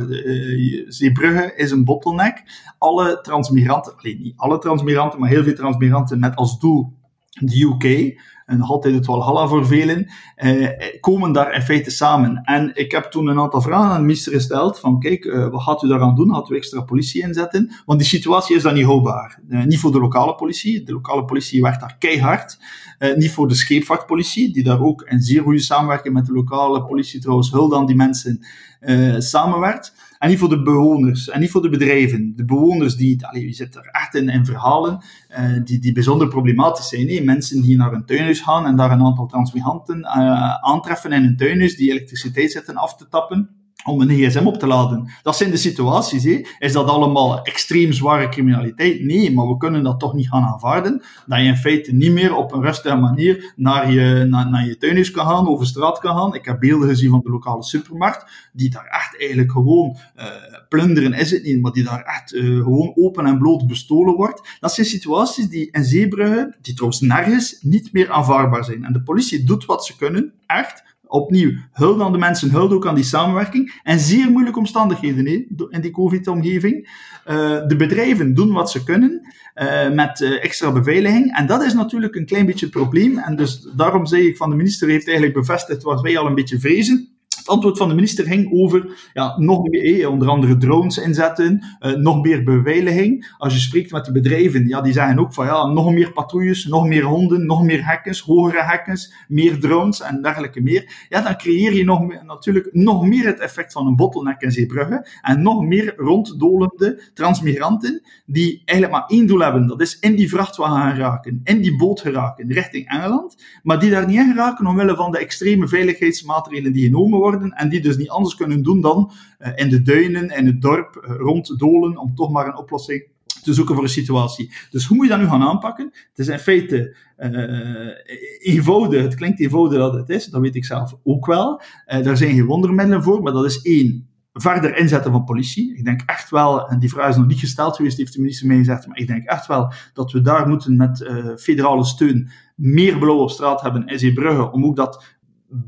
Zeebrugge 0.88 1.54
is 1.56 1.72
een 1.72 1.86
bottleneck. 1.86 2.44
Alle 2.78 3.22
transmigranten, 3.22 3.94
alleen 3.98 4.22
niet 4.22 4.38
alle 4.38 4.60
transmigranten, 4.60 5.20
maar 5.20 5.30
heel 5.30 5.44
veel 5.44 5.56
transmigranten 5.56 6.20
met 6.20 6.36
als 6.36 6.60
doel 6.60 6.94
de 7.40 7.62
UK, 7.62 8.18
en 8.46 8.62
altijd 8.62 8.96
het 8.96 9.06
Walhalla 9.06 9.48
voor 9.48 9.66
velen, 9.66 10.10
eh, 10.36 11.00
komen 11.00 11.32
daar 11.32 11.54
in 11.54 11.62
feite 11.62 11.90
samen. 11.90 12.42
En 12.44 12.72
ik 12.74 12.92
heb 12.92 13.04
toen 13.04 13.28
een 13.28 13.40
aantal 13.40 13.62
vragen 13.62 13.90
aan 13.90 13.98
de 13.98 14.06
minister 14.06 14.34
gesteld, 14.34 14.80
van 14.80 15.00
kijk, 15.00 15.26
eh, 15.26 15.48
wat 15.50 15.62
gaat 15.62 15.84
u 15.84 15.88
daaraan 15.88 16.16
doen? 16.16 16.34
Gaat 16.34 16.50
u 16.50 16.56
extra 16.56 16.82
politie 16.82 17.22
inzetten? 17.22 17.72
Want 17.86 18.00
die 18.00 18.08
situatie 18.08 18.56
is 18.56 18.64
dan 18.64 18.74
niet 18.74 18.86
houdbaar. 18.86 19.40
Eh, 19.50 19.64
niet 19.64 19.80
voor 19.80 19.92
de 19.92 20.00
lokale 20.00 20.36
politie, 20.36 20.84
de 20.84 20.94
lokale 20.94 21.26
politie 21.26 21.62
werkt 21.62 21.80
daar 21.80 21.96
keihard. 22.00 22.58
Eh, 22.98 23.16
niet 23.16 23.32
voor 23.32 23.48
de 23.48 23.56
scheepvaartpolitie, 23.56 24.54
die 24.54 24.64
daar 24.64 24.82
ook 24.82 25.02
in 25.02 25.22
zeer 25.22 25.42
goede 25.42 25.60
samenwerking 25.60 26.14
met 26.14 26.26
de 26.26 26.34
lokale 26.34 26.86
politie 26.86 27.20
trouwens 27.20 27.52
hulde 27.52 27.76
aan 27.76 27.86
die 27.86 27.96
mensen 27.96 28.46
uh, 28.82 29.16
samenwerkt. 29.20 29.94
En 30.26 30.32
niet 30.32 30.40
voor 30.40 30.50
de 30.50 30.62
bewoners 30.62 31.30
en 31.30 31.40
niet 31.40 31.52
voor 31.52 31.62
de 31.62 31.70
bedrijven. 31.70 32.34
De 32.36 32.46
bewoners 32.46 32.96
die, 32.96 33.28
allee, 33.28 33.46
je 33.46 33.54
zit 33.54 33.76
er 33.76 33.90
echt 33.92 34.16
in, 34.16 34.30
in 34.30 34.46
verhalen 34.46 35.04
uh, 35.30 35.64
die, 35.64 35.80
die 35.80 35.92
bijzonder 35.92 36.28
problematisch 36.28 36.90
zijn. 36.90 37.06
Nee? 37.06 37.24
Mensen 37.24 37.62
die 37.62 37.78
naar 37.78 37.94
een 37.94 38.06
tuinhuis 38.06 38.40
gaan 38.40 38.66
en 38.66 38.76
daar 38.76 38.92
een 38.92 39.04
aantal 39.04 39.26
transmigranten 39.26 40.00
uh, 40.00 40.56
aantreffen 40.56 41.12
in 41.12 41.24
een 41.24 41.38
tuinhuis 41.38 41.76
die 41.76 41.92
elektriciteit 41.92 42.52
zitten 42.52 42.76
af 42.76 42.96
te 42.96 43.08
tappen 43.08 43.50
om 43.86 44.02
een 44.02 44.10
gsm 44.10 44.46
op 44.46 44.58
te 44.58 44.68
laden. 44.68 45.12
Dat 45.24 45.38
zijn 45.38 45.52
de 45.52 45.58
situaties. 45.58 46.24
Hè. 46.24 46.42
Is 46.60 46.74
dat 46.74 46.88
allemaal 46.88 47.44
extreem 47.44 47.94
zware 47.94 48.30
criminaliteit? 48.30 49.04
Nee, 49.04 49.34
maar 49.34 49.48
we 49.48 49.58
kunnen 49.58 49.84
dat 49.84 50.00
toch 50.00 50.14
niet 50.14 50.30
gaan 50.30 50.44
aanvaarden. 50.44 51.04
Dat 51.26 51.40
je 51.40 51.46
in 51.46 51.58
feite 51.58 51.94
niet 51.94 52.12
meer 52.12 52.36
op 52.36 52.54
een 52.54 52.62
rustige 52.62 52.96
manier 52.96 53.54
naar 53.56 53.92
je, 53.92 54.26
naar, 54.30 54.50
naar 54.50 54.66
je 54.66 54.78
tuinhuis 54.78 55.12
kan 55.12 55.26
gaan, 55.26 55.48
over 55.48 55.66
straat 55.66 56.00
kan 56.00 56.18
gaan. 56.18 56.36
Ik 56.36 56.46
heb 56.46 56.60
beelden 56.60 56.90
gezien 56.90 57.10
van 57.10 57.22
de 57.24 57.30
lokale 57.30 57.64
supermarkt, 57.64 58.50
die 58.54 58.70
daar 58.70 58.86
echt 58.86 59.20
eigenlijk 59.20 59.52
gewoon, 59.52 59.98
uh, 60.18 60.26
plunderen 60.70 61.14
is 61.14 61.32
het 61.32 61.44
niet, 61.44 61.62
maar 61.62 61.72
die 61.72 61.84
daar 61.84 62.02
echt 62.02 62.34
uh, 62.34 62.64
gewoon 62.64 62.92
open 62.96 63.26
en 63.26 63.38
bloot 63.38 63.68
bestolen 63.68 64.16
wordt. 64.16 64.58
Dat 64.60 64.74
zijn 64.74 64.88
situaties 64.88 65.50
die 65.50 65.72
in 65.72 65.84
Zeebrugge, 65.84 66.56
die 66.62 66.74
trouwens 66.74 67.02
nergens, 67.02 67.58
niet 67.62 67.94
meer 67.94 68.12
aanvaardbaar 68.12 68.64
zijn. 68.64 68.84
En 68.84 68.94
de 68.94 69.02
politie 69.02 69.44
doet 69.44 69.66
wat 69.66 69.86
ze 69.86 69.96
kunnen, 69.96 70.34
echt, 70.46 70.84
opnieuw, 71.16 71.52
hulde 71.72 72.04
aan 72.04 72.12
de 72.12 72.18
mensen, 72.18 72.50
hulde 72.50 72.76
ook 72.76 72.88
aan 72.88 72.96
die 72.96 73.04
samenwerking. 73.04 73.80
En 73.84 74.00
zeer 74.00 74.32
moeilijke 74.32 74.60
omstandigheden 74.60 75.28
in 75.70 75.82
die 75.82 75.92
COVID-omgeving. 75.92 76.90
Uh, 77.28 77.68
de 77.68 77.76
bedrijven 77.78 78.34
doen 78.34 78.52
wat 78.52 78.72
ze 78.72 78.84
kunnen 78.84 79.22
uh, 79.56 79.92
met 79.92 80.20
uh, 80.20 80.44
extra 80.44 80.72
beveiliging. 80.72 81.36
En 81.38 81.48
dat 81.48 81.64
is 81.64 81.74
natuurlijk 81.74 82.16
een 82.16 82.26
klein 82.26 82.46
beetje 82.46 82.66
het 82.66 82.76
probleem. 82.76 83.18
En 83.18 83.36
dus 83.36 83.68
daarom 83.76 84.06
zeg 84.06 84.20
ik 84.20 84.38
van 84.38 84.50
de 84.50 84.56
minister 84.56 84.88
heeft 84.90 85.08
eigenlijk 85.08 85.38
bevestigd 85.38 85.84
wat 85.84 86.02
wij 86.02 86.18
al 86.18 86.26
een 86.26 86.36
beetje 86.36 86.60
vrezen. 86.60 87.15
Het 87.46 87.54
antwoord 87.54 87.78
van 87.78 87.90
de 87.90 87.96
minister 87.96 88.26
ging 88.26 88.52
over 88.54 89.10
ja, 89.14 89.40
nog 89.40 89.68
meer, 89.68 90.02
eh, 90.02 90.10
onder 90.10 90.28
andere 90.30 90.58
drones 90.58 90.98
inzetten, 90.98 91.66
uh, 91.80 91.94
nog 91.94 92.24
meer 92.24 92.44
beveiliging. 92.44 93.34
Als 93.38 93.54
je 93.54 93.60
spreekt 93.60 93.92
met 93.92 94.06
de 94.06 94.12
bedrijven, 94.12 94.68
ja, 94.68 94.82
die 94.82 94.94
zeggen 94.94 95.20
ook 95.20 95.34
van 95.34 95.46
ja, 95.46 95.66
nog 95.66 95.92
meer 95.92 96.12
patrouilles, 96.12 96.66
nog 96.66 96.88
meer 96.88 97.04
honden, 97.04 97.46
nog 97.46 97.64
meer 97.64 97.86
hekkens, 97.86 98.22
hogere 98.22 98.64
hekkens, 98.64 99.14
meer 99.28 99.60
drones 99.60 100.02
en 100.02 100.22
dergelijke 100.22 100.62
meer. 100.62 101.06
Ja, 101.10 101.22
dan 101.22 101.38
creëer 101.38 101.74
je 101.74 101.84
nog 101.84 102.06
meer, 102.08 102.26
natuurlijk 102.26 102.70
nog 102.72 103.08
meer 103.08 103.26
het 103.26 103.40
effect 103.40 103.72
van 103.74 103.88
een 103.88 103.96
bottleneck 103.96 104.42
in 104.42 104.52
Zeebrugge 104.52 105.08
en 105.22 105.42
nog 105.42 105.64
meer 105.64 105.94
ronddolende 105.98 107.02
transmigranten 107.14 108.02
die 108.26 108.62
eigenlijk 108.66 109.00
maar 109.00 109.10
één 109.10 109.28
doel 109.28 109.40
hebben. 109.40 109.68
Dat 109.68 109.82
is 109.82 110.00
in 110.00 110.16
die 110.16 110.30
vrachtwagen 110.30 110.78
gaan 110.78 110.98
raken, 110.98 111.42
in 111.44 111.62
die 111.62 111.78
boot 111.78 112.02
geraken, 112.02 112.52
richting 112.52 112.88
Engeland, 112.88 113.38
maar 113.64 113.80
die 113.80 113.90
daar 113.90 114.08
niet 114.08 114.18
in 114.18 114.32
geraken 114.32 114.68
omwille 114.68 114.96
van 114.96 115.12
de 115.12 115.18
extreme 115.18 115.68
veiligheidsmaatregelen 115.68 116.74
die 116.74 116.86
genomen 116.86 117.20
worden 117.20 117.34
en 117.42 117.70
die 117.70 117.82
dus 117.82 117.98
niet 117.98 118.10
anders 118.10 118.36
kunnen 118.36 118.64
doen 118.64 118.82
dan 118.82 119.12
uh, 119.40 119.52
in 119.56 119.70
de 119.70 119.82
duinen, 119.82 120.30
in 120.30 120.46
het 120.46 120.62
dorp, 120.62 121.06
uh, 121.08 121.16
ronddolen 121.16 121.98
om 121.98 122.16
toch 122.16 122.32
maar 122.32 122.48
een 122.48 122.58
oplossing 122.58 123.08
te 123.44 123.54
zoeken 123.54 123.76
voor 123.76 123.84
een 123.84 123.90
situatie. 123.90 124.54
Dus 124.72 124.86
hoe 124.86 124.98
moet 124.98 125.06
je 125.06 125.12
dat 125.12 125.22
nu 125.22 125.28
gaan 125.28 125.42
aanpakken? 125.42 125.86
Het 125.86 126.20
is 126.20 126.28
in 126.28 126.40
feite 126.40 126.96
uh, 127.18 128.54
eenvoudig, 128.54 129.02
het 129.02 129.16
klinkt 129.16 129.40
eenvoudig 129.40 129.78
dat 129.78 129.94
het 129.94 130.10
is, 130.10 130.26
dat 130.26 130.42
weet 130.42 130.56
ik 130.56 130.66
zelf 130.66 130.96
ook 131.04 131.26
wel. 131.26 131.62
daar 131.86 132.18
zijn 132.18 132.36
geen 132.36 132.46
wondermiddelen 132.46 133.04
voor, 133.04 133.22
maar 133.22 133.34
dat 133.34 133.46
is 133.46 133.62
één, 133.62 134.08
verder 134.38 134.78
inzetten 134.78 135.12
van 135.12 135.24
politie. 135.24 135.78
Ik 135.78 135.86
denk 135.86 136.02
echt 136.06 136.30
wel, 136.30 136.68
en 136.70 136.80
die 136.80 136.90
vraag 136.90 137.10
is 137.10 137.16
nog 137.16 137.28
niet 137.28 137.40
gesteld 137.40 137.76
geweest, 137.76 137.98
heeft 137.98 138.14
de 138.14 138.20
minister 138.20 138.48
mij 138.48 138.58
gezegd, 138.58 138.88
maar 138.88 138.98
ik 138.98 139.08
denk 139.08 139.24
echt 139.24 139.48
wel 139.48 139.74
dat 139.94 140.12
we 140.12 140.22
daar 140.22 140.48
moeten 140.48 140.78
met 140.78 141.02
uh, 141.02 141.36
federale 141.36 141.86
steun 141.86 142.30
meer 142.56 142.98
blauw 142.98 143.18
op 143.18 143.30
straat 143.30 143.62
hebben 143.62 143.88
in 143.88 144.00
Zeebrugge, 144.00 144.52
om 144.52 144.66
ook 144.66 144.76
dat 144.76 145.15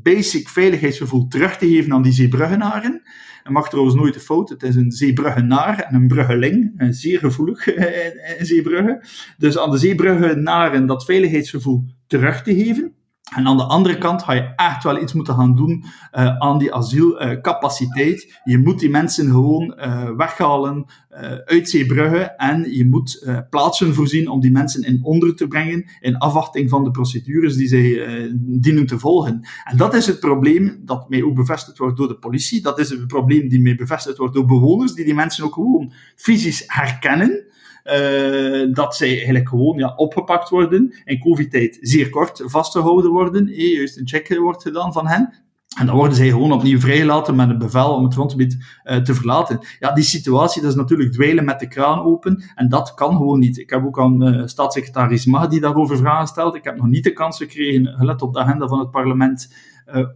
basic 0.02 0.48
veiligheidsgevoel 0.48 1.28
terug 1.28 1.56
te 1.56 1.68
geven 1.68 1.92
aan 1.92 2.02
die 2.02 2.12
zeebruggenaren. 2.12 3.02
En 3.42 3.52
mag 3.52 3.68
trouwens 3.68 3.96
nooit 3.96 4.14
de 4.14 4.20
fout. 4.20 4.48
Het 4.48 4.62
is 4.62 4.76
een 4.76 4.90
zeebruggenaar 4.90 5.80
en 5.80 5.94
een 5.94 6.06
bruggeling. 6.06 6.72
Zeer 6.90 7.18
gevoelig 7.18 7.66
in 8.38 8.46
zeebruggen. 8.46 9.00
Dus 9.38 9.58
aan 9.58 9.70
de 9.70 9.78
zeebruggenaren 9.78 10.86
dat 10.86 11.04
veiligheidsgevoel 11.04 11.84
terug 12.06 12.42
te 12.42 12.54
geven. 12.54 12.92
En 13.36 13.46
aan 13.46 13.56
de 13.56 13.62
andere 13.62 13.98
kant 13.98 14.22
ga 14.22 14.32
je 14.32 14.52
echt 14.56 14.84
wel 14.84 15.02
iets 15.02 15.12
moeten 15.12 15.34
gaan 15.34 15.56
doen 15.56 15.84
uh, 16.12 16.36
aan 16.36 16.58
die 16.58 16.74
asielcapaciteit. 16.74 18.40
je 18.44 18.58
moet 18.58 18.78
die 18.78 18.90
mensen 18.90 19.30
gewoon 19.30 19.74
uh, 19.78 20.10
weghalen 20.16 20.86
uh, 21.12 21.18
uit 21.44 21.70
Zeebrugge 21.70 22.18
en 22.20 22.72
je 22.72 22.86
moet 22.86 23.26
plaatsen 23.50 23.94
voorzien 23.94 24.28
om 24.28 24.40
die 24.40 24.50
mensen 24.50 24.82
in 24.82 25.00
onder 25.02 25.36
te 25.36 25.48
brengen 25.48 25.84
in 26.00 26.18
afwachting 26.18 26.70
van 26.70 26.84
de 26.84 26.90
procedures 26.90 27.56
die 27.56 27.68
zij 27.68 28.06
dienen 28.38 28.86
te 28.86 28.98
volgen. 28.98 29.40
En 29.64 29.76
dat 29.76 29.94
is 29.94 30.06
het 30.06 30.20
probleem 30.20 30.80
dat 30.84 31.08
mij 31.08 31.22
ook 31.22 31.34
bevestigd 31.34 31.78
wordt 31.78 31.96
door 31.96 32.08
de 32.08 32.18
politie. 32.18 32.62
Dat 32.62 32.78
is 32.78 32.90
het 32.90 33.06
probleem 33.06 33.48
die 33.48 33.60
mij 33.60 33.74
bevestigd 33.74 34.16
wordt 34.16 34.34
door 34.34 34.46
bewoners 34.46 34.94
die 34.94 35.04
die 35.04 35.14
mensen 35.14 35.44
ook 35.44 35.54
gewoon 35.54 35.92
fysisch 36.16 36.64
herkennen. 36.66 37.46
Uh, 37.88 38.74
dat 38.74 38.96
zij 38.96 39.08
eigenlijk 39.08 39.48
gewoon 39.48 39.78
ja, 39.78 39.92
opgepakt 39.96 40.48
worden, 40.48 40.94
in 41.04 41.20
covid-tijd 41.20 41.78
zeer 41.80 42.10
kort 42.10 42.42
vastgehouden 42.44 43.10
worden, 43.10 43.48
eh, 43.48 43.72
juist 43.76 43.98
een 43.98 44.08
check 44.08 44.38
wordt 44.38 44.62
gedaan 44.62 44.92
van 44.92 45.06
hen, 45.06 45.32
en 45.76 45.86
dan 45.86 45.96
worden 45.96 46.16
zij 46.16 46.28
gewoon 46.28 46.52
opnieuw 46.52 46.80
vrijgelaten 46.80 47.36
met 47.36 47.48
een 47.48 47.58
bevel 47.58 47.94
om 47.94 48.04
het 48.04 48.12
grondgebied 48.14 48.56
uh, 48.84 48.96
te 48.96 49.14
verlaten. 49.14 49.58
Ja, 49.78 49.92
die 49.92 50.04
situatie, 50.04 50.62
dat 50.62 50.70
is 50.70 50.76
natuurlijk 50.76 51.12
dweilen 51.12 51.44
met 51.44 51.60
de 51.60 51.68
kraan 51.68 52.00
open. 52.00 52.44
En 52.54 52.68
dat 52.68 52.94
kan 52.94 53.16
gewoon 53.16 53.38
niet. 53.38 53.58
Ik 53.58 53.70
heb 53.70 53.84
ook 53.84 54.00
aan 54.00 54.28
uh, 54.28 54.46
staatssecretaris 54.46 55.26
Mahdi 55.26 55.60
daarover 55.60 55.96
vragen 55.96 56.26
gesteld. 56.26 56.54
Ik 56.54 56.64
heb 56.64 56.76
nog 56.76 56.86
niet 56.86 57.04
de 57.04 57.12
kans 57.12 57.36
gekregen, 57.36 57.86
gelet 57.86 58.22
op 58.22 58.32
de 58.32 58.38
agenda 58.38 58.66
van 58.66 58.78
het 58.78 58.90
parlement, 58.90 59.52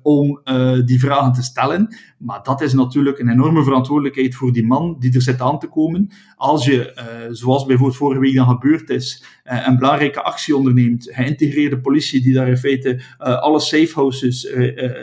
om 0.02 0.40
die 0.84 1.00
vragen 1.00 1.32
te 1.32 1.42
stellen. 1.42 1.96
Maar 2.18 2.42
dat 2.42 2.60
is 2.60 2.72
natuurlijk 2.72 3.18
een 3.18 3.28
enorme 3.28 3.62
verantwoordelijkheid 3.62 4.34
voor 4.34 4.52
die 4.52 4.66
man 4.66 4.96
die 4.98 5.14
er 5.14 5.22
zit 5.22 5.40
aan 5.40 5.58
te 5.58 5.66
komen. 5.66 6.10
Als 6.36 6.64
je, 6.64 6.92
zoals 7.30 7.64
bijvoorbeeld 7.64 7.98
vorige 7.98 8.20
week 8.20 8.34
dan 8.34 8.48
gebeurd 8.48 8.90
is, 8.90 9.24
een 9.44 9.78
belangrijke 9.78 10.22
actie 10.22 10.56
onderneemt, 10.56 11.08
geïntegreerde 11.12 11.80
politie 11.80 12.22
die 12.22 12.34
daar 12.34 12.48
in 12.48 12.56
feite 12.56 13.02
alle 13.18 13.60
safehouses 13.60 14.52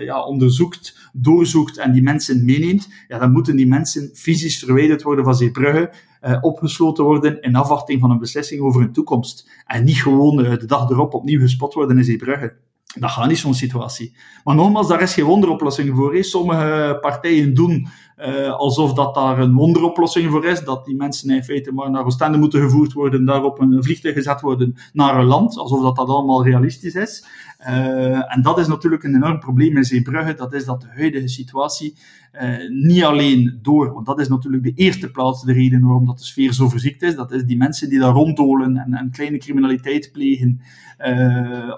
ja, 0.02 0.24
onderzoekt, 0.24 1.10
doorzoekt 1.14 1.78
en 1.78 1.92
die 1.92 2.04
mensen 2.04 2.46
meeneemt, 2.46 2.90
ja, 3.08 3.20
dan 3.20 3.32
moeten 3.32 3.56
die 3.56 3.68
mensen 3.68 4.10
fysisch 4.14 4.60
verwijderd 4.60 5.02
worden 5.02 5.26
van 5.26 5.36
Zeebrugge, 5.36 5.94
uh, 6.22 6.38
opgesloten 6.42 7.04
worden 7.04 7.42
in 7.42 7.56
afwachting 7.56 8.00
van 8.00 8.12
een 8.12 8.20
beslissing 8.20 8.62
over 8.62 8.82
hun 8.82 8.92
toekomst. 8.92 9.50
En 9.66 9.84
niet 9.84 10.02
gewoon 10.02 10.36
de 10.36 10.66
dag 10.66 10.90
erop 10.90 11.14
opnieuw 11.14 11.40
gespot 11.40 11.74
worden 11.74 11.98
in 11.98 12.04
Zeebrugge. 12.04 12.54
Dat 12.96 13.12
gaat 13.12 13.28
niet 13.28 13.38
zo'n 13.38 13.54
situatie. 13.54 14.16
Maar 14.44 14.56
nogmaals, 14.56 14.88
daar 14.88 15.02
is 15.02 15.14
geen 15.14 15.26
wonderoplossing 15.26 15.96
voor. 15.96 16.24
Sommige 16.24 16.98
partijen 17.02 17.54
doen 17.54 17.88
uh, 18.28 18.56
alsof 18.56 18.94
dat 18.94 19.16
daar 19.16 19.40
een 19.40 19.54
wonderoplossing 19.54 20.32
voor 20.32 20.46
is, 20.46 20.64
dat 20.64 20.86
die 20.86 20.96
mensen 20.96 21.30
in 21.30 21.44
feite 21.44 21.72
maar 21.72 21.92
naar 21.92 22.06
Oostende 22.06 22.38
moeten 22.38 22.62
gevoerd 22.62 22.94
worden, 22.94 23.26
daar 23.26 23.44
op 23.44 23.60
een 23.60 23.84
vliegtuig 23.84 24.16
gezet 24.16 24.42
worden 24.42 24.76
naar 24.94 25.20
een 25.20 25.26
land, 25.26 25.58
alsof 25.58 25.82
dat, 25.82 25.96
dat 25.96 26.08
allemaal 26.08 26.44
realistisch 26.44 26.96
is. 26.96 27.26
Uh, 27.62 28.36
en 28.36 28.42
dat 28.42 28.60
is 28.60 28.68
natuurlijk 28.68 29.04
een 29.04 29.16
enorm 29.16 29.40
probleem 29.40 29.78
in 29.78 29.84
Zeebrugge, 29.84 30.34
dat 30.34 30.54
is 30.54 30.66
dat 30.66 30.82
de 30.82 30.88
huidige 30.96 31.28
situatie 31.28 31.98
uh, 32.42 32.70
niet 32.86 33.04
alleen 33.04 33.60
door, 33.62 33.94
want 33.94 34.06
dat 34.06 34.20
is 34.20 34.28
natuurlijk 34.28 34.64
de 34.64 34.74
eerste 34.76 35.12
plaats 35.12 35.44
de 35.44 35.54
reden 35.54 35.82
waarom 35.82 36.06
dat 36.06 36.18
de 36.18 36.26
sfeer 36.26 36.54
zo 36.54 36.70
verziekt 36.70 37.02
is, 37.02 37.16
dat 37.16 37.32
is 37.32 37.44
die 37.44 37.58
mensen 37.58 37.90
die 37.90 38.00
daar 38.00 38.14
ronddolen 38.14 38.78
en, 38.78 38.94
en 38.94 39.12
kleine 39.12 39.38
criminaliteit 39.38 40.10
plegen 40.12 40.62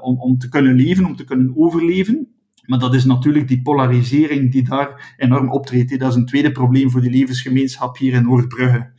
om, 0.02 0.20
om 0.20 0.38
te 0.38 0.50
kunnen 0.50 0.76
leven, 0.76 1.06
om 1.06 1.16
te 1.16 1.24
kunnen 1.24 1.54
overleven. 1.56 2.28
Maar 2.66 2.80
dat 2.80 2.94
is 2.94 3.06
natuurlijk 3.06 3.48
die 3.48 3.62
polarisering 3.62 4.52
die 4.52 4.64
daar 4.64 5.16
enorm 5.18 5.52
optreedt. 5.52 6.00
Dat 6.00 6.10
is 6.10 6.16
een 6.16 6.26
tweede 6.26 6.52
probleem 6.52 6.90
voor 6.90 7.02
die 7.02 7.12
levensgemeenschap 7.12 7.98
hier 7.98 8.14
in 8.14 8.24
Noordbrugge. 8.24 8.92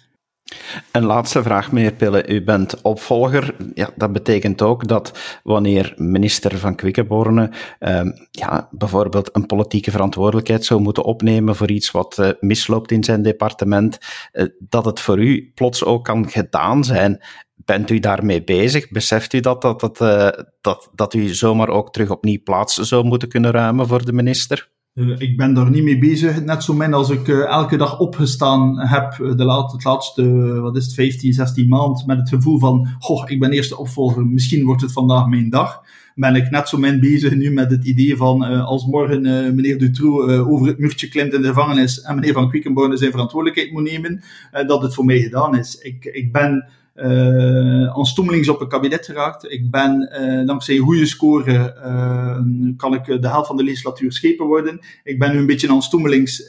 Een 0.90 1.04
laatste 1.04 1.42
vraag, 1.42 1.72
meneer 1.72 1.92
Pille. 1.92 2.28
U 2.28 2.42
bent 2.42 2.82
opvolger. 2.82 3.54
Ja, 3.74 3.90
dat 3.96 4.12
betekent 4.12 4.62
ook 4.62 4.88
dat 4.88 5.38
wanneer 5.42 5.94
minister 5.96 6.58
van 6.58 6.74
Quickenborne 6.74 7.50
eh, 7.78 8.00
ja, 8.30 8.68
bijvoorbeeld 8.70 9.30
een 9.32 9.46
politieke 9.46 9.90
verantwoordelijkheid 9.90 10.64
zou 10.64 10.80
moeten 10.80 11.04
opnemen 11.04 11.56
voor 11.56 11.70
iets 11.70 11.90
wat 11.90 12.18
uh, 12.20 12.28
misloopt 12.40 12.90
in 12.90 13.04
zijn 13.04 13.22
departement, 13.22 13.98
uh, 14.32 14.46
dat 14.58 14.84
het 14.84 15.00
voor 15.00 15.18
u 15.18 15.50
plots 15.54 15.84
ook 15.84 16.04
kan 16.04 16.28
gedaan 16.28 16.84
zijn. 16.84 17.22
Bent 17.64 17.90
u 17.90 17.98
daarmee 17.98 18.44
bezig? 18.44 18.90
Beseft 18.90 19.32
u 19.32 19.40
dat, 19.40 19.62
dat, 19.62 19.80
dat, 19.80 20.00
uh, 20.00 20.28
dat, 20.60 20.90
dat 20.94 21.14
u 21.14 21.28
zomaar 21.28 21.68
ook 21.68 21.92
terug 21.92 22.10
opnieuw 22.10 22.42
plaats 22.44 22.74
zou 22.74 23.04
moeten 23.04 23.28
kunnen 23.28 23.50
ruimen 23.50 23.86
voor 23.86 24.04
de 24.04 24.12
minister? 24.12 24.70
Uh, 24.94 25.14
ik 25.18 25.36
ben 25.36 25.54
daar 25.54 25.70
niet 25.70 25.82
mee 25.82 25.98
bezig. 25.98 26.44
Net 26.44 26.62
zo 26.62 26.74
min 26.74 26.94
als 26.94 27.10
ik 27.10 27.28
uh, 27.28 27.46
elke 27.46 27.76
dag 27.76 27.98
opgestaan 27.98 28.78
heb, 28.78 29.16
de 29.36 29.44
laat, 29.44 29.72
het 29.72 29.84
laatste, 29.84 30.22
wat 30.60 30.76
is 30.76 30.84
het, 30.84 30.94
15, 30.94 31.32
16 31.32 31.68
maand, 31.68 32.06
met 32.06 32.18
het 32.18 32.28
gevoel 32.28 32.58
van, 32.58 32.88
goh, 32.98 33.30
ik 33.30 33.40
ben 33.40 33.50
eerste 33.50 33.78
opvolger, 33.78 34.26
misschien 34.26 34.64
wordt 34.64 34.82
het 34.82 34.92
vandaag 34.92 35.26
mijn 35.26 35.50
dag. 35.50 35.82
Ben 36.14 36.34
ik 36.34 36.50
net 36.50 36.68
zo 36.68 36.78
min 36.78 37.00
bezig 37.00 37.34
nu 37.34 37.50
met 37.50 37.70
het 37.70 37.84
idee 37.84 38.16
van, 38.16 38.42
als 38.42 38.86
morgen 38.86 39.22
meneer 39.54 39.78
Dutroux 39.78 40.32
over 40.32 40.66
het 40.66 40.78
muurtje 40.78 41.08
klimt 41.08 41.32
in 41.32 41.42
de 41.42 41.48
gevangenis 41.48 42.00
en 42.00 42.14
meneer 42.14 42.32
Van 42.32 42.48
Quickenborne 42.48 42.96
zijn 42.96 43.10
verantwoordelijkheid 43.10 43.72
moet 43.72 43.90
nemen, 43.90 44.22
dat 44.66 44.82
het 44.82 44.94
voor 44.94 45.04
mij 45.04 45.20
gedaan 45.20 45.56
is. 45.56 45.78
Ik, 45.78 46.04
ik 46.04 46.32
ben 46.32 46.64
uh, 46.94 47.96
aanstommelings 47.96 48.48
op 48.48 48.60
een 48.60 48.68
kabinet 48.68 49.06
geraakt. 49.06 49.50
Ik 49.50 49.70
ben 49.70 50.10
uh, 50.20 50.46
dankzij 50.46 50.76
goede 50.76 51.06
score 51.06 51.74
uh, 51.84 52.38
kan 52.76 52.94
ik 52.94 53.22
de 53.22 53.28
helft 53.28 53.46
van 53.46 53.56
de 53.56 53.64
legislatuur 53.64 54.12
schepen 54.12 54.46
worden. 54.46 54.80
Ik 55.04 55.18
ben 55.18 55.32
nu 55.32 55.38
een 55.38 55.46
beetje 55.46 55.70
aanstommelings 55.70 56.40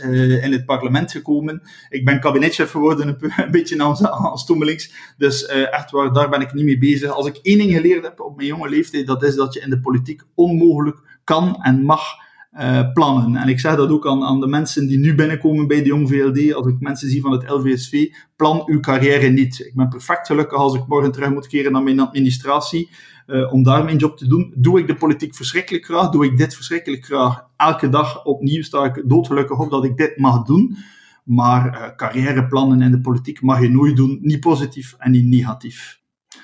in 0.41 0.51
het 0.51 0.65
parlement 0.65 1.11
gekomen. 1.11 1.61
Ik 1.89 2.05
ben 2.05 2.19
kabinetchef 2.19 2.71
geworden, 2.71 3.07
een, 3.07 3.51
beetje 3.51 3.83
aanstommelings. 4.11 5.13
Dus 5.17 5.45
echt 5.45 5.91
waar, 5.91 6.13
daar 6.13 6.29
ben 6.29 6.41
ik 6.41 6.53
niet 6.53 6.65
mee 6.65 6.77
bezig. 6.77 7.09
Als 7.09 7.27
ik 7.27 7.39
één 7.41 7.57
ding 7.57 7.71
geleerd 7.71 8.03
heb 8.03 8.19
op 8.19 8.35
mijn 8.35 8.47
jonge 8.47 8.69
leeftijd, 8.69 9.07
dat 9.07 9.23
is 9.23 9.35
dat 9.35 9.53
je 9.53 9.59
in 9.59 9.69
de 9.69 9.79
politiek 9.79 10.21
onmogelijk 10.35 10.97
kan 11.23 11.57
en 11.61 11.83
mag 11.83 12.21
uh, 12.59 12.91
plannen. 12.93 13.35
En 13.35 13.47
ik 13.47 13.59
zeg 13.59 13.75
dat 13.75 13.89
ook 13.89 14.07
aan, 14.07 14.23
aan 14.23 14.39
de 14.39 14.47
mensen 14.47 14.87
die 14.87 14.99
nu 14.99 15.15
binnenkomen 15.15 15.67
bij 15.67 15.81
de 15.81 15.87
Jong 15.87 16.09
VLD, 16.09 16.53
als 16.53 16.67
ik 16.67 16.79
mensen 16.79 17.09
zie 17.09 17.21
van 17.21 17.31
het 17.31 17.49
LVSV, 17.49 18.11
plan 18.35 18.63
uw 18.65 18.79
carrière 18.79 19.27
niet. 19.27 19.59
Ik 19.59 19.75
ben 19.75 19.89
perfect 19.89 20.27
gelukkig 20.27 20.57
als 20.57 20.75
ik 20.75 20.87
morgen 20.87 21.11
terug 21.11 21.29
moet 21.29 21.47
keren 21.47 21.71
naar 21.71 21.83
mijn 21.83 21.99
administratie, 21.99 22.89
uh, 23.27 23.53
om 23.53 23.63
daar 23.63 23.83
mijn 23.83 23.97
job 23.97 24.17
te 24.17 24.27
doen. 24.27 24.53
Doe 24.55 24.79
ik 24.79 24.87
de 24.87 24.95
politiek 24.95 25.35
verschrikkelijk 25.35 25.85
graag, 25.85 26.09
doe 26.09 26.25
ik 26.25 26.37
dit 26.37 26.55
verschrikkelijk 26.55 27.05
graag. 27.05 27.45
Elke 27.57 27.89
dag 27.89 28.25
opnieuw 28.25 28.63
sta 28.63 28.83
ik 28.85 29.03
doodgelukkig 29.05 29.59
op 29.59 29.69
dat 29.69 29.85
ik 29.85 29.97
dit 29.97 30.17
mag 30.17 30.43
doen. 30.43 30.77
Maar 31.23 31.65
uh, 31.65 31.95
carrièreplannen 31.95 32.81
in 32.81 32.91
de 32.91 33.01
politiek 33.01 33.41
mag 33.41 33.61
je 33.61 33.69
nooit 33.69 33.95
doen, 33.95 34.19
niet 34.21 34.39
positief 34.39 34.95
en 34.97 35.11
niet 35.11 35.25
negatief. 35.25 36.01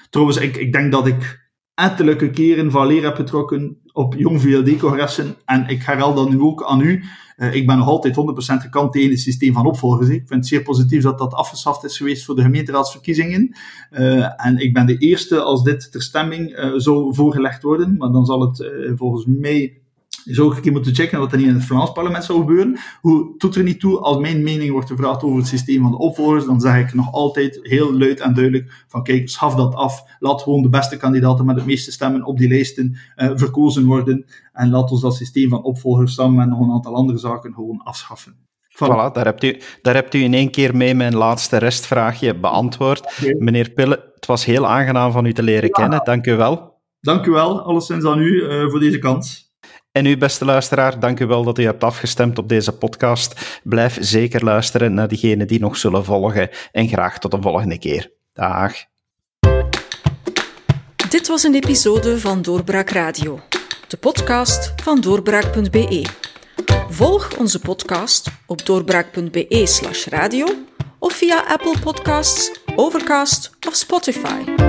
Trouwens, 0.09 0.37
ik, 0.37 0.57
ik 0.57 0.73
denk 0.73 0.91
dat 0.91 1.07
ik 1.07 1.49
ettelijke 1.73 2.29
keren 2.29 2.71
van 2.71 2.87
leer 2.87 3.03
heb 3.03 3.15
getrokken 3.15 3.77
op 3.99 4.15
jong 4.15 4.41
VLD-congressen. 4.41 5.35
En 5.45 5.67
ik 5.67 5.83
herhaal 5.83 6.13
dat 6.13 6.29
nu 6.29 6.39
ook 6.39 6.63
aan 6.63 6.81
u. 6.81 7.03
Uh, 7.37 7.53
ik 7.53 7.67
ben 7.67 7.77
nog 7.77 7.87
altijd 7.87 8.15
100% 8.15 8.17
gekant 8.61 8.91
tegen 8.91 9.09
het 9.09 9.19
systeem 9.19 9.53
van 9.53 9.65
opvolgers. 9.65 10.09
Ik 10.09 10.27
vind 10.27 10.39
het 10.39 10.47
zeer 10.47 10.61
positief 10.61 11.03
dat 11.03 11.17
dat 11.17 11.33
afgeschaft 11.33 11.83
is 11.83 11.97
geweest 11.97 12.25
voor 12.25 12.35
de 12.35 12.41
gemeenteraadsverkiezingen. 12.41 13.55
Uh, 13.91 14.45
en 14.45 14.57
ik 14.57 14.73
ben 14.73 14.85
de 14.85 14.97
eerste 14.97 15.41
als 15.41 15.63
dit 15.63 15.91
ter 15.91 16.01
stemming 16.01 16.57
uh, 16.57 16.73
zou 16.75 17.13
voorgelegd 17.13 17.63
worden. 17.63 17.97
Maar 17.97 18.11
dan 18.11 18.25
zal 18.25 18.41
het 18.41 18.71
volgens 18.95 19.25
mij 19.25 19.77
zou 20.35 20.47
ook 20.47 20.55
een 20.55 20.61
keer 20.61 20.71
moeten 20.71 20.95
checken 20.95 21.19
wat 21.19 21.31
er 21.31 21.37
niet 21.37 21.47
in 21.47 21.53
het 21.53 21.65
Vlaams 21.65 21.91
parlement 21.91 22.23
zou 22.23 22.39
gebeuren. 22.39 22.79
Hoe 23.01 23.33
doet 23.37 23.55
er 23.55 23.63
niet 23.63 23.79
toe, 23.79 23.99
als 23.99 24.17
mijn 24.17 24.43
mening 24.43 24.71
wordt 24.71 24.89
gevraagd 24.89 25.23
over 25.23 25.37
het 25.37 25.47
systeem 25.47 25.81
van 25.81 25.91
de 25.91 25.97
opvolgers, 25.97 26.45
dan 26.45 26.59
zeg 26.59 26.77
ik 26.77 26.93
nog 26.93 27.11
altijd 27.11 27.59
heel 27.61 27.97
luid 27.97 28.19
en 28.19 28.33
duidelijk 28.33 28.85
van 28.87 29.03
kijk, 29.03 29.29
schaf 29.29 29.55
dat 29.55 29.75
af. 29.75 30.03
Laat 30.19 30.41
gewoon 30.41 30.61
de 30.61 30.69
beste 30.69 30.97
kandidaten 30.97 31.45
met 31.45 31.57
de 31.57 31.65
meeste 31.65 31.91
stemmen 31.91 32.23
op 32.23 32.37
die 32.37 32.49
lijsten 32.49 32.97
uh, 33.17 33.31
verkozen 33.33 33.85
worden. 33.85 34.25
En 34.53 34.69
laat 34.69 34.91
ons 34.91 35.01
dat 35.01 35.15
systeem 35.15 35.49
van 35.49 35.63
opvolgers 35.63 36.13
samen 36.13 36.35
met 36.35 36.49
nog 36.49 36.59
een 36.59 36.71
aantal 36.71 36.95
andere 36.95 37.17
zaken 37.17 37.53
gewoon 37.53 37.81
afschaffen. 37.83 38.47
Voilà, 38.69 38.87
voilà 38.87 39.13
daar, 39.13 39.25
hebt 39.25 39.43
u, 39.43 39.61
daar 39.81 39.93
hebt 39.93 40.13
u 40.13 40.19
in 40.19 40.33
één 40.33 40.51
keer 40.51 40.75
mee 40.75 40.95
mijn 40.95 41.15
laatste 41.15 41.57
restvraagje 41.57 42.35
beantwoord. 42.35 42.99
Okay. 42.99 43.35
Meneer 43.39 43.69
Pille, 43.69 44.11
het 44.15 44.25
was 44.25 44.45
heel 44.45 44.67
aangenaam 44.67 45.11
van 45.11 45.25
u 45.25 45.33
te 45.33 45.43
leren 45.43 45.67
ja. 45.67 45.81
kennen. 45.81 46.01
Dank 46.03 46.25
u 46.25 46.35
wel. 46.35 46.77
Dank 47.01 47.25
u 47.25 47.31
wel, 47.31 47.61
alleszins 47.61 48.05
aan 48.05 48.19
u 48.19 48.43
uh, 48.43 48.69
voor 48.69 48.79
deze 48.79 48.99
kans. 48.99 49.48
En 49.91 50.05
u, 50.05 50.17
beste 50.17 50.45
luisteraar, 50.45 50.99
dank 50.99 51.19
u 51.19 51.25
wel 51.25 51.43
dat 51.43 51.57
u 51.57 51.63
hebt 51.63 51.83
afgestemd 51.83 52.37
op 52.37 52.49
deze 52.49 52.77
podcast. 52.77 53.59
Blijf 53.63 53.97
zeker 53.99 54.43
luisteren 54.43 54.93
naar 54.93 55.07
diegenen 55.07 55.47
die 55.47 55.59
nog 55.59 55.77
zullen 55.77 56.05
volgen. 56.05 56.49
En 56.71 56.87
graag 56.87 57.19
tot 57.19 57.31
de 57.31 57.41
volgende 57.41 57.77
keer. 57.77 58.11
Dag. 58.33 58.73
Dit 61.09 61.27
was 61.27 61.43
een 61.43 61.55
episode 61.55 62.19
van 62.19 62.41
Doorbraak 62.41 62.89
Radio, 62.89 63.39
de 63.87 63.97
podcast 63.97 64.73
van 64.83 65.01
doorbraak.be. 65.01 66.05
Volg 66.89 67.37
onze 67.37 67.59
podcast 67.59 68.31
op 68.45 68.65
doorbraak.be/radio 68.65 70.47
of 70.99 71.13
via 71.13 71.43
Apple 71.47 71.75
Podcasts, 71.79 72.59
Overcast 72.75 73.51
of 73.67 73.75
Spotify. 73.75 74.68